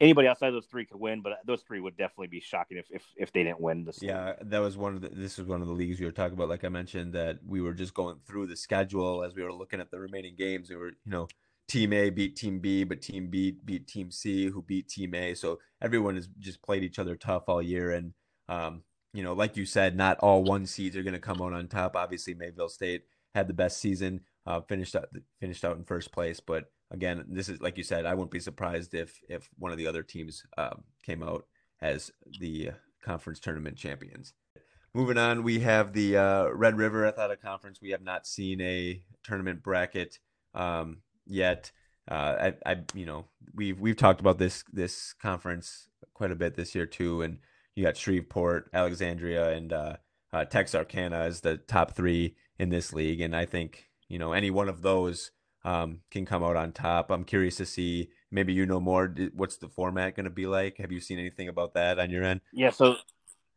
anybody 0.00 0.28
outside 0.28 0.48
of 0.48 0.54
those 0.54 0.66
three 0.66 0.84
could 0.84 1.00
win, 1.00 1.22
but 1.22 1.38
those 1.46 1.62
three 1.62 1.80
would 1.80 1.96
definitely 1.96 2.28
be 2.28 2.40
shocking 2.40 2.78
if 2.78 2.86
if, 2.90 3.02
if 3.16 3.32
they 3.32 3.42
didn't 3.42 3.60
win 3.60 3.84
this. 3.84 4.02
Yeah, 4.02 4.26
league. 4.26 4.50
that 4.50 4.58
was 4.58 4.76
one 4.76 4.94
of 4.94 5.00
the. 5.00 5.08
This 5.08 5.38
was 5.38 5.46
one 5.46 5.62
of 5.62 5.68
the 5.68 5.72
leagues 5.72 5.98
we 5.98 6.06
were 6.06 6.12
talking 6.12 6.34
about. 6.34 6.48
Like 6.48 6.64
I 6.64 6.68
mentioned, 6.68 7.12
that 7.14 7.38
we 7.46 7.60
were 7.60 7.72
just 7.72 7.94
going 7.94 8.18
through 8.26 8.46
the 8.46 8.56
schedule 8.56 9.24
as 9.24 9.34
we 9.34 9.42
were 9.42 9.52
looking 9.52 9.80
at 9.80 9.90
the 9.90 9.98
remaining 9.98 10.34
games. 10.36 10.70
We 10.70 10.76
were, 10.76 10.88
you 10.88 11.12
know, 11.12 11.28
Team 11.68 11.92
A 11.92 12.10
beat 12.10 12.36
Team 12.36 12.60
B, 12.60 12.84
but 12.84 13.02
Team 13.02 13.28
B 13.28 13.56
beat 13.64 13.88
Team 13.88 14.10
C, 14.10 14.46
who 14.46 14.62
beat 14.62 14.88
Team 14.88 15.14
A. 15.14 15.34
So 15.34 15.58
everyone 15.82 16.16
has 16.16 16.28
just 16.38 16.62
played 16.62 16.84
each 16.84 16.98
other 16.98 17.16
tough 17.16 17.44
all 17.48 17.62
year. 17.62 17.92
And, 17.92 18.12
um, 18.48 18.82
you 19.12 19.22
know, 19.22 19.32
like 19.32 19.56
you 19.56 19.66
said, 19.66 19.96
not 19.96 20.18
all 20.18 20.44
one 20.44 20.66
seeds 20.66 20.96
are 20.96 21.02
going 21.02 21.14
to 21.14 21.18
come 21.20 21.42
out 21.42 21.52
on 21.52 21.68
top. 21.68 21.96
Obviously, 21.96 22.34
Mayville 22.34 22.68
State 22.68 23.04
had 23.34 23.48
the 23.48 23.54
best 23.54 23.78
season, 23.78 24.20
uh, 24.46 24.60
finished 24.60 24.94
out 24.94 25.08
finished 25.40 25.64
out 25.64 25.76
in 25.76 25.84
first 25.84 26.12
place. 26.12 26.38
But 26.38 26.66
again, 26.90 27.24
this 27.28 27.48
is 27.48 27.60
like 27.60 27.76
you 27.76 27.84
said, 27.84 28.06
I 28.06 28.14
wouldn't 28.14 28.30
be 28.30 28.40
surprised 28.40 28.94
if 28.94 29.20
if 29.28 29.48
one 29.58 29.72
of 29.72 29.78
the 29.78 29.86
other 29.86 30.02
teams 30.02 30.44
um, 30.56 30.84
came 31.04 31.22
out 31.22 31.44
as 31.80 32.10
the 32.40 32.70
conference 33.02 33.40
tournament 33.40 33.76
champions. 33.76 34.32
Moving 34.94 35.18
on, 35.18 35.42
we 35.42 35.60
have 35.60 35.92
the 35.92 36.16
uh, 36.16 36.48
Red 36.48 36.78
River 36.78 37.04
Athletic 37.06 37.42
Conference. 37.42 37.80
We 37.82 37.90
have 37.90 38.02
not 38.02 38.26
seen 38.26 38.60
a 38.60 39.02
tournament 39.22 39.62
bracket 39.62 40.18
um, 40.54 41.02
yet. 41.26 41.70
Uh, 42.10 42.52
I, 42.64 42.72
I, 42.72 42.76
you 42.94 43.04
know, 43.04 43.26
we've 43.54 43.78
we've 43.78 43.96
talked 43.96 44.20
about 44.20 44.38
this 44.38 44.64
this 44.72 45.12
conference 45.12 45.88
quite 46.14 46.30
a 46.30 46.36
bit 46.36 46.54
this 46.54 46.74
year 46.74 46.86
too, 46.86 47.20
and 47.22 47.38
you 47.74 47.84
got 47.84 47.96
Shreveport, 47.96 48.70
Alexandria, 48.72 49.50
and 49.50 49.72
uh, 49.72 49.96
uh, 50.32 50.44
Texarkana 50.44 51.18
as 51.18 51.40
the 51.40 51.58
top 51.58 51.94
three 51.94 52.36
in 52.58 52.70
this 52.70 52.92
league, 52.92 53.20
and 53.20 53.36
I 53.36 53.44
think 53.44 53.88
you 54.08 54.18
know 54.18 54.32
any 54.32 54.50
one 54.50 54.68
of 54.68 54.82
those 54.82 55.30
um, 55.66 56.00
can 56.10 56.24
come 56.24 56.42
out 56.42 56.56
on 56.56 56.72
top. 56.72 57.10
I'm 57.10 57.24
curious 57.24 57.56
to 57.56 57.66
see. 57.66 58.10
Maybe 58.30 58.52
you 58.52 58.66
know 58.66 58.80
more. 58.80 59.14
What's 59.34 59.56
the 59.56 59.68
format 59.68 60.16
going 60.16 60.24
to 60.24 60.30
be 60.30 60.46
like? 60.46 60.78
Have 60.78 60.92
you 60.92 61.00
seen 61.00 61.18
anything 61.18 61.48
about 61.48 61.74
that 61.74 61.98
on 61.98 62.10
your 62.10 62.24
end? 62.24 62.40
Yeah. 62.52 62.70
So 62.70 62.96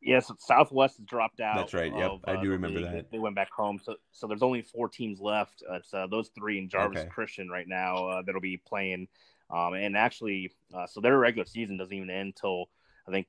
Yes, 0.01 0.31
Southwest 0.39 0.97
has 0.97 1.05
dropped 1.05 1.41
out. 1.41 1.57
That's 1.57 1.73
right. 1.73 1.93
Yep, 1.93 2.09
of, 2.09 2.19
I 2.25 2.41
do 2.41 2.49
uh, 2.49 2.53
remember 2.53 2.81
that. 2.81 3.11
They 3.11 3.19
went 3.19 3.35
back 3.35 3.51
home, 3.51 3.79
so 3.83 3.95
so 4.11 4.27
there's 4.27 4.41
only 4.41 4.61
four 4.61 4.87
teams 4.87 5.19
left. 5.19 5.61
Uh, 5.69 5.75
it's 5.75 5.93
uh, 5.93 6.07
those 6.07 6.29
three 6.29 6.57
and 6.57 6.69
Jarvis 6.69 7.01
okay. 7.01 7.09
Christian 7.09 7.49
right 7.49 7.67
now 7.67 8.07
uh, 8.07 8.21
that'll 8.25 8.39
be 8.39 8.61
playing. 8.65 9.09
Um, 9.49 9.73
and 9.73 9.97
actually, 9.97 10.53
uh, 10.73 10.87
so 10.87 11.01
their 11.01 11.17
regular 11.17 11.45
season 11.45 11.77
doesn't 11.77 11.93
even 11.93 12.09
end 12.09 12.27
until 12.27 12.69
I 13.07 13.11
think 13.11 13.27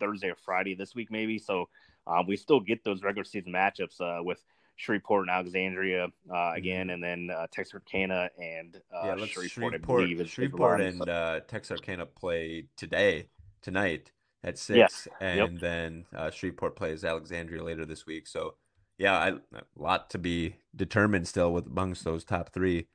Thursday 0.00 0.28
or 0.28 0.36
Friday 0.44 0.74
this 0.74 0.92
week, 0.92 1.08
maybe. 1.10 1.38
So 1.38 1.68
um, 2.08 2.26
we 2.26 2.36
still 2.36 2.58
get 2.58 2.82
those 2.82 3.02
regular 3.02 3.24
season 3.24 3.52
matchups 3.52 4.00
uh, 4.00 4.22
with 4.22 4.42
Shreveport 4.78 5.22
and 5.22 5.30
Alexandria 5.30 6.08
mm-hmm. 6.30 6.56
again, 6.56 6.90
and 6.90 7.02
then 7.02 7.30
Texarkana 7.52 8.30
and 8.40 8.80
yeah, 8.92 9.16
Shreveport. 9.26 9.50
Shreveport, 9.50 10.08
believe, 10.08 10.30
Shreveport 10.30 10.80
and 10.80 11.02
Texarkana 11.48 12.06
play 12.06 12.64
today 12.76 13.28
tonight 13.60 14.12
at 14.44 14.56
six, 14.56 15.08
yeah. 15.20 15.28
and 15.28 15.38
yep. 15.38 15.60
then 15.60 16.04
uh, 16.16 16.30
Shreveport 16.30 16.76
plays 16.76 17.04
Alexandria 17.04 17.62
later 17.62 17.84
this 17.84 18.06
week. 18.06 18.28
So, 18.28 18.54
yeah, 18.96 19.18
I, 19.18 19.28
a 19.30 19.62
lot 19.76 20.10
to 20.10 20.18
be 20.18 20.54
determined 20.76 21.26
still 21.26 21.52
with 21.52 21.66
amongst 21.66 22.04
those 22.04 22.24
top 22.24 22.52
three. 22.52 22.86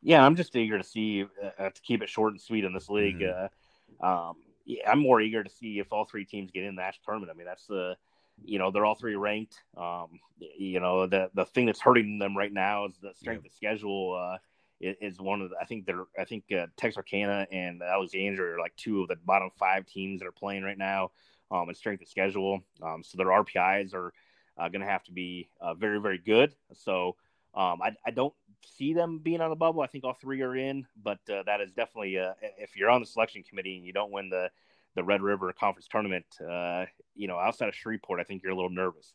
Yeah, 0.00 0.24
I'm 0.24 0.36
just 0.36 0.54
eager 0.54 0.78
to 0.78 0.84
see 0.84 1.24
uh, 1.58 1.70
to 1.70 1.82
keep 1.82 2.02
it 2.02 2.08
short 2.08 2.32
and 2.32 2.40
sweet 2.40 2.64
in 2.64 2.72
this 2.72 2.88
league. 2.88 3.18
Mm-hmm. 3.18 4.06
Uh, 4.06 4.28
um, 4.28 4.36
yeah, 4.64 4.88
I'm 4.88 5.00
more 5.00 5.20
eager 5.20 5.42
to 5.42 5.50
see 5.50 5.80
if 5.80 5.92
all 5.92 6.04
three 6.04 6.24
teams 6.24 6.52
get 6.52 6.62
in 6.62 6.76
the 6.76 6.82
national 6.82 7.02
tournament. 7.04 7.32
I 7.34 7.36
mean, 7.36 7.46
that's 7.46 7.66
the 7.66 7.96
you 8.44 8.58
know 8.58 8.70
they're 8.70 8.84
all 8.84 8.94
three 8.94 9.16
ranked. 9.16 9.60
Um, 9.76 10.20
you 10.38 10.80
know 10.80 11.06
the 11.06 11.30
the 11.34 11.44
thing 11.44 11.66
that's 11.66 11.80
hurting 11.80 12.18
them 12.18 12.36
right 12.36 12.52
now 12.52 12.86
is 12.86 12.98
the 13.00 13.12
strength 13.14 13.44
yeah. 13.44 13.48
of 13.48 13.54
schedule. 13.54 14.14
Uh, 14.14 14.38
is 14.78 15.18
one 15.18 15.40
of 15.40 15.50
the, 15.50 15.56
I 15.60 15.64
think 15.64 15.86
they're 15.86 16.04
I 16.18 16.24
think 16.24 16.44
uh, 16.52 16.66
Texarkana 16.76 17.46
and 17.50 17.82
Alexandria 17.82 18.56
are 18.56 18.60
like 18.60 18.76
two 18.76 19.02
of 19.02 19.08
the 19.08 19.16
bottom 19.24 19.50
five 19.58 19.86
teams 19.86 20.20
that 20.20 20.26
are 20.26 20.32
playing 20.32 20.64
right 20.64 20.76
now 20.76 21.12
um, 21.50 21.68
and 21.68 21.76
strength 21.76 22.02
of 22.02 22.08
schedule. 22.08 22.60
Um, 22.82 23.02
so 23.02 23.16
their 23.16 23.28
RPIs 23.28 23.94
are 23.94 24.12
uh, 24.58 24.68
going 24.68 24.82
to 24.82 24.86
have 24.86 25.04
to 25.04 25.12
be 25.12 25.48
uh, 25.60 25.74
very 25.74 25.98
very 25.98 26.18
good. 26.18 26.54
So 26.74 27.16
um, 27.54 27.80
I, 27.82 27.92
I 28.04 28.10
don't 28.10 28.34
see 28.66 28.92
them 28.92 29.18
being 29.18 29.40
on 29.40 29.50
the 29.50 29.56
bubble. 29.56 29.80
I 29.80 29.86
think 29.86 30.04
all 30.04 30.12
three 30.12 30.42
are 30.42 30.56
in, 30.56 30.86
but 31.02 31.18
uh, 31.30 31.42
that 31.46 31.60
is 31.60 31.72
definitely 31.72 32.18
uh, 32.18 32.34
if 32.58 32.76
you're 32.76 32.90
on 32.90 33.00
the 33.00 33.06
selection 33.06 33.42
committee 33.42 33.76
and 33.76 33.86
you 33.86 33.92
don't 33.92 34.12
win 34.12 34.28
the 34.28 34.50
the 34.96 35.04
Red 35.04 35.22
River 35.22 35.52
Conference 35.58 35.86
tournament, 35.88 36.26
uh, 36.40 36.86
you 37.14 37.28
know 37.28 37.38
outside 37.38 37.68
of 37.68 37.74
Shreveport, 37.74 38.20
I 38.20 38.24
think 38.24 38.42
you're 38.42 38.52
a 38.52 38.56
little 38.56 38.70
nervous. 38.70 39.14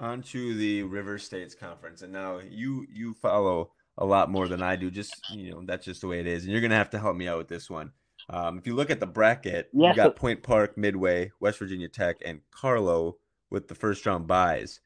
On 0.00 0.20
to 0.22 0.54
the 0.54 0.82
River 0.82 1.18
States 1.18 1.54
Conference, 1.54 2.02
and 2.02 2.12
now 2.12 2.40
you 2.46 2.86
you 2.92 3.14
follow 3.14 3.72
a 3.96 4.04
lot 4.04 4.30
more 4.30 4.48
than 4.48 4.62
I 4.62 4.76
do. 4.76 4.90
Just 4.90 5.14
you 5.30 5.52
know, 5.52 5.62
that's 5.64 5.86
just 5.86 6.00
the 6.00 6.08
way 6.08 6.20
it 6.20 6.26
is. 6.26 6.42
And 6.42 6.52
you're 6.52 6.60
gonna 6.60 6.74
have 6.74 6.90
to 6.90 6.98
help 6.98 7.16
me 7.16 7.28
out 7.28 7.38
with 7.38 7.48
this 7.48 7.70
one. 7.70 7.92
Um, 8.28 8.58
if 8.58 8.66
you 8.66 8.74
look 8.74 8.90
at 8.90 9.00
the 9.00 9.06
bracket, 9.06 9.70
yeah, 9.72 9.90
you 9.90 9.96
got 9.96 10.16
Point 10.16 10.42
Park, 10.42 10.76
Midway, 10.76 11.32
West 11.40 11.58
Virginia 11.58 11.88
Tech, 11.88 12.16
and 12.24 12.40
Carlow 12.50 13.16
with 13.50 13.68
the 13.68 13.74
first 13.74 14.04
round 14.04 14.26
buys. 14.26 14.80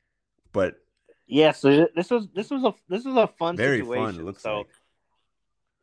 But 0.52 0.76
yeah, 1.26 1.52
so 1.52 1.88
this 1.94 2.10
was 2.10 2.28
this 2.34 2.50
was 2.50 2.64
a 2.64 2.74
this 2.88 3.04
was 3.04 3.16
a 3.16 3.26
fun 3.26 3.56
very 3.56 3.80
situation. 3.80 4.04
fun. 4.04 4.20
It 4.20 4.24
looks 4.24 4.42
so, 4.42 4.58
like. 4.58 4.68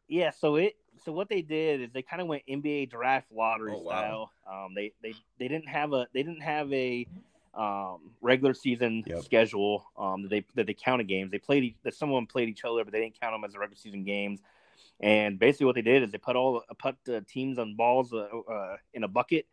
Yeah, 0.07 0.31
so 0.31 0.57
it 0.57 0.75
so 1.03 1.11
what 1.11 1.29
they 1.29 1.41
did 1.41 1.81
is 1.81 1.91
they 1.93 2.01
kind 2.01 2.21
of 2.21 2.27
went 2.27 2.43
NBA 2.49 2.89
draft 2.89 3.27
lottery 3.31 3.73
oh, 3.75 3.81
wow. 3.81 3.91
style. 3.91 4.31
Um, 4.49 4.73
they 4.75 4.93
they 5.01 5.13
they 5.39 5.47
didn't 5.47 5.67
have 5.67 5.93
a 5.93 6.07
they 6.13 6.23
didn't 6.23 6.41
have 6.41 6.71
a 6.71 7.07
um, 7.53 8.11
regular 8.21 8.53
season 8.53 9.03
yep. 9.05 9.23
schedule 9.23 9.85
um, 9.97 10.23
that 10.23 10.29
they 10.29 10.45
that 10.55 10.67
they 10.67 10.73
counted 10.73 11.07
games. 11.07 11.31
They 11.31 11.39
played 11.39 11.75
that 11.83 11.93
someone 11.93 12.25
played 12.25 12.49
each 12.49 12.63
other, 12.63 12.83
but 12.83 12.93
they 12.93 13.01
didn't 13.01 13.19
count 13.19 13.33
them 13.33 13.43
as 13.43 13.53
the 13.53 13.59
regular 13.59 13.77
season 13.77 14.03
games. 14.03 14.41
And 14.99 15.37
basically, 15.37 15.65
what 15.65 15.75
they 15.75 15.81
did 15.81 16.03
is 16.03 16.11
they 16.11 16.17
put 16.17 16.35
all 16.35 16.63
put 16.79 16.95
uh, 17.09 17.21
teams 17.27 17.59
on 17.59 17.75
balls 17.75 18.13
uh, 18.13 18.27
uh, 18.49 18.77
in 18.93 19.03
a 19.03 19.07
bucket 19.07 19.45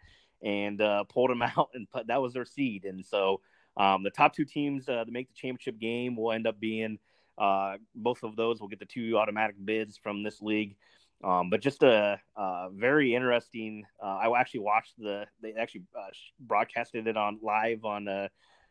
and 0.43 0.81
uh, 0.81 1.05
pulled 1.05 1.31
them 1.31 1.43
out, 1.57 1.71
and 1.75 1.91
put, 1.91 2.07
that 2.07 2.23
was 2.23 2.33
their 2.33 2.45
seed. 2.45 2.85
And 2.85 3.05
so 3.05 3.41
um, 3.77 4.03
the 4.03 4.11
top 4.11 4.35
two 4.35 4.45
teams 4.45 4.89
uh, 4.89 5.05
that 5.05 5.13
make 5.13 5.29
the 5.29 5.35
championship 5.35 5.79
game 5.79 6.17
will 6.17 6.33
end 6.33 6.47
up 6.47 6.61
being 6.61 6.99
uh, 7.41 7.77
both 7.95 8.23
of 8.23 8.37
those 8.37 8.61
will 8.61 8.69
get 8.69 8.79
the 8.79 8.85
two 8.85 9.17
automatic 9.17 9.57
bids 9.65 9.97
from 9.97 10.23
this 10.23 10.43
league. 10.43 10.77
Um, 11.23 11.51
but 11.51 11.61
just 11.61 11.83
a, 11.83 12.19
a 12.37 12.69
very 12.73 13.15
interesting. 13.15 13.85
Uh, 14.03 14.07
I 14.07 14.41
actually 14.41 14.61
watched 14.61 14.95
the. 14.99 15.27
They 15.43 15.53
actually 15.53 15.83
uh, 15.97 16.09
broadcasted 16.41 17.07
it 17.07 17.17
on 17.17 17.39
live 17.43 17.85
on 17.85 18.09
uh, 18.09 18.29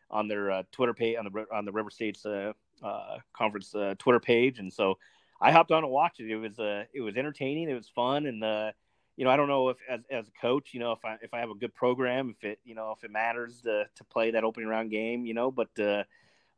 on 0.10 0.28
their 0.28 0.52
uh, 0.52 0.64
Twitter 0.72 0.94
page 0.94 1.16
on 1.18 1.26
the 1.26 1.46
on 1.54 1.66
the 1.66 1.72
River 1.72 1.92
States 1.92 2.26
uh, 2.26 2.54
uh, 2.84 3.18
conference 3.34 3.76
Twitter 4.00 4.20
page, 4.20 4.58
and 4.58 4.74
so 4.74 4.98
I 5.40 5.52
hopped 5.52 5.72
on 5.72 5.84
and 5.84 5.94
watched 5.94 6.20
it. 6.20 6.32
It 6.32 6.38
was 6.38 6.56
it 6.92 7.02
was 7.02 7.18
entertaining. 7.18 7.70
It 7.70 7.76
was 7.76 7.88
fun, 7.88 8.26
and 8.26 8.42
you 9.16 9.26
know 9.26 9.32
I 9.32 9.38
don't 9.38 9.48
know 9.48 9.70
if 9.70 9.78
as 9.88 10.02
as 10.10 10.28
a 10.28 10.42
coach, 10.42 10.74
you 10.74 10.80
know 10.80 10.92
if 10.92 11.06
I 11.06 11.18
if 11.22 11.36
I 11.36 11.40
have 11.40 11.52
a 11.52 11.56
good 11.56 11.76
program, 11.76 12.36
if 12.36 12.44
it 12.44 12.60
you 12.64 12.74
know 12.74 12.96
if 12.98 13.04
it 13.04 13.12
matters 13.12 13.62
to 13.62 13.86
to 13.96 14.04
play 14.06 14.32
that 14.32 14.44
opening 14.44 14.70
round 14.70 14.90
game, 14.90 15.24
you 15.24 15.36
know, 15.36 15.52
but 15.52 15.70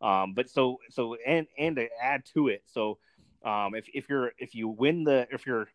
um, 0.01 0.35
but 0.35 0.49
so 0.49 0.77
so 0.89 1.17
and 1.27 1.47
and 1.59 1.75
to 1.75 1.87
add 2.01 2.23
to 2.33 2.47
it, 2.47 2.63
so. 2.65 2.97
Um, 3.43 3.73
if, 3.73 3.89
if 3.91 4.07
you're 4.07 4.33
if 4.37 4.53
you 4.53 4.67
win 4.67 5.03
the 5.03 5.27
if 5.31 5.47
you're 5.47 5.67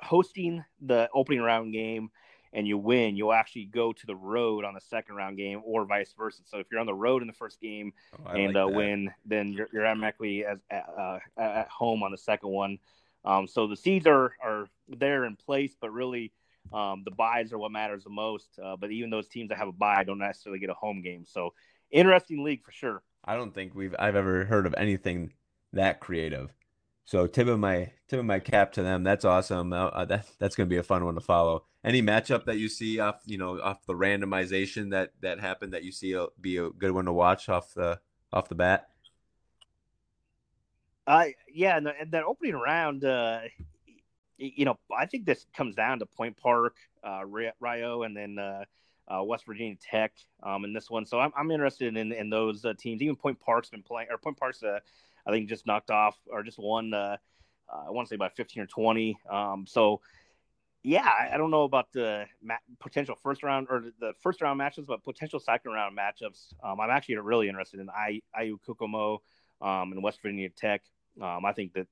hosting 0.00 0.64
the 0.80 1.08
opening 1.14 1.40
round 1.40 1.72
game 1.72 2.10
and 2.52 2.66
you 2.66 2.78
win, 2.78 3.16
you'll 3.16 3.32
actually 3.32 3.66
go 3.66 3.92
to 3.92 4.06
the 4.06 4.14
road 4.14 4.64
on 4.64 4.72
the 4.72 4.80
second 4.80 5.14
round 5.14 5.36
game, 5.36 5.60
or 5.64 5.84
vice 5.84 6.14
versa. 6.16 6.42
So 6.46 6.58
if 6.58 6.66
you're 6.70 6.80
on 6.80 6.86
the 6.86 6.94
road 6.94 7.22
in 7.22 7.28
the 7.28 7.34
first 7.34 7.60
game 7.60 7.92
oh, 8.18 8.30
and 8.30 8.54
like 8.54 8.64
uh, 8.64 8.68
win, 8.68 9.10
then 9.26 9.52
you're, 9.52 9.68
you're 9.72 9.86
automatically 9.86 10.44
as 10.44 10.58
uh, 10.70 11.18
at 11.36 11.68
home 11.68 12.02
on 12.02 12.10
the 12.10 12.18
second 12.18 12.48
one. 12.48 12.78
Um, 13.24 13.46
so 13.46 13.66
the 13.66 13.76
seeds 13.76 14.06
are 14.06 14.32
are 14.42 14.68
there 14.88 15.24
in 15.24 15.36
place, 15.36 15.76
but 15.78 15.92
really 15.92 16.32
um, 16.72 17.02
the 17.04 17.10
buys 17.10 17.52
are 17.52 17.58
what 17.58 17.72
matters 17.72 18.04
the 18.04 18.10
most. 18.10 18.48
Uh, 18.62 18.76
but 18.76 18.90
even 18.90 19.10
those 19.10 19.28
teams 19.28 19.50
that 19.50 19.58
have 19.58 19.68
a 19.68 19.72
buy 19.72 20.04
don't 20.04 20.18
necessarily 20.18 20.58
get 20.58 20.70
a 20.70 20.74
home 20.74 21.02
game. 21.02 21.24
So 21.26 21.52
interesting 21.90 22.42
league 22.42 22.64
for 22.64 22.72
sure. 22.72 23.02
I 23.24 23.36
don't 23.36 23.52
think 23.52 23.74
we've 23.74 23.94
I've 23.98 24.16
ever 24.16 24.44
heard 24.44 24.66
of 24.66 24.74
anything 24.78 25.32
that 25.72 26.00
creative. 26.00 26.54
So 27.06 27.26
tip 27.26 27.46
of 27.46 27.58
my 27.58 27.92
tip 28.08 28.18
of 28.18 28.26
my 28.26 28.40
cap 28.40 28.72
to 28.72 28.82
them. 28.82 29.04
That's 29.04 29.24
awesome. 29.24 29.72
Uh, 29.72 29.86
uh 29.86 30.04
that 30.06 30.26
that's 30.38 30.56
going 30.56 30.68
to 30.68 30.72
be 30.72 30.78
a 30.78 30.82
fun 30.82 31.04
one 31.04 31.14
to 31.14 31.20
follow. 31.20 31.64
Any 31.84 32.02
matchup 32.02 32.44
that 32.46 32.58
you 32.58 32.68
see 32.68 32.98
off 32.98 33.22
you 33.26 33.38
know 33.38 33.60
off 33.60 33.86
the 33.86 33.94
randomization 33.94 34.90
that 34.90 35.12
that 35.22 35.40
happened 35.40 35.72
that 35.72 35.84
you 35.84 35.92
see 35.92 36.16
be 36.40 36.58
a 36.58 36.68
good 36.70 36.90
one 36.90 37.06
to 37.06 37.12
watch 37.12 37.48
off 37.48 37.72
the 37.74 38.00
off 38.32 38.48
the 38.48 38.56
bat. 38.56 38.88
Uh, 41.06 41.26
yeah, 41.48 41.76
and, 41.76 41.86
the, 41.86 41.92
and 42.00 42.10
that 42.10 42.24
opening 42.24 42.56
round, 42.56 43.04
uh, 43.04 43.40
you 44.38 44.64
know, 44.64 44.76
I 44.96 45.06
think 45.06 45.24
this 45.24 45.46
comes 45.56 45.76
down 45.76 46.00
to 46.00 46.06
Point 46.06 46.36
Park, 46.36 46.74
uh, 47.04 47.22
Rio, 47.24 48.02
and 48.02 48.16
then 48.16 48.38
uh, 48.38 48.64
uh, 49.08 49.22
West 49.22 49.46
Virginia 49.46 49.76
Tech 49.80 50.12
um, 50.42 50.64
in 50.64 50.72
this 50.72 50.90
one. 50.90 51.06
So 51.06 51.20
I'm, 51.20 51.32
I'm 51.36 51.50
interested 51.50 51.96
in 51.96 52.12
in 52.12 52.28
those 52.28 52.64
uh, 52.64 52.74
teams. 52.76 53.00
Even 53.02 53.16
Point 53.16 53.38
Park's 53.40 53.70
been 53.70 53.82
playing, 53.82 54.08
or 54.10 54.18
Point 54.18 54.36
Park's 54.36 54.62
uh, 54.62 54.80
I 55.26 55.30
think 55.30 55.48
just 55.48 55.66
knocked 55.66 55.90
off 55.90 56.16
or 56.30 56.42
just 56.42 56.58
won. 56.58 56.94
Uh, 56.94 57.16
uh, 57.72 57.84
I 57.88 57.90
want 57.90 58.06
to 58.08 58.10
say 58.12 58.16
by 58.16 58.28
15 58.28 58.62
or 58.62 58.66
20. 58.66 59.18
Um, 59.28 59.64
so 59.66 60.00
yeah, 60.82 61.08
I, 61.08 61.34
I, 61.34 61.36
don't 61.36 61.50
know 61.50 61.64
about 61.64 61.92
the 61.92 62.26
ma- 62.40 62.54
potential 62.78 63.16
first 63.20 63.42
round 63.42 63.66
or 63.70 63.86
the 63.98 64.12
first 64.20 64.40
round 64.40 64.60
matchups, 64.60 64.86
but 64.86 65.02
potential 65.02 65.40
second 65.40 65.72
round 65.72 65.98
matchups. 65.98 66.54
Um, 66.62 66.80
I'm 66.80 66.90
actually 66.90 67.16
really 67.16 67.48
interested 67.48 67.80
in 67.80 67.88
IU 68.40 68.58
Kokomo 68.64 69.20
um, 69.60 69.92
and 69.92 70.02
West 70.02 70.22
Virginia 70.22 70.48
Tech. 70.48 70.82
Um, 71.20 71.44
I 71.44 71.52
think 71.52 71.72
that 71.72 71.88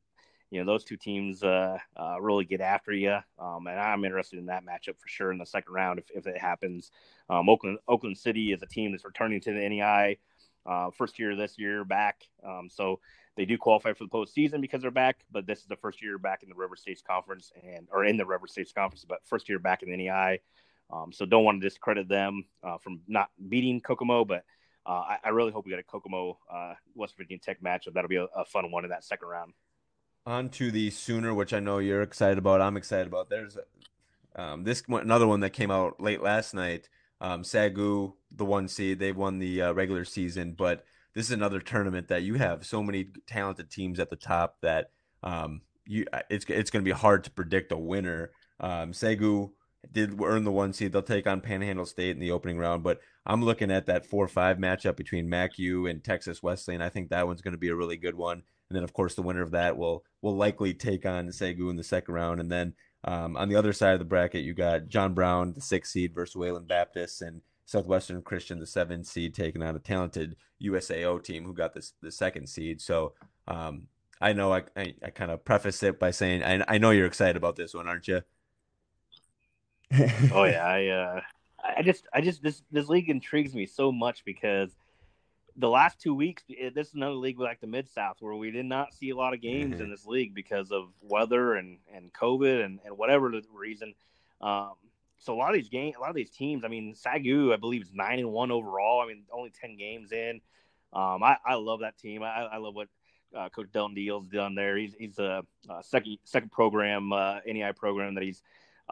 you 0.51 0.61
know 0.61 0.73
those 0.73 0.85
two 0.85 0.97
teams 0.97 1.43
uh, 1.43 1.79
uh, 1.97 2.21
really 2.21 2.45
get 2.45 2.61
after 2.61 2.93
you, 2.93 3.19
um, 3.39 3.67
and 3.67 3.81
I'm 3.81 4.05
interested 4.05 4.39
in 4.39 4.47
that 4.47 4.65
matchup 4.65 5.01
for 5.01 5.09
sure 5.09 5.33
in 5.33 5.39
the 5.39 5.47
second 5.47 5.73
round 5.73 5.99
if, 5.99 6.05
if 6.15 6.29
it 6.29 6.39
happens. 6.39 6.93
Um, 7.29 7.49
Oakland 7.49 7.79
Oakland 7.89 8.17
City 8.17 8.53
is 8.53 8.63
a 8.63 8.67
team 8.67 8.93
that's 8.93 9.05
returning 9.05 9.41
to 9.41 9.53
the 9.53 9.59
NAIA 9.59 10.19
uh, 10.67 10.91
first 10.91 11.19
year 11.19 11.35
this 11.35 11.59
year 11.59 11.85
back. 11.85 12.23
Um, 12.47 12.69
so 12.71 13.01
they 13.37 13.45
do 13.45 13.59
qualify 13.59 13.93
for 13.93 14.05
the 14.05 14.11
postseason 14.11 14.61
because 14.61 14.83
they're 14.83 14.91
back, 14.91 15.25
but 15.31 15.47
this 15.47 15.61
is 15.61 15.67
the 15.67 15.77
first 15.77 16.03
year 16.03 16.19
back 16.19 16.43
in 16.43 16.49
the 16.49 16.55
River 16.55 16.77
States 16.77 17.03
Conference 17.03 17.53
and 17.63 17.89
or 17.91 18.05
in 18.05 18.17
the 18.17 18.27
River 18.27 18.47
States 18.47 18.73
Conference, 18.73 19.05
but 19.09 19.25
first 19.25 19.49
year 19.49 19.59
back 19.59 19.83
in 19.83 19.91
the 19.91 19.97
NAIA. 19.97 20.39
Um, 20.93 21.13
so 21.13 21.27
don't 21.27 21.45
want 21.45 21.61
to 21.61 21.69
discredit 21.69 22.09
them 22.09 22.45
uh, 22.63 22.79
from 22.79 23.01
not 23.09 23.31
beating 23.49 23.81
Kokomo, 23.81 24.25
but 24.25 24.45
uh, 24.87 24.91
I, 24.91 25.19
I, 25.25 25.29
really 25.31 25.51
hope 25.51 25.65
we 25.65 25.71
get 25.71 25.79
a 25.79 25.83
Kokomo 25.83 26.39
uh, 26.53 26.75
West 26.95 27.17
Virginia 27.17 27.41
Tech 27.41 27.61
matchup. 27.63 27.95
That'll 27.95 28.09
be 28.09 28.17
a, 28.17 28.25
a, 28.37 28.45
fun 28.45 28.71
one 28.71 28.85
in 28.85 28.91
that 28.91 29.03
second 29.03 29.29
round. 29.29 29.55
On 30.27 30.51
to 30.51 30.71
the 30.71 30.91
Sooner, 30.91 31.33
which 31.33 31.55
I 31.55 31.61
know 31.61 31.79
you're 31.79 32.03
excited 32.03 32.37
about. 32.37 32.61
I'm 32.61 32.77
excited 32.77 33.07
about. 33.07 33.31
There's 33.31 33.57
um, 34.37 34.65
this 34.65 34.87
one, 34.87 35.03
another 35.03 35.27
one 35.27 35.41
that 35.41 35.51
came 35.51 35.71
out 35.71 36.01
late 36.01 36.23
last 36.23 36.53
night. 36.53 36.91
Um, 37.21 37.45
Sagu, 37.45 38.13
the 38.31 38.45
one 38.45 38.69
seed, 38.69 38.99
they 38.99 39.13
won 39.13 39.39
the 39.39 39.63
uh, 39.63 39.73
regular 39.73 40.05
season, 40.05 40.53
but 40.53 40.85
this 41.15 41.27
is 41.27 41.33
another 41.33 41.61
tournament 41.61 42.09
that 42.09 42.23
you 42.23 42.35
have 42.35 42.67
so 42.67 42.83
many 42.83 43.09
talented 43.27 43.71
teams 43.71 44.01
at 44.01 44.11
the 44.11 44.17
top 44.17 44.57
that 44.63 44.91
um, 45.23 45.63
you 45.87 46.07
it's 46.31 46.45
it's 46.49 46.71
going 46.71 46.85
to 46.85 46.89
be 46.89 46.97
hard 46.97 47.25
to 47.25 47.31
predict 47.31 47.73
a 47.73 47.77
winner. 47.77 48.31
Um, 48.61 48.93
Sagu 48.93 49.51
did 49.91 50.21
earn 50.23 50.45
the 50.45 50.53
one 50.53 50.73
seed. 50.73 50.93
They'll 50.93 51.03
take 51.03 51.27
on 51.27 51.41
Panhandle 51.41 51.87
State 51.87 52.11
in 52.11 52.21
the 52.21 52.31
opening 52.31 52.59
round, 52.59 52.83
but 52.83 53.01
I'm 53.27 53.45
looking 53.45 53.71
at 53.71 53.87
that 53.87 54.07
four 54.07 54.29
five 54.29 54.59
matchup 54.59 54.97
between 54.97 55.29
MacU 55.29 55.89
and 55.89 56.03
Texas 56.03 56.43
Wesleyan. 56.43 56.83
I 56.83 56.89
think 56.89 57.11
that 57.11 57.27
one's 57.27 57.43
going 57.43 57.53
to 57.53 57.59
be 57.59 57.69
a 57.69 57.77
really 57.77 57.97
good 57.97 58.15
one. 58.15 58.43
And 58.69 58.77
then, 58.77 58.85
of 58.85 58.93
course, 58.93 59.15
the 59.15 59.23
winner 59.23 59.43
of 59.43 59.53
that 59.53 59.77
will 59.77 60.05
will 60.23 60.37
likely 60.37 60.75
take 60.75 61.07
on 61.07 61.29
Sagu 61.29 61.71
in 61.71 61.77
the 61.77 61.85
second 61.85 62.15
round. 62.15 62.41
And 62.41 62.51
then 62.51 62.75
um, 63.05 63.37
on 63.37 63.49
the 63.49 63.57
other 63.57 63.73
side 63.73 63.93
of 63.93 63.99
the 63.99 64.05
bracket, 64.07 64.43
you 64.43 64.55
got 64.55 64.89
John 64.89 65.15
Brown, 65.15 65.53
the 65.53 65.61
six 65.61 65.93
seed, 65.93 66.15
versus 66.15 66.37
Wayland 66.37 66.69
Baptist, 66.69 67.21
and 67.23 67.43
Southwestern 67.67 68.23
Christian, 68.23 68.59
the 68.59 68.67
seven 68.67 69.05
seed, 69.05 69.35
taking 69.35 69.63
on 69.63 69.77
a 69.77 69.79
talented 69.79 70.37
USAO 70.63 71.23
team 71.23 71.45
who 71.45 71.55
got 71.55 71.75
this 71.75 71.95
the 72.01 72.13
second 72.13 72.49
seed. 72.49 72.81
So 72.81 73.15
um, 73.49 73.89
I 74.21 74.33
know 74.33 74.53
I, 74.53 74.65
I, 74.77 74.95
I 75.03 75.11
kind 75.11 75.31
of 75.31 75.45
preface 75.45 75.83
it 75.83 75.99
by 75.99 76.11
saying 76.11 76.43
I, 76.43 76.65
I 76.69 76.79
know 76.79 76.91
you're 76.91 77.07
excited 77.07 77.37
about 77.37 77.57
this 77.57 77.75
one, 77.75 77.89
aren't 77.89 78.09
you? 78.09 78.23
oh 80.33 80.45
yeah, 80.45 80.65
I 80.67 80.87
uh, 80.89 81.21
I 81.77 81.83
just 81.83 82.07
I 82.13 82.21
just 82.21 82.43
this 82.43 82.63
this 82.71 82.89
league 82.89 83.09
intrigues 83.09 83.55
me 83.55 83.67
so 83.67 83.91
much 83.91 84.25
because 84.25 84.71
the 85.57 85.69
last 85.69 86.01
two 86.01 86.15
weeks, 86.15 86.43
this 86.75 86.89
is 86.89 86.95
another 86.95 87.15
league 87.15 87.39
like 87.39 87.61
the 87.61 87.67
Mid 87.67 87.89
South 87.89 88.17
where 88.21 88.35
we 88.35 88.51
did 88.51 88.67
not 88.67 88.93
see 88.93 89.11
a 89.11 89.17
lot 89.17 89.35
of 89.35 89.41
games 89.41 89.75
mm-hmm. 89.75 89.85
in 89.85 89.91
this 89.91 90.05
league 90.05 90.35
because 90.35 90.71
of 90.71 90.89
weather 91.01 91.55
and 91.55 91.79
and 91.95 92.13
COVID 92.13 92.65
and 92.65 92.81
and 92.85 92.99
whatever 92.99 93.31
the 93.31 93.43
reason. 93.53 93.95
Um, 94.41 94.73
so 95.25 95.35
a 95.35 95.37
lot 95.37 95.49
of 95.49 95.55
these 95.55 95.71
games, 95.71 95.97
a 95.97 96.01
lot 96.01 96.11
of 96.11 96.17
these 96.17 96.31
teams. 96.31 96.65
I 96.65 96.69
mean, 96.69 96.95
Sagu, 96.95 97.53
I 97.53 97.57
believe, 97.57 97.81
is 97.81 97.93
nine 97.95 98.19
and 98.19 98.31
one 98.31 98.51
overall. 98.51 99.01
I 99.01 99.07
mean, 99.07 99.25
only 99.33 99.51
ten 99.51 99.77
games 99.77 100.13
in. 100.13 100.43
Um, 100.93 101.23
I, 101.23 101.39
I 101.45 101.55
love 101.55 101.81
that 101.81 101.97
team. 101.97 102.23
I, 102.23 102.43
I 102.53 102.59
love 102.59 102.75
what 102.75 102.89
uh, 103.35 103.49
Coach 103.49 103.73
Delton 103.73 103.95
Deal's 103.95 104.29
done 104.29 104.55
there. 104.55 104.77
He's 104.77 104.95
he's 104.99 105.19
a, 105.19 105.43
a 105.71 105.83
second 105.83 106.19
second 106.25 106.53
program 106.53 107.11
uh, 107.15 107.41
NAIA 107.49 107.75
program 107.75 108.15
that 108.15 108.23
he's 108.23 108.43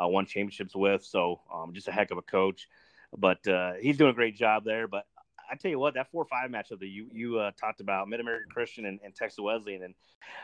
uh, 0.02 0.08
won 0.08 0.24
championships 0.24 0.74
with. 0.74 1.04
So 1.04 1.40
um, 1.52 1.74
just 1.74 1.88
a 1.88 1.92
heck 1.92 2.10
of 2.10 2.16
a 2.16 2.22
coach. 2.22 2.66
But 3.14 3.46
uh, 3.46 3.74
he's 3.78 3.98
doing 3.98 4.10
a 4.10 4.14
great 4.14 4.34
job 4.34 4.64
there. 4.64 4.88
But 4.88 5.04
I 5.52 5.54
tell 5.54 5.70
you 5.70 5.78
what, 5.78 5.94
that 5.94 6.10
four 6.10 6.22
or 6.22 6.26
five 6.26 6.50
matchup 6.50 6.80
that 6.80 6.86
you 6.86 7.08
you 7.12 7.38
uh, 7.38 7.50
talked 7.60 7.80
about, 7.80 8.08
Mid 8.08 8.20
American 8.20 8.50
Christian 8.50 8.86
and, 8.86 8.98
and, 9.04 9.14
Texas 9.14 9.38
Wesleyan, 9.38 9.82
and 9.82 9.94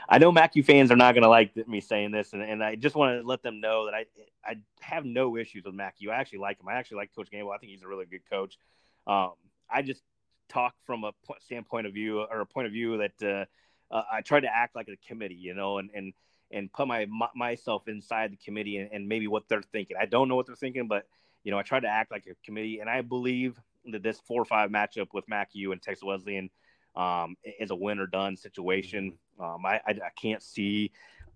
I 0.06 0.18
know 0.18 0.30
MacU 0.30 0.62
fans 0.62 0.90
are 0.90 0.96
not 0.96 1.14
going 1.14 1.22
to 1.22 1.30
like 1.30 1.56
me 1.66 1.80
saying 1.80 2.10
this, 2.10 2.34
and, 2.34 2.42
and 2.42 2.62
I 2.62 2.74
just 2.74 2.94
want 2.94 3.18
to 3.18 3.26
let 3.26 3.42
them 3.42 3.60
know 3.60 3.86
that 3.86 3.94
I 3.94 4.04
I 4.44 4.56
have 4.80 5.06
no 5.06 5.38
issues 5.38 5.64
with 5.64 5.74
MacU. 5.74 6.10
I 6.10 6.16
actually 6.16 6.40
like 6.40 6.60
him. 6.60 6.68
I 6.68 6.74
actually 6.74 6.98
like 6.98 7.14
Coach 7.16 7.30
Gamble. 7.30 7.52
I 7.52 7.56
think 7.56 7.72
he's 7.72 7.82
a 7.82 7.88
really 7.88 8.04
good 8.04 8.28
coach. 8.28 8.58
Um, 9.06 9.32
I 9.70 9.80
just 9.80 10.02
talk 10.50 10.74
from 10.84 11.04
a 11.04 11.12
standpoint 11.40 11.86
of 11.86 11.94
view 11.94 12.20
or 12.20 12.40
a 12.40 12.46
point 12.46 12.66
of 12.66 12.72
view 12.72 12.98
that 12.98 13.48
uh, 13.90 13.94
uh, 13.94 14.02
I 14.12 14.20
try 14.20 14.40
to 14.40 14.54
act 14.54 14.76
like 14.76 14.88
a 14.88 14.96
committee, 15.08 15.36
you 15.36 15.54
know, 15.54 15.78
and 15.78 15.88
and 15.94 16.12
and 16.50 16.70
put 16.70 16.86
my, 16.86 17.06
my 17.06 17.28
myself 17.34 17.88
inside 17.88 18.32
the 18.32 18.36
committee 18.36 18.76
and, 18.76 18.90
and 18.92 19.08
maybe 19.08 19.26
what 19.26 19.48
they're 19.48 19.62
thinking. 19.62 19.96
I 19.98 20.04
don't 20.04 20.28
know 20.28 20.36
what 20.36 20.46
they're 20.46 20.54
thinking, 20.54 20.86
but 20.86 21.06
you 21.44 21.50
know, 21.50 21.58
I 21.58 21.62
try 21.62 21.80
to 21.80 21.88
act 21.88 22.10
like 22.10 22.26
a 22.26 22.34
committee, 22.44 22.80
and 22.80 22.90
I 22.90 23.00
believe 23.00 23.58
that 23.86 24.02
this 24.02 24.20
four 24.26 24.42
or 24.42 24.44
five 24.44 24.70
matchup 24.70 25.08
with 25.12 25.28
MacU 25.28 25.72
and 25.72 25.80
Texas 25.80 26.04
Wesleyan 26.04 26.50
um, 26.96 27.36
is 27.58 27.70
a 27.70 27.74
win 27.74 27.98
or 27.98 28.06
done 28.06 28.36
situation. 28.36 29.18
Um, 29.40 29.64
I, 29.64 29.80
I, 29.86 29.90
I 29.90 30.10
can't 30.20 30.42
see 30.42 30.92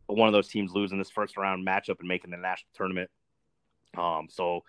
one 0.06 0.28
of 0.28 0.32
those 0.32 0.48
teams 0.48 0.72
losing 0.72 0.98
this 0.98 1.10
first 1.10 1.36
round 1.36 1.66
matchup 1.66 2.00
and 2.00 2.08
making 2.08 2.30
the 2.30 2.36
national 2.36 2.70
tournament. 2.74 3.10
Um, 3.96 4.26
so 4.28 4.62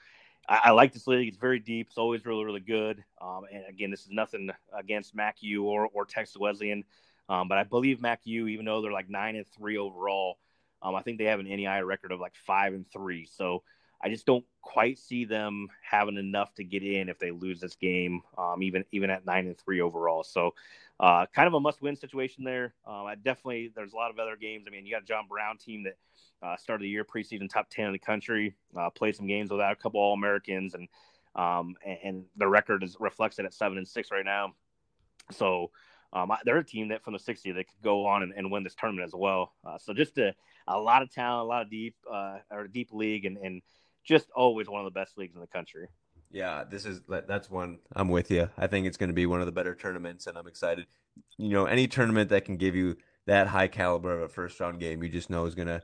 I, 0.48 0.62
I, 0.66 0.72
like 0.72 0.94
this 0.94 1.08
league. 1.08 1.28
It's 1.28 1.38
very 1.38 1.60
deep. 1.60 1.88
It's 1.88 1.98
always 1.98 2.26
really, 2.26 2.46
really 2.46 2.60
good. 2.60 3.04
Um, 3.22 3.42
and 3.52 3.64
again, 3.68 3.90
this 3.90 4.02
is 4.02 4.12
nothing 4.12 4.52
against 4.78 5.16
MacU 5.16 5.64
or, 5.64 5.88
or 5.94 6.06
Texas 6.06 6.38
Wesleyan. 6.38 6.84
Um, 7.30 7.48
but 7.48 7.58
I 7.58 7.64
believe 7.64 8.00
MacU, 8.00 8.50
even 8.50 8.66
though 8.66 8.82
they're 8.82 8.92
like 8.92 9.10
nine 9.10 9.36
and 9.36 9.48
three 9.48 9.78
overall, 9.78 10.38
um, 10.82 10.96
I 10.96 11.02
think 11.02 11.18
they 11.18 11.26
have 11.26 11.40
an 11.40 11.46
NAIA 11.48 11.86
record 11.86 12.12
of 12.12 12.20
like 12.20 12.36
five 12.36 12.74
and 12.74 12.86
three. 12.92 13.26
So 13.26 13.64
I 14.04 14.10
just 14.10 14.26
don't 14.26 14.46
quite 14.62 15.00
see 15.00 15.24
them 15.24 15.70
having 15.82 16.18
enough 16.18 16.54
to 16.56 16.64
get 16.64 16.84
in 16.84 17.08
if 17.08 17.20
they 17.20 17.32
lose 17.32 17.62
this 17.62 17.76
game, 17.76 18.22
um, 18.38 18.62
even 18.62 18.84
even 18.92 19.10
at 19.10 19.26
nine 19.26 19.48
and 19.48 19.58
three 19.58 19.80
overall. 19.80 20.24
So, 20.24 20.54
uh, 21.00 21.26
kind 21.34 21.48
of 21.48 21.54
a 21.54 21.60
must-win 21.60 21.96
situation 21.96 22.44
there. 22.44 22.74
Um, 22.86 23.06
I 23.06 23.16
definitely 23.16 23.72
there's 23.74 23.94
a 23.94 23.96
lot 23.96 24.12
of 24.12 24.20
other 24.20 24.36
games. 24.36 24.66
I 24.68 24.72
mean, 24.72 24.86
you 24.86 24.92
got 24.92 25.04
a 25.04 25.06
John 25.06 25.28
Brown 25.30 25.58
team 25.58 25.84
that 25.84 25.98
uh, 26.46 26.58
started 26.58 26.84
the 26.84 26.90
year 26.90 27.06
preseason 27.06 27.50
top 27.50 27.70
ten 27.70 27.88
in 27.88 27.94
the 27.94 28.00
country, 28.00 28.56
uh, 28.76 28.90
played 28.90 29.16
some 29.16 29.28
games 29.28 29.50
without 29.52 29.72
a 29.72 29.78
couple 29.78 30.02
All 30.02 30.14
Americans, 30.14 30.76
and 30.76 30.90
um, 31.36 31.76
and, 31.86 31.98
and 32.04 32.26
their 32.36 32.50
record 32.50 32.84
is 32.84 32.98
reflects 33.00 33.40
it 33.40 33.46
at 33.46 33.54
seven 33.54 33.78
and 33.78 33.88
six 33.88 34.12
right 34.12 34.26
now. 34.26 34.54
So. 35.32 35.72
Um, 36.16 36.32
they're 36.46 36.58
a 36.58 36.64
team 36.64 36.90
that 36.90 37.04
from 37.04 37.14
the 37.14 37.20
60 37.20 37.54
that 37.54 37.68
could 37.68 37.82
go 37.82 38.06
on 38.06 38.22
and, 38.22 38.34
and 38.38 38.52
win 38.52 38.64
this 38.64 38.76
tournament 38.76 39.04
as 39.04 39.16
well. 39.16 39.56
Uh, 39.66 39.80
so 39.80 39.96
just 39.96 40.16
a, 40.20 40.36
a 40.68 40.78
lot 40.78 41.02
of 41.02 41.12
talent, 41.12 41.46
a 41.46 41.48
lot 41.48 41.64
of 41.64 41.72
deep 41.72 41.96
uh, 42.08 42.38
or 42.52 42.68
deep 42.68 42.90
league, 42.94 43.26
and, 43.26 43.38
and 43.38 43.64
just 44.04 44.30
always 44.36 44.70
one 44.70 44.86
of 44.86 44.94
the 44.94 45.00
best 45.00 45.18
leagues 45.18 45.36
in 45.36 45.42
the 45.42 45.48
country. 45.48 45.88
Yeah, 46.32 46.64
this 46.70 46.86
is 46.86 47.02
that's 47.08 47.50
one 47.50 47.80
I'm 47.96 48.10
with 48.10 48.32
you. 48.32 48.50
I 48.58 48.68
think 48.68 48.88
it's 48.88 48.98
going 48.98 49.10
to 49.10 49.14
be 49.14 49.28
one 49.28 49.40
of 49.40 49.46
the 49.46 49.52
better 49.52 49.76
tournaments, 49.76 50.26
and 50.26 50.38
I'm 50.38 50.48
excited. 50.48 50.88
You 51.38 51.50
know, 51.50 51.66
any 51.66 51.88
tournament 51.88 52.30
that 52.32 52.46
can 52.46 52.58
give 52.58 52.76
you 52.76 52.98
that 53.28 53.48
high 53.48 53.68
caliber 53.68 54.14
of 54.14 54.22
a 54.24 54.28
first 54.28 54.60
round 54.60 54.80
game, 54.80 55.04
you 55.04 55.10
just 55.10 55.30
know 55.30 55.46
is 55.46 55.56
going 55.56 55.68
to 55.68 55.84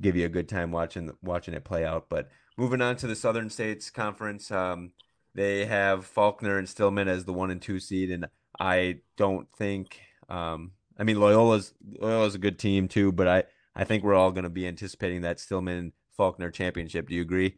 give 0.00 0.14
you 0.16 0.24
a 0.24 0.30
good 0.30 0.48
time 0.48 0.70
watching 0.70 1.10
watching 1.22 1.54
it 1.54 1.64
play 1.64 1.84
out. 1.84 2.08
But 2.08 2.28
moving 2.56 2.80
on 2.80 2.96
to 2.96 3.08
the 3.08 3.16
Southern 3.16 3.50
States 3.50 3.90
Conference, 3.90 4.52
um, 4.52 4.92
they 5.34 5.66
have 5.66 6.06
Faulkner 6.06 6.58
and 6.58 6.68
Stillman 6.68 7.08
as 7.08 7.24
the 7.24 7.32
one 7.32 7.50
and 7.50 7.60
two 7.60 7.80
seed, 7.80 8.10
and 8.10 8.26
I 8.58 9.00
don't 9.16 9.48
think. 9.56 10.00
Um, 10.28 10.72
I 10.96 11.04
mean, 11.04 11.16
Loyola's 11.16 11.74
Loyola's 12.00 12.34
a 12.36 12.38
good 12.38 12.58
team 12.58 12.86
too, 12.86 13.10
but 13.10 13.26
I 13.26 13.44
I 13.74 13.84
think 13.84 14.04
we're 14.04 14.14
all 14.14 14.30
going 14.30 14.44
to 14.44 14.50
be 14.50 14.66
anticipating 14.66 15.22
that 15.22 15.40
Stillman 15.40 15.92
Faulkner 16.18 16.50
championship. 16.50 17.08
Do 17.08 17.14
you 17.14 17.22
agree? 17.22 17.56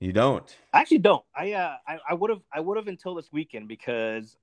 You 0.00 0.12
don't. 0.12 0.56
I 0.72 0.80
actually 0.80 0.98
don't. 0.98 1.24
I 1.36 1.52
uh, 1.52 1.76
I 1.86 2.14
would 2.14 2.30
have 2.30 2.40
I 2.52 2.60
would 2.60 2.76
have 2.76 2.88
until 2.88 3.14
this 3.14 3.30
weekend 3.32 3.68
because 3.68 4.36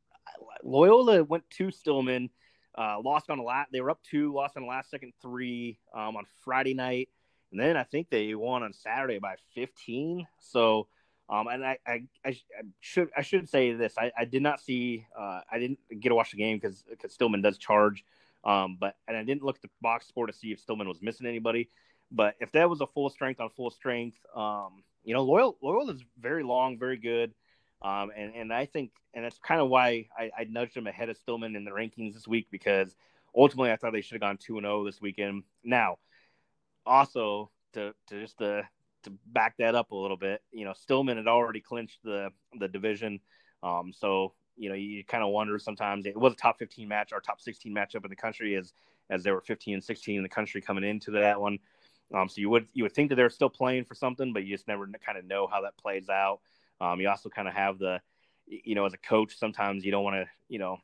Loyola 0.64 1.24
went 1.24 1.50
to 1.52 1.72
Stillman, 1.72 2.30
uh, 2.78 3.00
lost 3.04 3.30
on 3.30 3.39
a 3.39 3.43
last. 3.43 3.72
They 3.72 3.82
were 3.82 3.89
up 3.89 4.00
two, 4.04 4.34
lost 4.34 4.58
on 4.58 4.64
the 4.64 4.70
last 4.70 4.89
second 4.89 5.14
three 5.22 5.80
um, 5.93 6.16
on 6.18 6.26
Friday 6.43 6.74
night, 6.74 7.10
and 7.52 7.60
then 7.60 7.78
I 7.78 7.84
think 7.84 8.10
they 8.10 8.36
won 8.36 8.64
on 8.64 8.74
Saturday 8.74 9.18
by 9.20 9.36
15. 9.54 10.28
So, 10.39 10.88
um, 11.30 11.48
and 11.48 11.66
I, 11.66 11.78
I, 11.88 12.04
I, 12.26 12.38
should 12.82 13.10
I 13.16 13.22
should 13.22 13.48
say 13.50 13.74
this. 13.74 13.93
I, 13.98 14.12
I 14.18 14.26
did 14.26 14.41
not 14.41 14.60
see. 14.60 15.06
Uh, 15.18 15.41
I 15.50 15.58
didn't 15.58 15.80
get 16.00 16.10
to 16.10 16.16
watch 16.16 16.32
the 16.32 16.38
game 16.38 16.58
because 16.58 16.84
because 16.89 17.14
Stillman 17.14 17.41
does 17.41 17.58
charge. 17.58 18.04
Um, 18.43 18.78
but 18.80 18.96
and 19.08 19.18
I 19.18 19.24
didn't 19.24 19.43
look 19.43 19.56
at 19.56 19.62
the 19.62 19.70
box 19.82 20.08
score 20.08 20.28
to 20.28 20.34
see 20.34 20.52
if 20.52 20.60
Stillman 20.60 20.88
was 20.88 21.02
missing 21.02 21.26
anybody. 21.26 21.70
But 22.12 22.36
if 22.39 22.51
that 22.53 22.70
was 22.70 22.82
a 22.82 22.88
full 22.88 23.10
strength 23.10 23.39
on 23.39 23.49
full 23.49 23.72
strength, 23.72 24.18
um, 24.36 24.84
you 25.03 25.14
know, 25.14 25.24
Loyal 25.24 25.58
Loyal 25.62 25.89
is 25.89 26.03
very 26.20 26.43
long, 26.43 26.78
very 26.78 26.97
good. 26.97 27.34
Um, 27.82 28.12
and, 28.16 28.34
and 28.36 28.53
I 28.53 28.66
think, 28.66 28.91
and 29.14 29.24
that's 29.24 29.38
kind 29.38 29.62
of 29.62 29.70
why 29.70 30.08
I, 30.18 30.32
I 30.38 30.43
nudged 30.45 30.76
him 30.76 30.88
ahead 30.88 31.10
of 31.10 31.18
Stillman 31.18 31.56
in 31.56 31.66
the 31.66 31.72
rankings 31.72 32.14
this 32.14 32.28
week 32.28 32.47
because 32.49 32.95
ultimately 33.36 33.72
I 33.72 33.76
thought 33.76 33.93
they 33.93 34.01
should 34.01 34.16
have 34.16 34.22
gone 34.22 34.38
two 34.38 34.58
and 34.58 34.66
zero 34.66 34.82
oh 34.82 34.86
this 34.86 35.01
weekend. 35.01 35.43
Now, 35.64 35.97
also 36.86 37.51
to 37.74 37.93
to 38.08 38.22
just 38.22 38.38
to 38.39 38.68
to 39.03 39.14
back 39.28 39.56
that 39.58 39.76
up 39.76 39.91
a 39.91 39.95
little 39.95 40.18
bit, 40.18 40.41
you 40.51 40.66
know, 40.66 40.74
Stillman 40.74 41.18
had 41.18 41.28
already 41.28 41.62
clinched 41.62 41.99
the 42.03 42.30
the 42.60 42.68
division, 42.68 43.20
um, 43.62 43.91
so 43.93 44.34
you 44.58 44.70
know 44.70 44.76
you 44.76 45.03
kind 45.03 45.24
of 45.24 45.30
wonder 45.30 45.60
sometimes 45.60 46.06
it 46.06 46.18
was 46.18 46.34
a 46.34 46.38
top 46.38 46.58
15 46.58 46.88
match 46.88 47.12
or 47.12 47.20
top 47.20 47.41
16 47.41 47.74
matchup 47.74 48.03
in 48.03 48.10
the 48.10 48.16
country 48.16 48.56
as 48.56 48.74
as 49.10 49.24
there 49.24 49.34
were 49.34 49.41
15 49.41 49.76
and 49.76 49.84
16 49.84 50.18
in 50.18 50.24
the 50.24 50.30
country 50.30 50.62
coming 50.62 50.84
into 50.84 51.12
that 51.12 51.39
one. 51.39 51.60
Um, 52.14 52.30
so 52.30 52.39
you 52.39 52.49
would 52.49 52.68
you 52.74 52.84
would 52.84 52.93
think 52.93 53.10
that 53.10 53.16
they're 53.16 53.30
still 53.30 53.49
playing 53.49 53.86
for 53.86 53.95
something, 53.95 54.34
but 54.34 54.43
you 54.43 54.56
just 54.56 54.68
never 54.68 54.88
kind 55.06 55.18
of 55.18 55.26
know 55.26 55.47
how 55.47 55.62
that 55.62 55.78
plays 55.78 56.10
out. 56.10 56.39
Um, 56.80 56.99
you 56.99 57.10
also 57.10 57.30
kind 57.30 57.47
of 57.47 57.53
have 57.53 57.80
the, 57.80 58.01
you 58.47 58.76
know, 58.76 58.86
as 58.86 58.93
a 58.93 58.97
coach, 58.97 59.38
sometimes 59.38 59.86
you 59.86 59.91
don't 59.91 60.03
want 60.03 60.16
to, 60.16 60.26
you 60.49 60.60
know, 60.60 60.78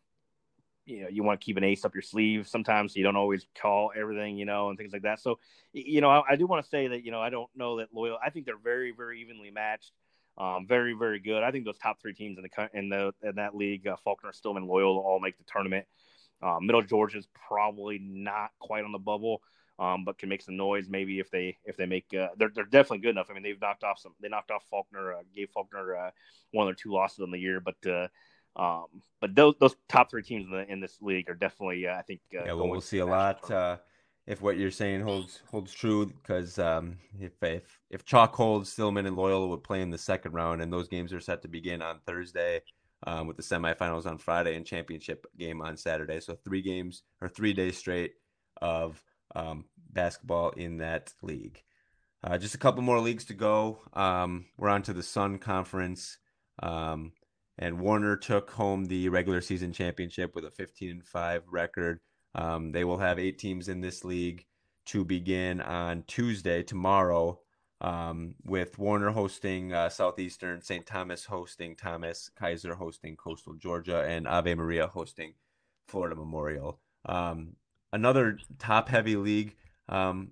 you 0.86 1.04
know, 1.04 1.10
you 1.10 1.24
want 1.24 1.40
to 1.40 1.46
keep 1.46 1.58
an 1.58 1.64
ace 1.64 1.86
up 1.86 1.94
your 1.94 2.02
sleeve 2.02 2.48
sometimes. 2.48 2.94
So 2.94 2.98
you 2.98 3.04
don't 3.04 3.16
always 3.16 3.46
call 3.56 3.92
everything, 3.96 4.38
you 4.38 4.46
know, 4.46 4.70
and 4.70 4.78
things 4.78 4.94
like 4.94 5.04
that. 5.04 5.20
So, 5.20 5.38
you 5.74 6.02
know, 6.02 6.10
I, 6.10 6.24
I 6.32 6.36
do 6.38 6.48
want 6.48 6.64
to 6.64 6.70
say 6.70 6.88
that, 6.88 7.04
you 7.06 7.12
know, 7.12 7.22
I 7.22 7.30
don't 7.30 7.50
know 7.56 7.78
that 7.78 7.94
loyal. 7.94 8.18
I 8.26 8.30
think 8.30 8.46
they're 8.46 8.58
very, 8.58 8.92
very 8.92 9.22
evenly 9.22 9.52
matched. 9.52 9.92
Um, 10.38 10.66
very, 10.66 10.94
very 10.94 11.20
good. 11.20 11.44
I 11.44 11.52
think 11.52 11.66
those 11.66 11.78
top 11.78 12.02
three 12.02 12.14
teams 12.14 12.38
in 12.38 12.44
the 12.44 12.70
in 12.74 12.90
the 12.90 13.14
in 13.22 13.36
that 13.36 13.56
league, 13.56 13.86
uh, 13.86 13.98
Faulkner, 14.04 14.32
Stillman, 14.32 14.66
Loyola, 14.66 15.02
all 15.02 15.20
make 15.20 15.38
the 15.38 15.44
tournament. 15.46 15.86
Uh, 16.42 16.58
Middle 16.60 16.82
Georgia's 16.82 17.28
probably 17.48 18.00
not 18.02 18.50
quite 18.58 18.84
on 18.84 18.92
the 18.92 18.98
bubble, 18.98 19.44
um, 19.80 20.06
but 20.06 20.18
can 20.18 20.30
make 20.30 20.42
some 20.42 20.58
noise 20.58 20.88
maybe 20.90 21.20
if 21.20 21.32
they 21.32 21.58
if 21.66 21.78
they 21.78 21.86
make 21.86 22.06
uh, 22.14 22.30
they're 22.38 22.52
they're 22.54 22.66
definitely 22.66 23.00
good 23.00 23.10
enough. 23.10 23.28
I 23.30 23.34
mean, 23.34 23.44
they've 23.44 23.60
knocked 23.60 23.84
off 23.84 24.00
some. 24.00 24.14
They 24.22 24.30
knocked 24.30 24.52
off 24.52 24.64
Faulkner, 24.70 25.14
uh, 25.14 25.22
gave 25.36 25.50
Faulkner 25.50 25.96
uh, 25.96 26.12
one 26.52 26.68
or 26.68 26.74
two 26.74 26.92
losses 26.92 27.20
in 27.20 27.32
the 27.32 27.40
year, 27.40 27.60
but 27.60 27.76
uh, 27.90 28.08
um, 28.56 28.86
but 29.20 29.34
those 29.36 29.56
those 29.60 29.76
top 29.88 30.10
three 30.10 30.24
teams 30.24 30.46
in, 30.46 30.52
the, 30.52 30.72
in 30.72 30.80
this 30.80 30.98
league 31.02 31.30
are 31.30 31.36
definitely 31.36 31.88
uh, 31.88 31.96
I 31.96 32.02
think 32.02 32.22
uh, 32.36 32.46
yeah. 32.46 32.54
Well, 32.54 32.70
we'll 32.70 32.82
see 32.82 33.00
a 33.00 33.06
lot 33.06 33.50
uh, 33.50 33.78
if 34.28 34.42
what 34.42 34.58
you're 34.58 34.72
saying 34.72 35.02
holds 35.02 35.42
holds 35.50 35.74
true 35.74 36.06
because 36.06 36.60
um, 36.60 36.98
if 37.20 37.32
if 37.42 37.80
if 37.90 38.06
chalk 38.06 38.36
holds, 38.36 38.72
Stillman 38.72 39.06
and 39.06 39.16
Loyola 39.16 39.48
would 39.48 39.64
play 39.64 39.82
in 39.82 39.90
the 39.90 39.98
second 39.98 40.34
round, 40.34 40.62
and 40.62 40.72
those 40.72 40.88
games 40.88 41.14
are 41.14 41.20
set 41.20 41.42
to 41.44 41.48
begin 41.48 41.82
on 41.82 42.00
Thursday. 42.06 42.62
Um, 43.08 43.26
with 43.26 43.36
the 43.36 43.42
semifinals 43.42 44.06
on 44.06 44.20
Friday 44.20 44.56
and 44.56 44.64
championship 44.64 45.26
game 45.36 45.60
on 45.60 45.76
Saturday. 45.76 46.20
So 46.20 46.36
three 46.36 46.62
games 46.62 47.02
or 47.20 47.30
three 47.30 47.52
days 47.52 47.76
straight 47.76 48.14
of 48.62 49.04
um, 49.36 49.66
basketball 49.92 50.50
in 50.52 50.78
that 50.78 51.14
league. 51.22 51.64
Uh, 52.24 52.38
just 52.38 52.56
a 52.56 52.60
couple 52.60 52.82
more 52.82 53.00
leagues 53.00 53.26
to 53.26 53.34
go. 53.34 53.80
Um, 53.94 54.46
we're 54.58 54.70
on 54.70 54.84
to 54.84 54.94
the 54.94 55.04
Sun 55.04 55.40
Conference. 55.40 56.18
Um, 56.62 57.14
and 57.58 57.80
Warner 57.80 58.16
took 58.16 58.52
home 58.52 58.86
the 58.86 59.10
regular 59.10 59.42
season 59.42 59.74
championship 59.74 60.36
with 60.36 60.46
a 60.46 60.52
15 60.52 60.90
and 60.90 61.06
5 61.06 61.44
record. 61.50 62.00
Um, 62.36 62.72
they 62.72 62.84
will 62.84 62.98
have 62.98 63.20
eight 63.20 63.40
teams 63.40 63.68
in 63.68 63.82
this 63.82 64.06
league 64.06 64.46
to 64.88 65.04
begin 65.04 65.62
on 65.62 66.04
Tuesday, 66.08 66.64
tomorrow, 66.64 67.40
um, 67.82 68.36
with 68.44 68.78
Warner 68.78 69.12
hosting 69.12 69.74
uh, 69.74 69.90
Southeastern, 69.90 70.62
St. 70.62 70.86
Thomas 70.86 71.26
hosting 71.26 71.76
Thomas, 71.76 72.30
Keiser 72.40 72.76
hosting 72.76 73.16
Coastal 73.16 73.54
Georgia, 73.56 74.04
and 74.04 74.28
Ave 74.28 74.56
Maria 74.56 74.88
hosting 74.88 75.34
Florida 75.88 76.16
Memorial. 76.16 76.80
Um, 77.06 77.56
another 77.94 78.38
top 78.60 78.90
heavy 78.90 79.16
league. 79.16 79.56
Um, 79.90 80.32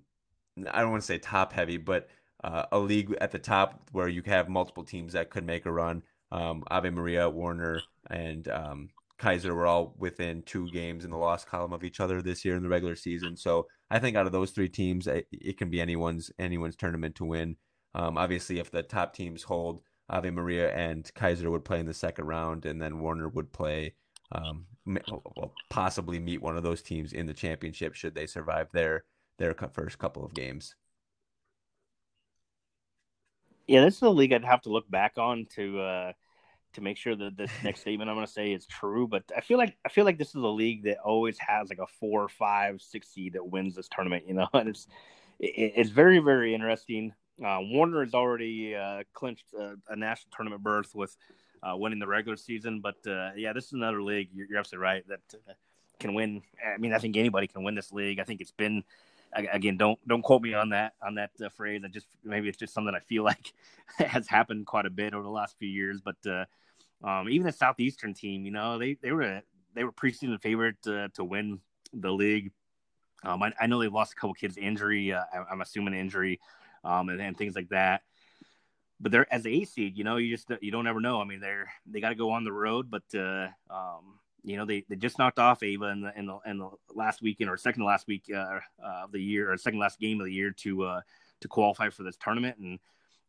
I 0.70 0.80
don't 0.80 0.90
want 0.90 1.02
to 1.02 1.06
say 1.06 1.18
top 1.18 1.52
heavy, 1.52 1.76
but 1.76 2.08
uh, 2.42 2.64
a 2.72 2.78
league 2.78 3.14
at 3.20 3.30
the 3.30 3.38
top 3.38 3.88
where 3.92 4.08
you 4.08 4.22
have 4.26 4.48
multiple 4.48 4.84
teams 4.84 5.12
that 5.12 5.30
could 5.30 5.44
make 5.44 5.66
a 5.66 5.72
run. 5.72 6.02
Um, 6.32 6.64
Ave 6.70 6.90
Maria, 6.90 7.28
Warner, 7.28 7.80
and 8.08 8.46
um, 8.48 8.90
Keiser 9.18 9.54
were 9.54 9.66
all 9.66 9.94
within 9.98 10.42
two 10.42 10.70
games 10.70 11.04
in 11.04 11.10
the 11.10 11.16
loss 11.16 11.44
column 11.44 11.72
of 11.72 11.84
each 11.84 12.00
other 12.00 12.22
this 12.22 12.44
year 12.44 12.56
in 12.56 12.62
the 12.62 12.68
regular 12.68 12.96
season. 12.96 13.36
So 13.36 13.66
I 13.90 13.98
think 13.98 14.16
out 14.16 14.26
of 14.26 14.32
those 14.32 14.52
three 14.52 14.68
teams, 14.68 15.06
it, 15.06 15.26
it 15.32 15.58
can 15.58 15.68
be 15.68 15.80
anyone's 15.80 16.30
anyone's 16.38 16.76
tournament 16.76 17.16
to 17.16 17.24
win. 17.24 17.56
Um, 17.94 18.16
obviously, 18.16 18.58
if 18.58 18.70
the 18.70 18.82
top 18.82 19.14
teams 19.14 19.42
hold, 19.42 19.82
Ave 20.08 20.30
Maria 20.30 20.72
and 20.74 21.04
Keiser 21.14 21.50
would 21.50 21.64
play 21.64 21.80
in 21.80 21.86
the 21.86 21.94
second 21.94 22.26
round, 22.26 22.64
and 22.64 22.80
then 22.80 23.00
Warner 23.00 23.28
would 23.28 23.52
play, 23.52 23.94
um, 24.32 24.66
well, 24.86 25.52
possibly 25.68 26.18
meet 26.18 26.42
one 26.42 26.56
of 26.56 26.62
those 26.62 26.82
teams 26.82 27.12
in 27.12 27.26
the 27.26 27.34
championship 27.34 27.94
should 27.94 28.14
they 28.14 28.26
survive 28.26 28.70
their 28.72 29.04
their 29.38 29.54
first 29.72 29.98
couple 29.98 30.24
of 30.24 30.34
games. 30.34 30.74
Yeah, 33.66 33.84
this 33.84 33.96
is 33.96 34.02
a 34.02 34.10
league 34.10 34.32
I'd 34.32 34.44
have 34.44 34.62
to 34.62 34.68
look 34.70 34.90
back 34.90 35.12
on 35.16 35.46
to 35.54 35.80
uh, 35.80 36.12
to 36.74 36.80
make 36.80 36.96
sure 36.96 37.16
that 37.16 37.36
this 37.36 37.50
next 37.62 37.80
statement 37.82 38.10
I'm 38.10 38.16
going 38.16 38.26
to 38.26 38.32
say 38.32 38.52
is 38.52 38.66
true. 38.66 39.06
But 39.06 39.24
I 39.36 39.40
feel 39.40 39.58
like 39.58 39.76
I 39.84 39.88
feel 39.88 40.04
like 40.04 40.18
this 40.18 40.30
is 40.30 40.42
a 40.42 40.48
league 40.48 40.84
that 40.84 40.98
always 41.04 41.38
has 41.38 41.68
like 41.68 41.78
a 41.78 41.86
four, 41.86 42.28
five, 42.28 42.80
six 42.80 43.08
seed 43.08 43.34
that 43.34 43.46
wins 43.46 43.74
this 43.74 43.88
tournament. 43.88 44.24
You 44.26 44.34
know, 44.34 44.48
and 44.54 44.68
it's 44.68 44.86
it, 45.38 45.72
it's 45.76 45.90
very 45.90 46.18
very 46.18 46.54
interesting. 46.54 47.12
Uh, 47.44 47.58
Warner 47.62 48.04
has 48.04 48.12
already 48.12 48.74
uh, 48.74 49.02
clinched 49.14 49.46
a, 49.58 49.74
a, 49.88 49.96
national 49.96 50.30
tournament 50.36 50.62
berth 50.62 50.94
with 50.94 51.16
uh, 51.62 51.76
winning 51.76 51.98
the 51.98 52.06
regular 52.06 52.36
season. 52.36 52.80
But 52.80 52.96
uh, 53.06 53.30
yeah, 53.36 53.52
this 53.52 53.66
is 53.66 53.72
another 53.72 54.02
league. 54.02 54.28
You're, 54.32 54.46
you're 54.48 54.58
absolutely 54.58 54.84
right 54.84 55.08
that 55.08 55.20
uh, 55.34 55.52
can 55.98 56.14
win. 56.14 56.42
I 56.66 56.78
mean, 56.78 56.92
I 56.92 56.98
think 56.98 57.16
anybody 57.16 57.46
can 57.46 57.62
win 57.62 57.74
this 57.74 57.92
league. 57.92 58.20
I 58.20 58.24
think 58.24 58.40
it's 58.40 58.52
been 58.52 58.84
again 59.32 59.76
don't 59.76 59.98
don't 60.08 60.22
quote 60.22 60.42
me 60.42 60.54
on 60.54 60.70
that 60.70 60.94
on 61.02 61.14
that 61.14 61.30
uh, 61.44 61.48
phrase 61.50 61.82
i 61.84 61.88
just 61.88 62.06
maybe 62.24 62.48
it's 62.48 62.58
just 62.58 62.74
something 62.74 62.94
i 62.94 63.00
feel 63.00 63.22
like 63.30 63.52
has 63.98 64.26
happened 64.26 64.66
quite 64.66 64.86
a 64.86 64.90
bit 64.90 65.14
over 65.14 65.22
the 65.22 65.30
last 65.30 65.56
few 65.58 65.68
years 65.68 66.00
but 66.00 66.16
uh, 66.26 66.44
um, 67.02 67.28
even 67.28 67.46
the 67.46 67.52
southeastern 67.52 68.12
team 68.12 68.44
you 68.44 68.50
know 68.50 68.78
they 68.78 68.94
they 69.02 69.12
were 69.12 69.40
they 69.74 69.84
were 69.84 69.92
preseason 69.92 70.40
favorite 70.40 70.84
uh, 70.86 71.08
to 71.14 71.24
win 71.24 71.60
the 71.92 72.10
league 72.10 72.50
um, 73.22 73.42
I, 73.42 73.52
I, 73.60 73.66
know 73.66 73.78
they 73.78 73.88
lost 73.88 74.12
a 74.12 74.16
couple 74.16 74.34
kids 74.34 74.56
injury 74.56 75.12
uh, 75.12 75.24
I, 75.32 75.52
am 75.52 75.60
assuming 75.60 75.94
injury 75.94 76.40
um, 76.84 77.08
and, 77.08 77.20
and, 77.20 77.36
things 77.36 77.54
like 77.54 77.68
that 77.68 78.02
but 79.00 79.10
they're 79.10 79.32
as 79.32 79.46
a 79.46 79.64
seed 79.64 79.96
you 79.96 80.04
know 80.04 80.16
you 80.16 80.36
just 80.36 80.50
you 80.60 80.70
don't 80.70 80.86
ever 80.86 81.00
know 81.00 81.20
i 81.20 81.24
mean 81.24 81.40
they're 81.40 81.68
they 81.86 82.00
got 82.00 82.10
to 82.10 82.14
go 82.14 82.30
on 82.30 82.44
the 82.44 82.52
road 82.52 82.90
but 82.90 83.02
uh, 83.14 83.48
um, 83.70 84.20
you 84.42 84.56
know, 84.56 84.64
they, 84.64 84.84
they 84.88 84.96
just 84.96 85.18
knocked 85.18 85.38
off 85.38 85.62
Ava 85.62 85.86
in 85.86 86.00
the 86.02 86.18
in 86.18 86.26
the, 86.26 86.38
in 86.46 86.58
the 86.58 86.70
last 86.94 87.22
weekend 87.22 87.50
or 87.50 87.56
second 87.56 87.84
last 87.84 88.06
week 88.06 88.24
uh, 88.32 88.58
uh, 88.82 89.04
of 89.04 89.12
the 89.12 89.20
year 89.20 89.52
or 89.52 89.56
second 89.56 89.78
last 89.78 89.98
game 89.98 90.20
of 90.20 90.26
the 90.26 90.32
year 90.32 90.50
to 90.58 90.84
uh, 90.84 91.00
to 91.40 91.48
qualify 91.48 91.90
for 91.90 92.02
this 92.02 92.16
tournament. 92.16 92.58
And 92.58 92.78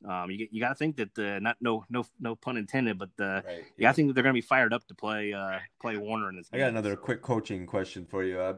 um, 0.09 0.31
you 0.31 0.47
you 0.51 0.61
got 0.61 0.69
to 0.69 0.75
think 0.75 0.97
that 0.97 1.17
uh, 1.17 1.39
not 1.39 1.57
no 1.61 1.85
no 1.89 2.05
no 2.19 2.35
pun 2.35 2.57
intended, 2.57 2.97
but 2.97 3.09
uh, 3.19 3.41
right. 3.45 3.63
yeah, 3.77 3.89
I 3.89 3.93
think 3.93 4.07
that 4.07 4.13
they're 4.13 4.23
going 4.23 4.35
to 4.35 4.41
be 4.41 4.45
fired 4.45 4.73
up 4.73 4.87
to 4.87 4.95
play 4.95 5.33
uh, 5.33 5.59
play 5.81 5.97
Warner 5.97 6.29
in 6.29 6.35
this. 6.35 6.49
Game, 6.49 6.59
I 6.59 6.63
got 6.63 6.69
another 6.69 6.93
so. 6.93 7.01
quick 7.01 7.21
coaching 7.21 7.65
question 7.65 8.05
for 8.05 8.23
you. 8.23 8.39
Uh, 8.39 8.53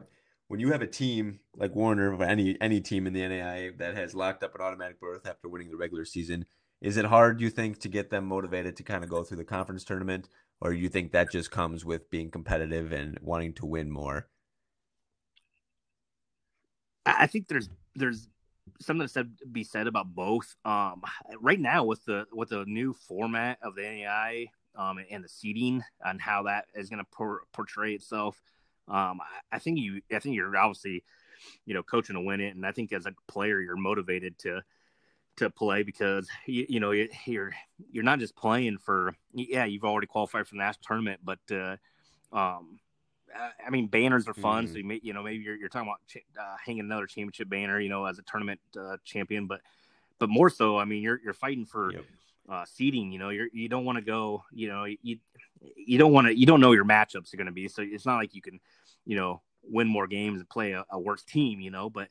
when 0.48 0.60
you 0.60 0.72
have 0.72 0.82
a 0.82 0.86
team 0.86 1.40
like 1.56 1.74
Warner, 1.74 2.14
or 2.14 2.22
any 2.22 2.56
any 2.60 2.80
team 2.80 3.06
in 3.06 3.12
the 3.12 3.20
NAIA 3.20 3.76
that 3.78 3.96
has 3.96 4.14
locked 4.14 4.42
up 4.42 4.54
an 4.54 4.60
automatic 4.60 5.00
berth 5.00 5.26
after 5.26 5.48
winning 5.48 5.70
the 5.70 5.76
regular 5.76 6.04
season, 6.04 6.46
is 6.84 6.96
it 6.96 7.06
hard, 7.06 7.40
you 7.40 7.50
think, 7.50 7.80
to 7.80 7.88
get 7.88 8.10
them 8.10 8.26
motivated 8.26 8.76
to 8.76 8.82
kind 8.82 9.02
of 9.02 9.10
go 9.10 9.24
through 9.24 9.38
the 9.38 9.44
conference 9.44 9.84
tournament? 9.84 10.28
or 10.60 10.72
you 10.72 10.88
think 10.88 11.12
that 11.12 11.30
just 11.30 11.50
comes 11.50 11.84
with 11.84 12.10
being 12.10 12.30
competitive 12.30 12.92
and 12.92 13.18
wanting 13.22 13.52
to 13.54 13.66
win 13.66 13.90
more? 13.90 14.26
I 17.06 17.26
think 17.26 17.48
there's 17.48 17.68
there's 17.94 18.28
something 18.80 19.06
to 19.06 19.28
be 19.52 19.62
said 19.62 19.86
about 19.86 20.14
both. 20.14 20.56
Um, 20.64 21.02
right 21.40 21.60
now, 21.60 21.84
with 21.84 22.04
the 22.06 22.26
with 22.32 22.48
the 22.48 22.64
new 22.66 22.94
format 22.94 23.58
of 23.62 23.74
the 23.74 23.82
NAIA 23.82 24.48
um, 24.74 24.98
and 25.10 25.22
the 25.22 25.28
seating 25.28 25.84
and 26.02 26.20
how 26.20 26.44
that 26.44 26.64
is 26.74 26.88
going 26.88 27.04
to 27.04 27.10
por- 27.12 27.42
portray 27.52 27.92
itself, 27.92 28.40
um, 28.88 29.20
I, 29.20 29.56
I, 29.56 29.58
think 29.58 29.78
you 29.78 30.00
I 30.10 30.18
think 30.18 30.34
you're 30.34 30.56
obviously 30.56 31.04
you 31.66 31.74
know 31.74 31.82
coaching 31.82 32.14
to 32.14 32.22
win 32.22 32.40
it, 32.40 32.56
and 32.56 32.64
I 32.64 32.72
think 32.72 32.90
as 32.94 33.04
a 33.04 33.12
player 33.28 33.60
you're 33.60 33.76
motivated 33.76 34.38
to 34.38 34.62
to 35.36 35.50
play 35.50 35.82
because 35.82 36.28
you, 36.46 36.66
you 36.68 36.80
know 36.80 36.92
you're 36.92 37.52
you're 37.90 38.04
not 38.04 38.18
just 38.18 38.36
playing 38.36 38.78
for 38.78 39.14
yeah 39.32 39.64
you've 39.64 39.84
already 39.84 40.06
qualified 40.06 40.46
for 40.46 40.54
the 40.54 40.58
national 40.58 40.82
tournament 40.86 41.20
but 41.24 41.38
uh, 41.50 41.76
um, 42.32 42.78
I 43.64 43.70
mean 43.70 43.88
banners 43.88 44.28
are 44.28 44.34
fun 44.34 44.64
mm-hmm. 44.64 44.72
so 44.72 44.78
you, 44.78 44.84
may, 44.84 45.00
you 45.02 45.12
know 45.12 45.22
maybe 45.22 45.42
you're, 45.42 45.56
you're 45.56 45.68
talking 45.68 45.88
about 45.88 46.00
uh, 46.40 46.56
hanging 46.64 46.80
another 46.80 47.06
championship 47.06 47.48
banner 47.48 47.80
you 47.80 47.88
know 47.88 48.04
as 48.04 48.18
a 48.18 48.22
tournament 48.22 48.60
uh, 48.78 48.96
champion 49.04 49.46
but 49.46 49.60
but 50.18 50.28
more 50.28 50.50
so 50.50 50.78
I 50.78 50.84
mean 50.84 51.02
you're 51.02 51.20
you're 51.22 51.34
fighting 51.34 51.66
for 51.66 51.92
yep. 51.92 52.04
uh, 52.48 52.64
seeding 52.64 53.10
you 53.10 53.18
know 53.18 53.30
you're 53.30 53.48
you 53.52 53.68
don't 53.68 53.84
want 53.84 53.98
to 53.98 54.04
go 54.04 54.44
you 54.52 54.68
know 54.68 54.84
you 54.84 55.18
you 55.76 55.98
don't 55.98 56.12
want 56.12 56.26
to 56.28 56.38
you 56.38 56.46
don't 56.46 56.60
know 56.60 56.72
your 56.72 56.84
matchups 56.84 57.32
are 57.32 57.36
going 57.36 57.46
to 57.46 57.52
be 57.52 57.68
so 57.68 57.82
it's 57.82 58.06
not 58.06 58.16
like 58.16 58.34
you 58.34 58.42
can 58.42 58.60
you 59.04 59.16
know 59.16 59.40
win 59.62 59.88
more 59.88 60.06
games 60.06 60.40
and 60.40 60.48
play 60.48 60.72
a, 60.72 60.84
a 60.90 60.98
worse 60.98 61.24
team 61.24 61.60
you 61.60 61.70
know 61.70 61.88
but 61.90 62.08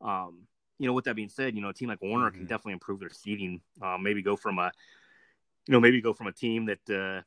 um 0.00 0.46
you 0.78 0.86
know, 0.86 0.92
with 0.92 1.04
that 1.06 1.16
being 1.16 1.28
said, 1.28 1.54
you 1.54 1.62
know, 1.62 1.70
a 1.70 1.74
team 1.74 1.88
like 1.88 2.02
Warner 2.02 2.28
mm-hmm. 2.28 2.38
can 2.38 2.46
definitely 2.46 2.74
improve 2.74 3.00
their 3.00 3.10
seeding. 3.10 3.60
Uh, 3.80 3.96
maybe 3.98 4.22
go 4.22 4.36
from 4.36 4.58
a, 4.58 4.70
you 5.66 5.72
know, 5.72 5.80
maybe 5.80 6.00
go 6.00 6.12
from 6.12 6.26
a 6.26 6.32
team 6.32 6.66
that 6.66 7.24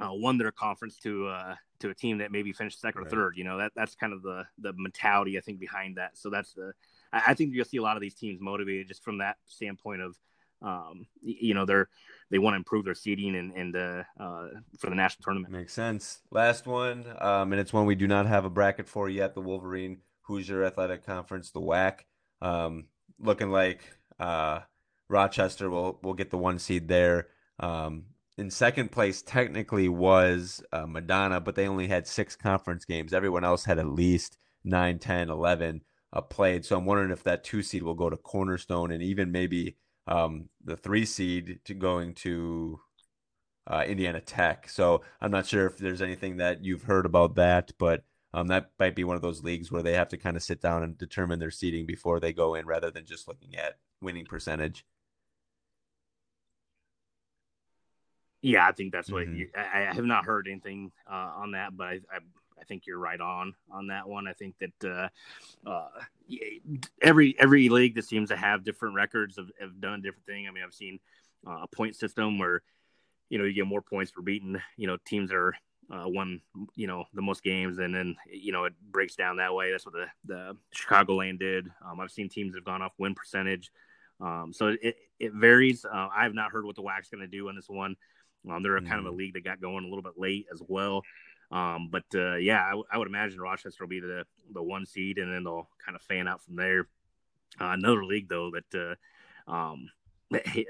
uh, 0.00 0.04
uh, 0.04 0.12
won 0.12 0.38
their 0.38 0.52
conference 0.52 0.96
to 0.98 1.28
uh, 1.28 1.54
to 1.80 1.90
a 1.90 1.94
team 1.94 2.18
that 2.18 2.32
maybe 2.32 2.52
finished 2.52 2.80
second 2.80 3.02
right. 3.02 3.06
or 3.06 3.10
third. 3.10 3.36
You 3.36 3.44
know, 3.44 3.58
that 3.58 3.72
that's 3.74 3.94
kind 3.94 4.12
of 4.12 4.22
the 4.22 4.44
the 4.58 4.72
mentality 4.76 5.36
I 5.36 5.40
think 5.40 5.58
behind 5.58 5.96
that. 5.96 6.16
So 6.16 6.30
that's 6.30 6.52
the 6.54 6.72
I, 7.12 7.22
I 7.28 7.34
think 7.34 7.54
you'll 7.54 7.64
see 7.64 7.78
a 7.78 7.82
lot 7.82 7.96
of 7.96 8.00
these 8.00 8.14
teams 8.14 8.40
motivated 8.40 8.88
just 8.88 9.02
from 9.02 9.18
that 9.18 9.36
standpoint 9.46 10.02
of, 10.02 10.18
um, 10.62 11.06
you 11.22 11.54
know, 11.54 11.64
they're 11.64 11.88
they 12.30 12.38
want 12.38 12.54
to 12.54 12.58
improve 12.58 12.84
their 12.84 12.94
seeding 12.94 13.34
and 13.34 13.52
and 13.52 13.76
uh, 13.76 14.04
uh, 14.18 14.48
for 14.78 14.90
the 14.90 14.96
national 14.96 15.24
tournament. 15.24 15.52
Makes 15.52 15.72
sense. 15.72 16.20
Last 16.30 16.66
one, 16.66 17.04
um, 17.18 17.52
and 17.52 17.60
it's 17.60 17.72
one 17.72 17.86
we 17.86 17.94
do 17.94 18.06
not 18.06 18.26
have 18.26 18.44
a 18.44 18.50
bracket 18.50 18.88
for 18.88 19.08
yet. 19.08 19.34
The 19.34 19.40
Wolverine 19.40 19.98
Hoosier 20.22 20.64
Athletic 20.64 21.04
Conference, 21.04 21.50
the 21.50 21.60
WHAC. 21.60 22.04
Um, 22.42 22.86
looking 23.18 23.50
like 23.50 23.80
uh, 24.18 24.60
Rochester 25.08 25.70
will 25.70 25.98
will 26.02 26.14
get 26.14 26.30
the 26.30 26.38
one 26.38 26.58
seed 26.58 26.88
there. 26.88 27.28
Um, 27.58 28.04
in 28.38 28.50
second 28.50 28.90
place, 28.90 29.20
technically 29.20 29.88
was 29.88 30.62
uh, 30.72 30.86
Madonna, 30.86 31.40
but 31.40 31.54
they 31.54 31.68
only 31.68 31.88
had 31.88 32.06
six 32.06 32.36
conference 32.36 32.84
games. 32.84 33.12
Everyone 33.12 33.44
else 33.44 33.64
had 33.64 33.78
at 33.78 33.86
least 33.86 34.38
9, 34.64 34.98
10, 34.98 35.28
11 35.28 35.82
uh, 36.12 36.20
played. 36.22 36.64
So 36.64 36.76
I'm 36.76 36.86
wondering 36.86 37.10
if 37.10 37.22
that 37.24 37.44
two 37.44 37.62
seed 37.62 37.82
will 37.82 37.94
go 37.94 38.08
to 38.08 38.16
Cornerstone 38.16 38.92
and 38.92 39.02
even 39.02 39.30
maybe 39.30 39.76
um, 40.06 40.48
the 40.64 40.76
three 40.76 41.04
seed 41.04 41.60
to 41.64 41.74
going 41.74 42.14
to 42.14 42.80
uh, 43.66 43.84
Indiana 43.86 44.20
Tech. 44.20 44.68
So 44.68 45.02
I'm 45.20 45.30
not 45.30 45.46
sure 45.46 45.66
if 45.66 45.76
there's 45.76 46.02
anything 46.02 46.38
that 46.38 46.64
you've 46.64 46.84
heard 46.84 47.06
about 47.06 47.34
that, 47.36 47.72
but 47.78 48.04
um, 48.32 48.48
that 48.48 48.70
might 48.78 48.94
be 48.94 49.04
one 49.04 49.16
of 49.16 49.22
those 49.22 49.42
leagues 49.42 49.72
where 49.72 49.82
they 49.82 49.94
have 49.94 50.08
to 50.08 50.16
kind 50.16 50.36
of 50.36 50.42
sit 50.42 50.60
down 50.60 50.82
and 50.82 50.96
determine 50.96 51.38
their 51.38 51.50
seating 51.50 51.86
before 51.86 52.20
they 52.20 52.32
go 52.32 52.54
in, 52.54 52.66
rather 52.66 52.90
than 52.90 53.04
just 53.04 53.26
looking 53.26 53.56
at 53.56 53.78
winning 54.00 54.24
percentage. 54.24 54.84
Yeah, 58.42 58.66
I 58.66 58.72
think 58.72 58.92
that's 58.92 59.10
what 59.10 59.26
mm-hmm. 59.26 59.36
you, 59.36 59.48
I, 59.54 59.88
I, 59.88 59.94
have 59.94 60.04
not 60.04 60.24
heard 60.24 60.48
anything 60.48 60.92
uh, 61.10 61.32
on 61.36 61.52
that, 61.52 61.76
but 61.76 61.88
I, 61.88 62.00
I, 62.10 62.18
I 62.58 62.64
think 62.64 62.86
you're 62.86 62.98
right 62.98 63.20
on 63.20 63.54
on 63.70 63.88
that 63.88 64.08
one. 64.08 64.26
I 64.26 64.32
think 64.32 64.54
that 64.60 64.90
uh, 64.90 65.68
uh, 65.68 65.88
every 67.02 67.38
every 67.38 67.68
league 67.68 67.96
that 67.96 68.06
seems 68.06 68.30
to 68.30 68.36
have 68.36 68.64
different 68.64 68.94
records 68.94 69.36
have, 69.36 69.50
have 69.60 69.80
done 69.80 69.94
a 69.94 70.02
different 70.02 70.26
thing. 70.26 70.46
I 70.48 70.52
mean, 70.52 70.64
I've 70.64 70.72
seen 70.72 71.00
uh, 71.46 71.62
a 71.62 71.66
point 71.66 71.96
system 71.96 72.38
where 72.38 72.62
you 73.28 73.38
know 73.38 73.44
you 73.44 73.52
get 73.52 73.66
more 73.66 73.82
points 73.82 74.10
for 74.10 74.22
beating 74.22 74.56
you 74.76 74.86
know 74.86 74.96
teams 75.04 75.30
that 75.30 75.36
are 75.36 75.54
uh, 75.90 76.04
won 76.06 76.40
you 76.74 76.86
know 76.86 77.04
the 77.14 77.22
most 77.22 77.42
games, 77.42 77.78
and 77.78 77.94
then 77.94 78.16
you 78.30 78.52
know 78.52 78.64
it 78.64 78.74
breaks 78.90 79.16
down 79.16 79.36
that 79.36 79.54
way. 79.54 79.70
That's 79.70 79.86
what 79.86 79.94
the 79.94 80.06
the 80.24 80.56
Chicagoland 80.74 81.38
did. 81.38 81.68
Um, 81.84 82.00
I've 82.00 82.10
seen 82.10 82.28
teams 82.28 82.52
that 82.52 82.58
have 82.58 82.64
gone 82.64 82.82
off 82.82 82.92
win 82.98 83.14
percentage. 83.14 83.70
Um, 84.20 84.52
so 84.52 84.76
it, 84.82 84.96
it 85.18 85.32
varies. 85.32 85.84
Uh, 85.84 86.08
I 86.14 86.24
have 86.24 86.34
not 86.34 86.52
heard 86.52 86.64
what 86.64 86.76
the 86.76 86.82
WHAC's 86.82 87.08
going 87.08 87.22
to 87.22 87.26
do 87.26 87.48
on 87.48 87.56
this 87.56 87.68
one. 87.68 87.96
Um, 88.50 88.62
they're 88.62 88.76
a, 88.76 88.82
kind 88.82 89.00
of 89.00 89.06
a 89.06 89.08
mm-hmm. 89.08 89.18
league 89.18 89.34
that 89.34 89.44
got 89.44 89.60
going 89.60 89.84
a 89.84 89.88
little 89.88 90.02
bit 90.02 90.18
late 90.18 90.46
as 90.52 90.62
well. 90.66 91.02
Um, 91.50 91.88
but 91.90 92.04
uh, 92.14 92.36
yeah, 92.36 92.64
I, 92.64 92.70
w- 92.70 92.86
I 92.90 92.98
would 92.98 93.08
imagine 93.08 93.40
Rochester 93.40 93.84
will 93.84 93.88
be 93.88 94.00
the 94.00 94.24
the 94.52 94.62
one 94.62 94.86
seed, 94.86 95.18
and 95.18 95.32
then 95.32 95.44
they'll 95.44 95.68
kind 95.84 95.96
of 95.96 96.02
fan 96.02 96.28
out 96.28 96.42
from 96.42 96.56
there. 96.56 96.86
Uh, 97.60 97.72
another 97.72 98.04
league 98.04 98.28
though 98.28 98.52
that 98.52 98.96
uh, 99.48 99.52
um, 99.52 99.90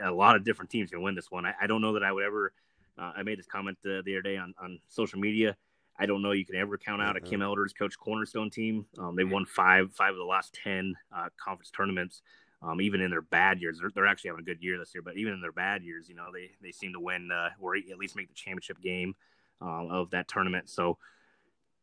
a 0.03 0.11
lot 0.11 0.37
of 0.37 0.45
different 0.45 0.71
teams 0.71 0.91
can 0.91 1.03
win 1.03 1.15
this 1.15 1.31
one. 1.31 1.45
I, 1.45 1.55
I 1.61 1.67
don't 1.67 1.83
know 1.83 1.95
that 1.95 2.03
I 2.03 2.13
would 2.13 2.25
ever. 2.25 2.53
Uh, 2.99 3.13
I 3.17 3.23
made 3.23 3.39
this 3.39 3.47
comment 3.47 3.79
uh, 3.85 4.03
the 4.05 4.15
other 4.15 4.23
day 4.23 4.37
on 4.37 4.55
on 4.63 4.79
social 4.89 5.19
media. 5.19 5.57
I 5.99 6.07
don't 6.07 6.23
know 6.23 6.33
you 6.33 6.47
can 6.47 6.57
ever 6.57 6.79
count 6.79 7.03
out 7.03 7.17
a 7.17 7.21
Kim 7.21 7.43
Elders 7.43 7.73
coach 7.75 7.99
Cornerstone 7.99 8.51
team. 8.51 8.87
Um, 8.99 9.17
they 9.17 9.25
won 9.25 9.45
five 9.45 9.93
five 9.93 10.13
of 10.13 10.19
the 10.19 10.25
last 10.25 10.55
ten 10.55 10.95
uh, 11.15 11.29
conference 11.37 11.71
tournaments 11.71 12.23
um, 12.63 12.81
even 12.81 13.01
in 13.01 13.11
their 13.11 13.23
bad 13.23 13.61
years, 13.61 13.79
they're, 13.79 13.91
they're, 13.95 14.07
actually 14.07 14.29
having 14.29 14.43
a 14.43 14.45
good 14.45 14.63
year 14.63 14.79
this 14.79 14.95
year. 14.95 15.03
But 15.03 15.17
even 15.17 15.33
in 15.33 15.41
their 15.41 15.53
bad 15.53 15.83
years, 15.83 16.09
you 16.09 16.15
know, 16.15 16.27
they 16.33 16.51
they 16.63 16.73
seem 16.73 16.93
to 16.93 17.01
win 17.01 17.31
uh, 17.33 17.51
or 17.59 17.77
at 17.77 17.99
least 17.99 18.17
make 18.17 18.29
the 18.29 18.35
championship 18.35 18.81
game 18.83 19.15
um, 19.63 19.89
of 19.91 20.11
that 20.11 20.29
tournament. 20.29 20.69
So, 20.69 20.99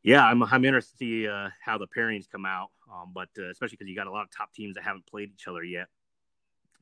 yeah, 0.04 0.24
I'm 0.24 0.44
I'm 0.44 0.66
interested 0.66 0.94
to 0.94 0.98
see 0.98 1.28
uh, 1.28 1.50
how 1.64 1.80
the 1.80 1.88
pairings 1.88 2.30
come 2.30 2.46
out. 2.46 2.70
Um, 2.92 3.12
but 3.14 3.30
uh, 3.40 3.50
especially 3.50 3.78
because 3.78 3.90
you 3.90 3.96
got 3.96 4.08
a 4.08 4.12
lot 4.12 4.24
of 4.24 4.32
top 4.32 4.54
teams 4.54 4.76
that 4.76 4.84
haven't 4.84 5.08
played 5.08 5.32
each 5.34 5.48
other 5.48 5.64
yet. 5.64 5.88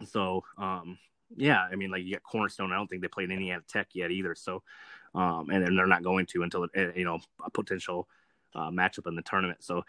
So, 0.03 0.43
um, 0.57 0.99
yeah, 1.35 1.65
I 1.71 1.75
mean, 1.75 1.91
like 1.91 2.03
you 2.03 2.13
got 2.13 2.23
Cornerstone. 2.23 2.71
I 2.71 2.75
don't 2.75 2.87
think 2.87 3.01
they 3.01 3.07
played 3.07 3.31
Indiana 3.31 3.61
Tech 3.67 3.87
yet 3.93 4.11
either. 4.11 4.35
So, 4.35 4.63
um, 5.13 5.49
and 5.49 5.65
then 5.65 5.75
they're 5.75 5.87
not 5.87 6.03
going 6.03 6.25
to 6.27 6.43
until 6.43 6.63
uh, 6.63 6.91
you 6.95 7.05
know 7.05 7.19
a 7.43 7.49
potential 7.49 8.07
uh, 8.53 8.69
matchup 8.69 9.07
in 9.07 9.15
the 9.15 9.21
tournament. 9.21 9.63
So 9.63 9.83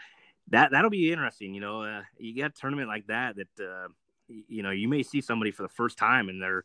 that 0.49 0.71
that'll 0.71 0.91
be 0.91 1.13
interesting. 1.13 1.55
You 1.55 1.61
know, 1.61 1.83
uh, 1.83 2.03
you 2.19 2.35
get 2.35 2.51
a 2.51 2.61
tournament 2.61 2.89
like 2.89 3.07
that 3.09 3.37
that 3.37 3.65
uh, 3.65 3.89
you 4.29 4.63
know 4.63 4.71
you 4.71 4.89
may 4.89 5.03
see 5.03 5.21
somebody 5.21 5.51
for 5.51 5.63
the 5.63 5.69
first 5.69 5.99
time 5.99 6.29
and 6.29 6.43
they're 6.43 6.65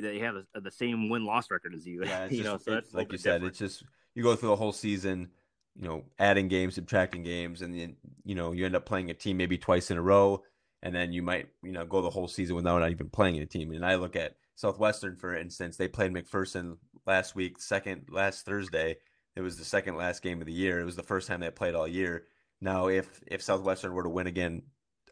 they 0.00 0.20
have 0.20 0.36
a, 0.54 0.60
the 0.60 0.70
same 0.70 1.10
win 1.10 1.24
loss 1.24 1.50
record 1.50 1.74
as 1.74 1.86
you. 1.86 2.04
Yeah, 2.04 2.24
you 2.30 2.38
just, 2.38 2.44
know, 2.44 2.56
so 2.56 2.70
that's 2.70 2.94
like 2.94 3.12
you 3.12 3.18
said, 3.18 3.42
different. 3.42 3.50
it's 3.50 3.58
just 3.58 3.84
you 4.14 4.22
go 4.22 4.34
through 4.34 4.50
the 4.50 4.56
whole 4.56 4.72
season, 4.72 5.30
you 5.78 5.86
know, 5.86 6.04
adding 6.18 6.48
games, 6.48 6.76
subtracting 6.76 7.22
games, 7.22 7.62
and 7.62 7.78
then 7.78 7.96
you 8.24 8.34
know 8.34 8.52
you 8.52 8.64
end 8.64 8.76
up 8.76 8.86
playing 8.86 9.10
a 9.10 9.14
team 9.14 9.36
maybe 9.36 9.58
twice 9.58 9.90
in 9.90 9.98
a 9.98 10.02
row, 10.02 10.42
and 10.82 10.94
then 10.94 11.12
you 11.12 11.22
might 11.22 11.48
you 11.62 11.72
know 11.72 11.84
go 11.84 12.02
the 12.02 12.10
whole 12.10 12.28
season 12.28 12.56
without 12.56 12.80
not 12.80 12.90
even 12.90 13.08
playing 13.08 13.38
a 13.38 13.46
team. 13.46 13.72
And 13.72 13.84
I 13.84 13.96
look 13.96 14.16
at 14.16 14.36
Southwestern 14.54 15.16
for 15.16 15.36
instance, 15.36 15.76
they 15.76 15.88
played 15.88 16.12
McPherson 16.12 16.76
last 17.06 17.34
week, 17.34 17.60
second 17.60 18.08
last 18.10 18.44
Thursday. 18.44 18.96
It 19.34 19.40
was 19.40 19.56
the 19.56 19.64
second 19.64 19.96
last 19.96 20.22
game 20.22 20.40
of 20.40 20.46
the 20.46 20.52
year. 20.52 20.78
It 20.78 20.84
was 20.84 20.96
the 20.96 21.02
first 21.02 21.26
time 21.26 21.40
they 21.40 21.50
played 21.50 21.74
all 21.74 21.88
year 21.88 22.26
now, 22.62 22.86
if 22.86 23.20
if 23.26 23.42
Southwestern 23.42 23.92
were 23.92 24.04
to 24.04 24.08
win 24.08 24.28
again, 24.28 24.62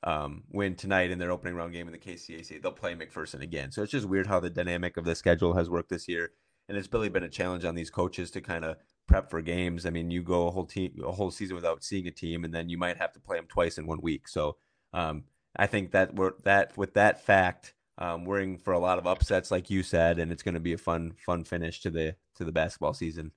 um, 0.04 0.44
win 0.50 0.76
tonight 0.76 1.10
in 1.10 1.18
their 1.18 1.32
opening 1.32 1.56
round 1.56 1.72
game 1.72 1.88
in 1.88 1.92
the 1.92 1.98
KCAC, 1.98 2.62
they'll 2.62 2.70
play 2.70 2.94
McPherson 2.94 3.42
again. 3.42 3.72
So 3.72 3.82
it's 3.82 3.90
just 3.90 4.08
weird 4.08 4.28
how 4.28 4.38
the 4.38 4.48
dynamic 4.48 4.96
of 4.96 5.04
the 5.04 5.16
schedule 5.16 5.54
has 5.54 5.68
worked 5.68 5.90
this 5.90 6.06
year, 6.06 6.30
and 6.68 6.78
it's 6.78 6.88
really 6.92 7.08
been 7.08 7.24
a 7.24 7.28
challenge 7.28 7.64
on 7.64 7.74
these 7.74 7.90
coaches 7.90 8.30
to 8.30 8.40
kind 8.40 8.64
of 8.64 8.76
prep 9.08 9.28
for 9.30 9.42
games. 9.42 9.84
I 9.84 9.90
mean, 9.90 10.12
you 10.12 10.22
go 10.22 10.46
a 10.46 10.52
whole 10.52 10.64
team 10.64 10.92
a 11.04 11.10
whole 11.10 11.32
season 11.32 11.56
without 11.56 11.82
seeing 11.82 12.06
a 12.06 12.12
team, 12.12 12.44
and 12.44 12.54
then 12.54 12.68
you 12.68 12.78
might 12.78 12.98
have 12.98 13.12
to 13.14 13.20
play 13.20 13.36
them 13.36 13.46
twice 13.48 13.78
in 13.78 13.86
one 13.86 14.00
week. 14.00 14.28
So 14.28 14.56
um, 14.92 15.24
I 15.56 15.66
think 15.66 15.92
that 15.92 16.14
we're 16.14 16.32
that 16.44 16.76
with 16.76 16.94
that 16.94 17.24
fact. 17.24 17.74
Um, 17.98 18.24
we're 18.24 18.40
in 18.40 18.56
for 18.58 18.72
a 18.72 18.78
lot 18.78 18.98
of 18.98 19.06
upsets, 19.06 19.50
like 19.50 19.68
you 19.68 19.82
said, 19.82 20.18
and 20.18 20.32
it's 20.32 20.42
going 20.42 20.54
to 20.54 20.60
be 20.60 20.72
a 20.72 20.78
fun, 20.78 21.12
fun 21.18 21.44
finish 21.44 21.80
to 21.82 21.90
the 21.90 22.16
to 22.36 22.44
the 22.44 22.52
basketball 22.52 22.94
season. 22.94 23.32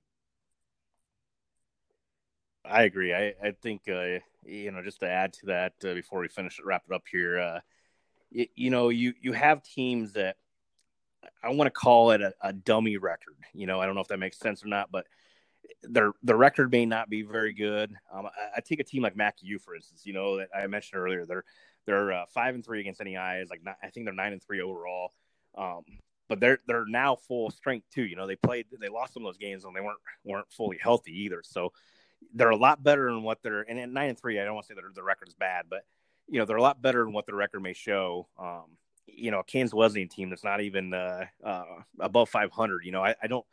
I 2.64 2.84
agree. 2.84 3.12
I, 3.12 3.34
I 3.42 3.50
think, 3.62 3.82
uh, 3.88 4.20
you 4.44 4.70
know, 4.70 4.82
just 4.82 5.00
to 5.00 5.08
add 5.08 5.34
to 5.34 5.46
that 5.46 5.74
uh, 5.84 5.92
before 5.92 6.20
we 6.20 6.28
finish 6.28 6.58
wrap 6.64 6.84
it 6.88 6.94
up 6.94 7.04
here, 7.10 7.38
uh, 7.38 7.60
you, 8.30 8.46
you 8.54 8.70
know, 8.70 8.88
you, 8.88 9.12
you 9.20 9.32
have 9.32 9.62
teams 9.62 10.14
that 10.14 10.36
I 11.42 11.50
want 11.50 11.66
to 11.66 11.70
call 11.70 12.12
it 12.12 12.22
a, 12.22 12.32
a, 12.40 12.52
dummy 12.52 12.96
record. 12.96 13.36
You 13.52 13.66
know, 13.66 13.80
I 13.80 13.86
don't 13.86 13.94
know 13.94 14.00
if 14.00 14.08
that 14.08 14.18
makes 14.18 14.38
sense 14.38 14.64
or 14.64 14.68
not, 14.68 14.90
but 14.90 15.06
their 15.82 16.12
the 16.22 16.34
record 16.34 16.70
may 16.70 16.86
not 16.86 17.08
be 17.10 17.22
very 17.22 17.52
good. 17.52 17.94
Um, 18.12 18.26
I, 18.26 18.56
I, 18.56 18.60
take 18.60 18.80
a 18.80 18.84
team 18.84 19.02
like 19.02 19.16
MacU, 19.16 19.60
for 19.60 19.74
instance, 19.74 20.02
you 20.04 20.12
know, 20.12 20.38
that 20.38 20.48
I 20.54 20.66
mentioned 20.66 21.00
earlier. 21.00 21.26
They're 21.26 21.44
they're 21.86 22.12
uh, 22.12 22.24
five 22.28 22.54
and 22.54 22.64
three 22.64 22.80
against 22.80 23.00
NAIA. 23.00 23.42
Is 23.42 23.50
like 23.50 23.64
not, 23.64 23.76
I 23.82 23.88
think 23.88 24.06
they're 24.06 24.14
nine 24.14 24.32
and 24.32 24.42
three 24.42 24.60
overall. 24.60 25.12
Um, 25.56 25.84
but 26.28 26.40
they're 26.40 26.58
they're 26.66 26.86
now 26.86 27.16
full 27.16 27.50
strength 27.50 27.86
too. 27.92 28.04
You 28.04 28.16
know, 28.16 28.26
they 28.26 28.36
played 28.36 28.66
they 28.80 28.88
lost 28.88 29.14
some 29.14 29.24
of 29.24 29.28
those 29.28 29.38
games 29.38 29.64
and 29.64 29.74
they 29.74 29.80
weren't 29.80 29.98
weren't 30.24 30.50
fully 30.50 30.78
healthy 30.80 31.12
either. 31.24 31.42
So 31.44 31.72
they're 32.34 32.50
a 32.50 32.56
lot 32.56 32.82
better 32.82 33.06
than 33.06 33.22
what 33.22 33.42
they're 33.42 33.62
and 33.62 33.78
at 33.78 33.88
nine 33.90 34.10
and 34.10 34.18
three. 34.18 34.40
I 34.40 34.44
don't 34.44 34.54
want 34.54 34.66
to 34.66 34.72
say 34.72 34.80
that 34.80 34.94
their 34.94 35.04
record 35.04 35.28
is 35.28 35.34
bad, 35.34 35.66
but 35.68 35.82
you 36.28 36.38
know 36.38 36.44
they're 36.44 36.56
a 36.56 36.62
lot 36.62 36.80
better 36.80 37.04
than 37.04 37.12
what 37.12 37.26
their 37.26 37.36
record 37.36 37.60
may 37.60 37.74
show. 37.74 38.28
Um, 38.38 38.76
you 39.06 39.30
know, 39.30 39.42
Kansas 39.42 39.74
Wesleyan 39.74 40.08
team 40.08 40.30
that's 40.30 40.44
not 40.44 40.60
even 40.60 40.94
uh, 40.94 41.26
uh, 41.44 41.64
above 42.00 42.30
500. 42.30 42.84
You 42.84 42.92
know, 42.92 43.02
I, 43.04 43.14
I 43.22 43.26
don't. 43.26 43.44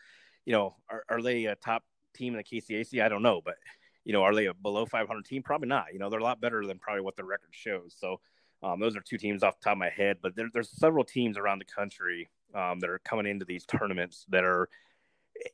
You 0.46 0.54
know, 0.54 0.76
are, 0.90 1.04
are, 1.08 1.22
they 1.22 1.46
a 1.46 1.56
top 1.56 1.84
team 2.16 2.34
in 2.34 2.38
the 2.38 2.44
KCAC? 2.44 3.04
I 3.04 3.10
don't 3.10 3.22
know, 3.22 3.42
but 3.46 3.56
you 4.04 4.14
know, 4.14 4.24
are 4.24 4.36
they 4.36 4.48
a 4.48 4.54
below 4.54 4.86
500 4.86 5.26
team? 5.26 5.44
Probably 5.44 5.68
not. 5.68 5.94
You 5.94 6.00
know, 6.00 6.10
they're 6.10 6.20
a 6.20 6.24
lot 6.24 6.42
better 6.42 6.66
than 6.66 6.80
probably 6.80 7.02
what 7.02 7.16
the 7.16 7.24
record 7.24 7.52
shows. 7.52 7.96
So. 7.98 8.20
Um, 8.64 8.80
those 8.80 8.96
are 8.96 9.02
two 9.02 9.18
teams 9.18 9.42
off 9.42 9.60
the 9.60 9.64
top 9.64 9.72
of 9.72 9.80
my 9.80 9.90
head, 9.90 10.18
but 10.22 10.36
there, 10.36 10.48
there's 10.54 10.70
several 10.70 11.04
teams 11.04 11.36
around 11.36 11.58
the 11.58 11.66
country 11.66 12.30
um, 12.54 12.80
that 12.82 12.92
are 12.92 13.00
coming 13.00 13.26
into 13.26 13.44
these 13.44 13.66
tournaments 13.66 14.28
that 14.30 14.44
are 14.44 14.70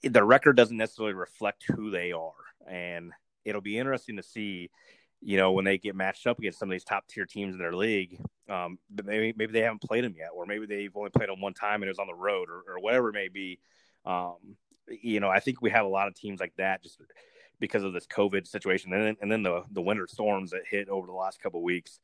the 0.03 0.25
record 0.25 0.57
doesn't 0.57 0.75
necessarily 0.75 1.13
reflect 1.13 1.63
who 1.73 1.89
they 1.89 2.11
are 2.11 2.33
and 2.67 3.13
it'll 3.45 3.61
be 3.61 3.77
interesting 3.77 4.17
to 4.17 4.23
see, 4.23 4.69
you 5.21 5.37
know, 5.37 5.51
when 5.51 5.65
they 5.65 5.77
get 5.77 5.95
matched 5.95 6.27
up 6.27 6.37
against 6.37 6.59
some 6.59 6.69
of 6.69 6.73
these 6.73 6.83
top 6.83 7.07
tier 7.07 7.25
teams 7.25 7.55
in 7.55 7.59
their 7.59 7.73
league. 7.73 8.19
Um, 8.49 8.77
maybe 9.03 9.33
maybe 9.35 9.53
they 9.53 9.61
haven't 9.61 9.81
played 9.81 10.03
them 10.03 10.15
yet, 10.17 10.29
or 10.33 10.45
maybe 10.45 10.65
they've 10.65 10.95
only 10.95 11.09
played 11.09 11.29
them 11.29 11.41
one 11.41 11.53
time 11.53 11.81
and 11.81 11.85
it 11.85 11.91
was 11.91 11.99
on 11.99 12.07
the 12.07 12.13
road, 12.13 12.49
or, 12.49 12.63
or 12.67 12.79
whatever 12.79 13.09
it 13.09 13.13
may 13.13 13.29
be. 13.29 13.59
Um, 14.05 14.57
you 15.01 15.19
know, 15.19 15.29
I 15.29 15.39
think 15.39 15.61
we 15.61 15.69
have 15.71 15.85
a 15.85 15.89
lot 15.89 16.07
of 16.07 16.15
teams 16.15 16.39
like 16.39 16.53
that 16.57 16.83
just 16.83 16.99
because 17.59 17.83
of 17.83 17.93
this 17.93 18.07
COVID 18.07 18.47
situation, 18.47 18.93
and 18.93 19.03
then 19.03 19.17
and 19.21 19.31
then 19.31 19.43
the 19.43 19.63
the 19.71 19.81
winter 19.81 20.07
storms 20.07 20.51
that 20.51 20.61
hit 20.69 20.89
over 20.89 21.07
the 21.07 21.13
last 21.13 21.41
couple 21.41 21.61
weeks. 21.63 21.99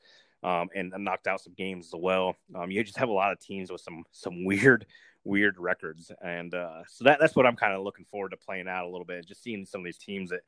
Um, 0.45 0.67
and, 0.75 0.91
and, 0.93 1.05
knocked 1.05 1.25
out 1.25 1.39
some 1.39 1.53
games 1.53 1.85
as 1.85 1.93
well. 1.97 2.35
Um, 2.53 2.69
you 2.69 2.83
just 2.83 2.97
have 2.97 3.07
a 3.07 3.13
lot 3.13 3.31
of 3.31 3.39
teams 3.39 3.71
with 3.71 3.79
some 3.79 4.03
some 4.11 4.43
weird 4.43 4.85
weird 5.23 5.57
records, 5.57 6.11
and 6.21 6.53
uh, 6.53 6.83
so 6.87 7.05
that 7.05 7.19
that's 7.19 7.35
what 7.35 7.45
I'm 7.45 7.55
kind 7.55 7.73
of 7.73 7.81
looking 7.83 8.05
forward 8.05 8.29
to 8.29 8.37
playing 8.37 8.67
out 8.67 8.85
a 8.85 8.89
little 8.89 9.05
bit. 9.05 9.25
Just 9.25 9.43
seeing 9.43 9.65
some 9.65 9.81
of 9.81 9.85
these 9.85 9.97
teams 9.97 10.31
that 10.31 10.41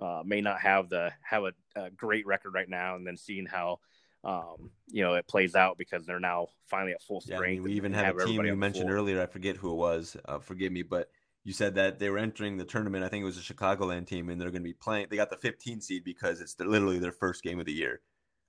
uh, 0.00 0.22
may 0.24 0.40
not 0.40 0.60
have 0.60 0.88
the 0.88 1.12
have 1.22 1.44
a, 1.44 1.52
a, 1.76 1.90
great 1.90 2.26
record 2.26 2.54
right 2.54 2.68
now, 2.68 2.96
and 2.96 3.06
then 3.06 3.16
seeing 3.16 3.46
how 3.46 3.78
um, 4.24 4.70
you 4.88 5.02
know 5.02 5.14
it 5.14 5.26
plays 5.26 5.54
out 5.54 5.78
because 5.78 6.06
they're 6.06 6.20
now 6.20 6.48
finally 6.66 6.92
at 6.92 7.02
full 7.02 7.20
strength. 7.20 7.42
Yeah, 7.42 7.46
I 7.46 7.54
mean, 7.54 7.62
we 7.62 7.72
even 7.72 7.92
have, 7.92 8.16
a 8.16 8.24
team 8.24 8.44
you 8.44 8.56
mentioned 8.56 8.86
floor. 8.86 8.96
earlier. 8.96 9.22
I 9.22 9.26
forget 9.26 9.56
who 9.56 9.70
it 9.70 9.76
was. 9.76 10.16
Uh, 10.24 10.38
forgive 10.38 10.72
me, 10.72 10.82
but 10.82 11.10
you 11.44 11.52
said 11.52 11.74
that 11.74 11.98
they 11.98 12.08
were 12.08 12.18
entering 12.18 12.56
the 12.56 12.64
tournament. 12.64 13.04
I 13.04 13.08
think 13.08 13.22
it 13.22 13.26
was 13.26 13.38
a 13.38 13.54
Chicagoland 13.54 14.06
team, 14.06 14.30
and 14.30 14.40
they're 14.40 14.50
going 14.50 14.62
to 14.62 14.68
be 14.68 14.72
playing. 14.72 15.08
They 15.10 15.16
got 15.16 15.30
the 15.30 15.36
15 15.36 15.82
seed 15.82 16.02
because 16.02 16.40
it's 16.40 16.58
literally 16.58 16.98
their 16.98 17.12
first 17.12 17.42
game 17.42 17.60
of 17.60 17.66
the 17.66 17.72
year. 17.72 18.00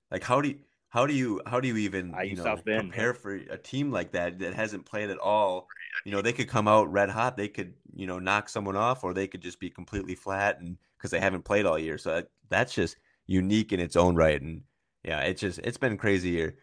Like, 0.10 0.24
how 0.24 0.40
do 0.40 0.50
you, 0.50 0.60
how 0.90 1.06
do 1.06 1.14
you 1.14 1.42
how 1.46 1.60
do 1.60 1.68
you 1.68 1.76
even 1.76 2.16
you 2.24 2.38
know 2.38 2.56
prepare 2.56 3.14
for 3.14 3.36
a 3.36 3.58
team 3.58 3.92
like 3.92 4.14
that 4.14 4.40
that 4.40 4.54
hasn't 4.54 4.86
played 4.86 5.10
at 5.10 5.18
all? 5.18 5.68
You 6.06 6.14
know, 6.14 6.22
they 6.22 6.32
could 6.32 6.48
come 6.48 6.70
out 6.70 6.92
red 6.92 7.10
hot. 7.10 7.36
They 7.36 7.50
could 7.50 7.74
you 7.94 8.08
know 8.08 8.18
knock 8.18 8.48
someone 8.48 8.78
off, 8.78 9.04
or 9.04 9.14
they 9.14 9.28
could 9.28 9.42
just 9.42 9.60
be 9.60 9.70
completely 9.70 10.16
flat 10.16 10.62
and 10.62 10.78
because 10.98 11.12
they 11.12 11.20
haven't 11.20 11.44
played 11.44 11.66
all 11.66 11.78
year. 11.78 11.98
So 11.98 12.16
that, 12.16 12.30
that's 12.50 12.74
just 12.74 12.96
unique 13.26 13.74
in 13.74 13.82
its 13.82 13.98
own 13.98 14.16
right. 14.16 14.42
And 14.42 14.62
yeah, 15.04 15.20
it's 15.22 15.42
just 15.42 15.60
it's 15.60 15.78
been 15.78 15.98
crazy 15.98 16.30
year. 16.30 16.56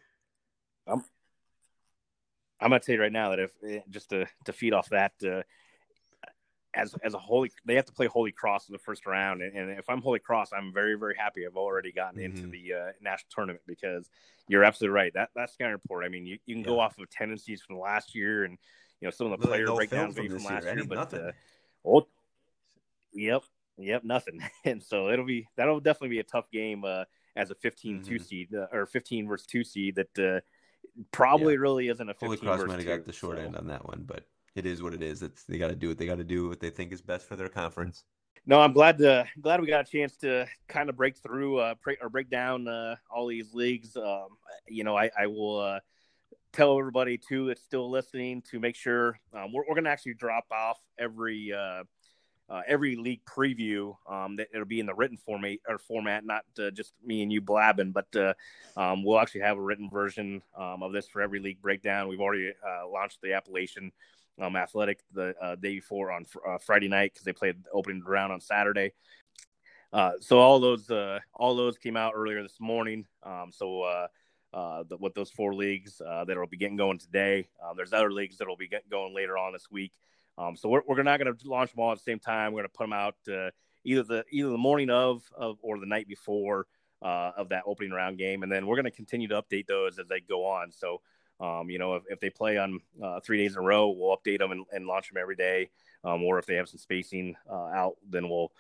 I'm 0.87 1.05
I'm 2.59 2.71
gonna 2.71 2.81
tell 2.81 2.95
you 2.95 3.03
right 3.03 3.13
now 3.13 3.31
that 3.31 3.39
if 3.39 3.51
eh, 3.69 3.81
just 3.91 4.09
to 4.11 4.27
to 4.47 4.53
feed 4.55 4.73
off 4.73 4.89
that. 4.89 5.13
Uh, 5.23 5.43
as 6.75 6.95
as 7.05 7.15
a 7.15 7.19
holy 7.19 7.51
they 7.65 7.75
have 7.75 7.85
to 7.85 7.93
play 7.93 8.07
holy 8.07 8.33
cross 8.33 8.69
in 8.69 8.73
the 8.73 8.79
first 8.79 9.07
round 9.07 9.43
and, 9.43 9.57
and, 9.57 9.79
if 9.79 9.89
i'm 9.89 10.01
holy 10.01 10.19
cross 10.19 10.51
i'm 10.53 10.73
very 10.73 10.95
very 10.95 11.15
happy 11.17 11.47
i've 11.47 11.57
already 11.57 11.93
gotten 11.93 12.21
mm-hmm. 12.21 12.37
into 12.37 12.49
the 12.49 12.73
uh, 12.73 12.93
national 13.01 13.29
tournament 13.31 13.63
because 13.67 14.09
you're 14.49 14.65
absolutely 14.65 14.95
right 14.95 15.13
that 15.15 15.29
that 15.35 15.51
scouting 15.51 15.73
report 15.73 16.05
i 16.05 16.09
mean 16.09 16.25
you, 16.27 16.39
you 16.47 16.55
can 16.55 16.63
yeah. 16.63 16.69
go 16.69 16.81
off 16.81 16.99
of 16.99 17.11
tendencies 17.11 17.61
from 17.63 17.79
last 17.79 18.15
year 18.15 18.45
and 18.45 18.59
you 19.01 19.07
know 19.07 19.11
some 19.11 19.31
of 19.31 19.41
the 19.41 19.47
player 19.47 19.67
no 19.67 19.77
breakdowns 19.77 20.17
from, 20.17 20.29
from 20.29 20.45
last 20.45 20.65
year, 20.65 20.77
year 20.77 20.85
but 20.85 21.13
uh, 21.15 21.33
old, 21.85 22.07
yep 23.13 23.43
yep 23.79 24.05
nothing 24.05 24.41
and 24.65 24.83
so 24.83 25.11
it'll 25.11 25.27
be 25.27 25.47
that'll 25.57 25.81
definitely 25.81 26.09
be 26.09 26.21
a 26.21 26.25
tough 26.25 26.51
game 26.51 26.85
uh, 26.85 27.05
as 27.37 27.51
a 27.51 27.55
15 27.55 27.97
mm-hmm. 27.97 28.09
2 28.09 28.19
seed 28.19 28.55
uh, 28.55 28.67
or 28.73 28.87
15 28.87 29.29
versus 29.29 29.47
2 29.47 29.65
seed 29.65 29.97
that 29.97 30.19
uh, 30.19 30.41
probably 31.11 31.55
yeah. 31.55 31.61
really 31.61 31.89
isn't 31.89 32.09
a 32.09 32.15
15 32.15 32.27
holy 32.27 32.39
cross 32.39 32.67
might 32.67 32.79
have 32.79 32.87
got 32.87 33.05
the 33.05 33.13
short 33.13 33.39
so. 33.39 33.45
end 33.45 33.57
on 33.57 33.67
that 33.67 33.87
one 33.87 34.05
but 34.07 34.25
it 34.55 34.67
is 34.67 34.83
what 34.83 34.95
it 34.95 35.03
is. 35.03 35.23
It's 35.23 35.45
they 35.45 35.59
got 35.59 35.69
to 35.69 35.77
do 35.77 35.89
what 35.89 35.99
they 35.99 36.07
got 36.07 36.19
to 36.19 36.25
do 36.25 36.49
what 36.49 36.61
they 36.61 36.71
think 36.71 36.93
is 36.93 37.01
best 37.01 37.27
for 37.27 37.37
their 37.37 37.49
conference. 37.49 38.05
No, 38.45 38.61
I'm 38.61 38.73
glad 38.73 38.99
to 38.99 39.27
glad 39.41 39.61
we 39.61 39.69
got 39.69 39.87
a 39.89 39.91
chance 39.91 40.17
to 40.19 40.47
kind 40.69 40.89
of 40.89 40.97
break 40.97 41.17
through 41.17 41.59
uh, 41.59 41.75
or 42.01 42.09
break 42.09 42.29
down 42.29 42.67
uh, 42.67 42.97
all 43.11 43.29
these 43.29 43.55
leagues. 43.55 43.97
Um, 43.97 44.29
you 44.67 44.83
know, 44.83 44.97
I, 44.97 45.11
I 45.19 45.27
will 45.29 45.61
uh, 45.61 45.81
tell 46.53 46.79
everybody 46.79 47.19
too 47.19 47.47
that's 47.47 47.63
still 47.63 47.89
listening 47.91 48.43
to 48.51 48.59
make 48.59 48.75
sure 48.75 49.19
um, 49.33 49.53
we're, 49.53 49.63
we're 49.69 49.75
going 49.75 49.85
to 49.85 49.91
actually 49.91 50.15
drop 50.15 50.45
off 50.51 50.81
every 50.99 51.53
uh, 52.53 52.61
every 52.69 52.97
league 52.97 53.25
preview. 53.25 53.97
Um, 54.09 54.37
that 54.37 54.49
it'll 54.53 54.67
be 54.67 54.81
in 54.81 54.87
the 54.87 54.95
written 54.95 55.17
format 55.17 55.59
or 55.67 55.79
format, 55.79 56.25
not 56.25 56.45
uh, 56.59 56.71
just 56.71 56.93
me 57.05 57.23
and 57.23 57.33
you 57.33 57.41
blabbing, 57.41 57.93
but 57.93 58.15
uh, 58.15 58.35
um, 58.77 59.03
we'll 59.03 59.19
actually 59.19 59.41
have 59.41 59.57
a 59.57 59.63
written 59.63 59.89
version 59.89 60.43
um, 60.57 60.83
of 60.83 60.93
this 60.93 61.09
for 61.09 61.23
every 61.23 61.41
league 61.41 61.63
breakdown. 61.63 62.09
We've 62.09 62.21
already 62.21 62.51
uh, 62.51 62.89
launched 62.89 63.21
the 63.23 63.33
Appalachian 63.33 63.91
um, 64.41 64.55
Athletic 64.55 65.01
the 65.15 65.35
uh, 65.43 65.57
day 65.57 65.77
before 65.77 66.13
on 66.13 66.27
uh, 66.47 66.59
Friday 66.59 66.89
night 66.89 67.15
because 67.15 67.25
they 67.25 67.33
played 67.33 67.65
the 67.65 67.71
opening 67.71 68.03
round 68.05 68.33
on 68.33 68.41
Saturday. 68.41 68.93
so 70.21 70.39
all 70.39 70.61
those 70.61 70.91
all 71.35 71.57
those 71.57 71.79
came 71.79 71.97
out 71.97 72.13
earlier 72.15 72.43
this 72.43 72.61
morning. 72.61 73.07
Um, 73.23 73.51
so 73.51 74.07
the, 74.53 74.97
with 75.01 75.15
those 75.15 75.31
four 75.31 75.55
leagues 75.55 75.99
that 75.99 76.37
will 76.37 76.47
be 76.47 76.59
getting 76.59 76.77
going 76.77 76.99
today. 76.99 77.49
Uh, 77.65 77.73
there's 77.73 77.95
other 77.95 78.13
leagues 78.13 78.37
that 78.37 78.49
will 78.49 78.57
be 78.57 78.69
getting 78.69 78.91
going 78.91 79.15
later 79.15 79.39
on 79.39 79.55
this 79.55 79.71
week. 79.71 79.93
Um, 80.39 80.57
so 80.57 80.69
we're, 80.69 80.83
we're 80.87 81.03
not 81.03 81.21
going 81.21 81.35
to 81.35 81.49
launch 81.49 81.73
them 81.73 81.81
all 81.81 81.93
at 81.93 81.99
the 81.99 82.05
same 82.05 82.19
time. 82.19 82.53
We're 82.53 82.63
going 82.63 82.71
to 82.71 82.77
put 82.77 82.85
them 82.85 82.93
out 82.93 83.17
uh, 83.29 83.51
either 83.85 84.03
the 84.03 84.25
either 84.31 84.51
the 84.51 84.59
morning 84.59 84.91
of, 84.91 85.23
of 85.37 85.59
or 85.63 85.79
the 85.79 85.87
night 85.87 86.09
before 86.09 86.67
uh, 87.03 87.33
of 87.37 87.51
that 87.51 87.65
opening 87.67 87.93
round 87.93 88.19
game, 88.19 88.43
and 88.43 88.51
then 88.51 88.67
we're 88.67 88.77
going 88.77 88.85
to 88.85 88.91
continue 88.91 89.29
to 89.29 89.43
update 89.43 89.67
those 89.67 89.99
as 89.99 90.07
they 90.09 90.21
go 90.21 90.47
on. 90.47 90.73
So. 90.73 91.01
Um, 91.41 91.71
you 91.71 91.79
know, 91.81 91.97
if, 91.97 92.05
if 92.09 92.21
they 92.21 92.31
play 92.31 92.57
on 92.57 92.79
uh, 93.03 93.19
three 93.19 93.39
days 93.39 93.55
in 93.55 93.59
a 93.59 93.63
row, 93.63 93.89
we'll 93.89 94.17
update 94.17 94.39
them 94.39 94.53
and, 94.53 94.65
and 94.71 94.87
launch 94.87 95.09
them 95.09 95.21
every 95.21 95.35
day. 95.35 95.71
Um, 96.05 96.23
or 96.23 96.39
if 96.39 96.47
they 96.47 96.55
have 96.55 96.69
some 96.69 96.79
spacing 96.79 97.35
out, 97.51 97.97
then 98.09 98.29
we'll 98.29 98.53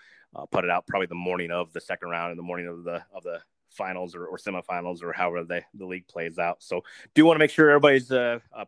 put 0.51 0.64
it 0.64 0.70
out 0.70 0.85
probably 0.89 1.07
the 1.07 1.14
morning 1.14 1.53
of 1.53 1.73
the 1.73 1.81
second 1.81 2.09
round 2.09 2.31
and 2.31 2.39
the 2.39 2.43
morning 2.43 2.66
of 2.66 2.83
the 2.83 3.05
of 3.14 3.23
the 3.23 3.41
finals 3.73 4.14
or, 4.14 4.27
or 4.27 4.37
semifinals 4.37 5.03
or 5.03 5.12
however 5.12 5.45
the, 5.45 5.62
the 5.75 5.87
league 5.87 6.07
plays 6.09 6.39
out. 6.39 6.62
So 6.62 6.83
do 7.14 7.25
want 7.25 7.37
to 7.37 7.39
make 7.39 7.51
sure 7.51 7.70
everybody's 7.70 8.11
uh, 8.11 8.39
uh, 8.53 8.64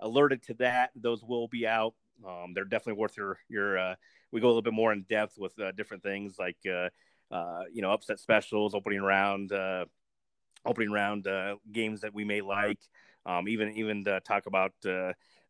alerted 0.00 0.42
to 0.44 0.54
that. 0.54 0.90
Those 0.94 1.22
will 1.22 1.48
be 1.48 1.66
out. 1.66 1.94
Um, 2.26 2.52
they're 2.54 2.64
definitely 2.64 3.00
worth 3.00 3.16
your 3.16 3.38
your. 3.48 3.78
Uh, 3.78 3.94
we 4.32 4.40
go 4.40 4.46
a 4.46 4.50
little 4.50 4.62
bit 4.62 4.72
more 4.72 4.92
in 4.92 5.02
depth 5.08 5.38
with 5.38 5.58
uh, 5.60 5.72
different 5.72 6.02
things 6.02 6.36
like 6.38 6.58
uh, 6.68 6.88
uh, 7.34 7.62
you 7.72 7.82
know 7.82 7.92
upset 7.92 8.18
specials, 8.20 8.74
opening 8.74 9.02
round, 9.02 9.52
opening 10.64 10.90
round 10.90 11.26
games 11.72 12.00
that 12.02 12.14
we 12.14 12.24
may 12.24 12.40
like. 12.40 12.80
Um, 13.26 13.48
even 13.48 13.72
even 13.72 14.04
talk 14.24 14.46
about 14.46 14.72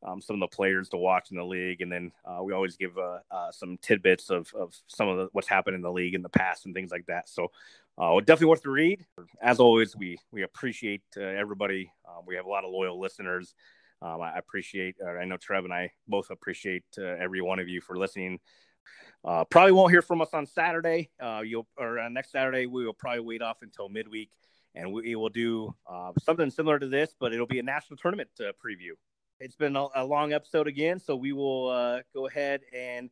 um, 0.03 0.21
some 0.21 0.35
of 0.35 0.41
the 0.41 0.55
players 0.55 0.89
to 0.91 0.97
watch 0.97 1.31
in 1.31 1.37
the 1.37 1.45
league, 1.45 1.81
and 1.81 1.91
then 1.91 2.13
uh, 2.25 2.43
we 2.43 2.53
always 2.53 2.77
give 2.77 2.97
uh, 2.97 3.19
uh, 3.31 3.51
some 3.51 3.79
tidbits 3.83 4.31
of, 4.31 4.53
of 4.55 4.75
some 4.87 5.09
of 5.09 5.17
the, 5.17 5.29
what's 5.33 5.49
happened 5.49 5.75
in 5.75 5.83
the 5.83 5.91
league 5.91 6.15
in 6.15 6.23
the 6.23 6.29
past 6.29 6.67
and 6.67 6.75
things 6.75 6.91
like 6.91 7.07
that. 7.07 7.29
So, 7.29 7.49
uh, 7.97 8.19
definitely 8.21 8.47
worth 8.47 8.63
the 8.63 8.71
read. 8.71 9.05
As 9.43 9.59
always, 9.59 9.97
we 9.97 10.19
we 10.31 10.43
appreciate 10.43 11.03
uh, 11.17 11.23
everybody. 11.23 11.91
Um, 12.09 12.25
we 12.27 12.37
have 12.37 12.47
a 12.47 12.49
lot 12.49 12.65
of 12.65 12.71
loyal 12.71 13.01
listeners. 13.01 13.55
Um, 14.01 14.21
I 14.23 14.39
appreciate. 14.39 14.97
I 15.05 15.25
know 15.25 15.37
Trev 15.37 15.65
and 15.65 15.73
I 15.73 15.93
both 16.07 16.31
appreciate 16.31 16.85
uh, 16.99 17.03
every 17.03 17.41
one 17.41 17.59
of 17.59 17.69
you 17.69 17.81
for 17.81 17.99
listening. 17.99 18.39
probably 19.25 19.73
won't 19.73 19.91
hear 19.91 20.03
from 20.03 20.21
us 20.21 20.31
on 20.33 20.47
Saturday. 20.47 21.11
you'll 21.45 21.67
or 21.77 22.09
next 22.11 22.33
Saturday 22.33 22.67
we 22.67 22.85
will 22.85 22.95
probably 22.95 23.21
wait 23.21 23.43
off 23.43 23.59
until 23.63 23.89
midweek, 23.89 24.31
and 24.75 24.93
we 24.93 25.17
will 25.17 25.29
do 25.29 25.75
something 26.23 26.51
similar 26.51 26.79
to 26.79 26.87
this, 26.87 27.15
but 27.19 27.33
it'll 27.33 27.47
be 27.47 27.59
a 27.59 27.63
national 27.65 27.97
tournament 27.97 28.29
preview 28.39 28.93
it's 29.41 29.57
been 29.57 29.77
a, 29.77 29.87
a 29.95 30.05
long 30.05 30.33
episode 30.33 30.67
again, 30.67 30.99
so 30.99 31.17
we 31.17 31.33
will 31.33 31.69
uh, 31.69 32.01
go 32.15 32.27
ahead 32.27 32.61
and 32.73 33.11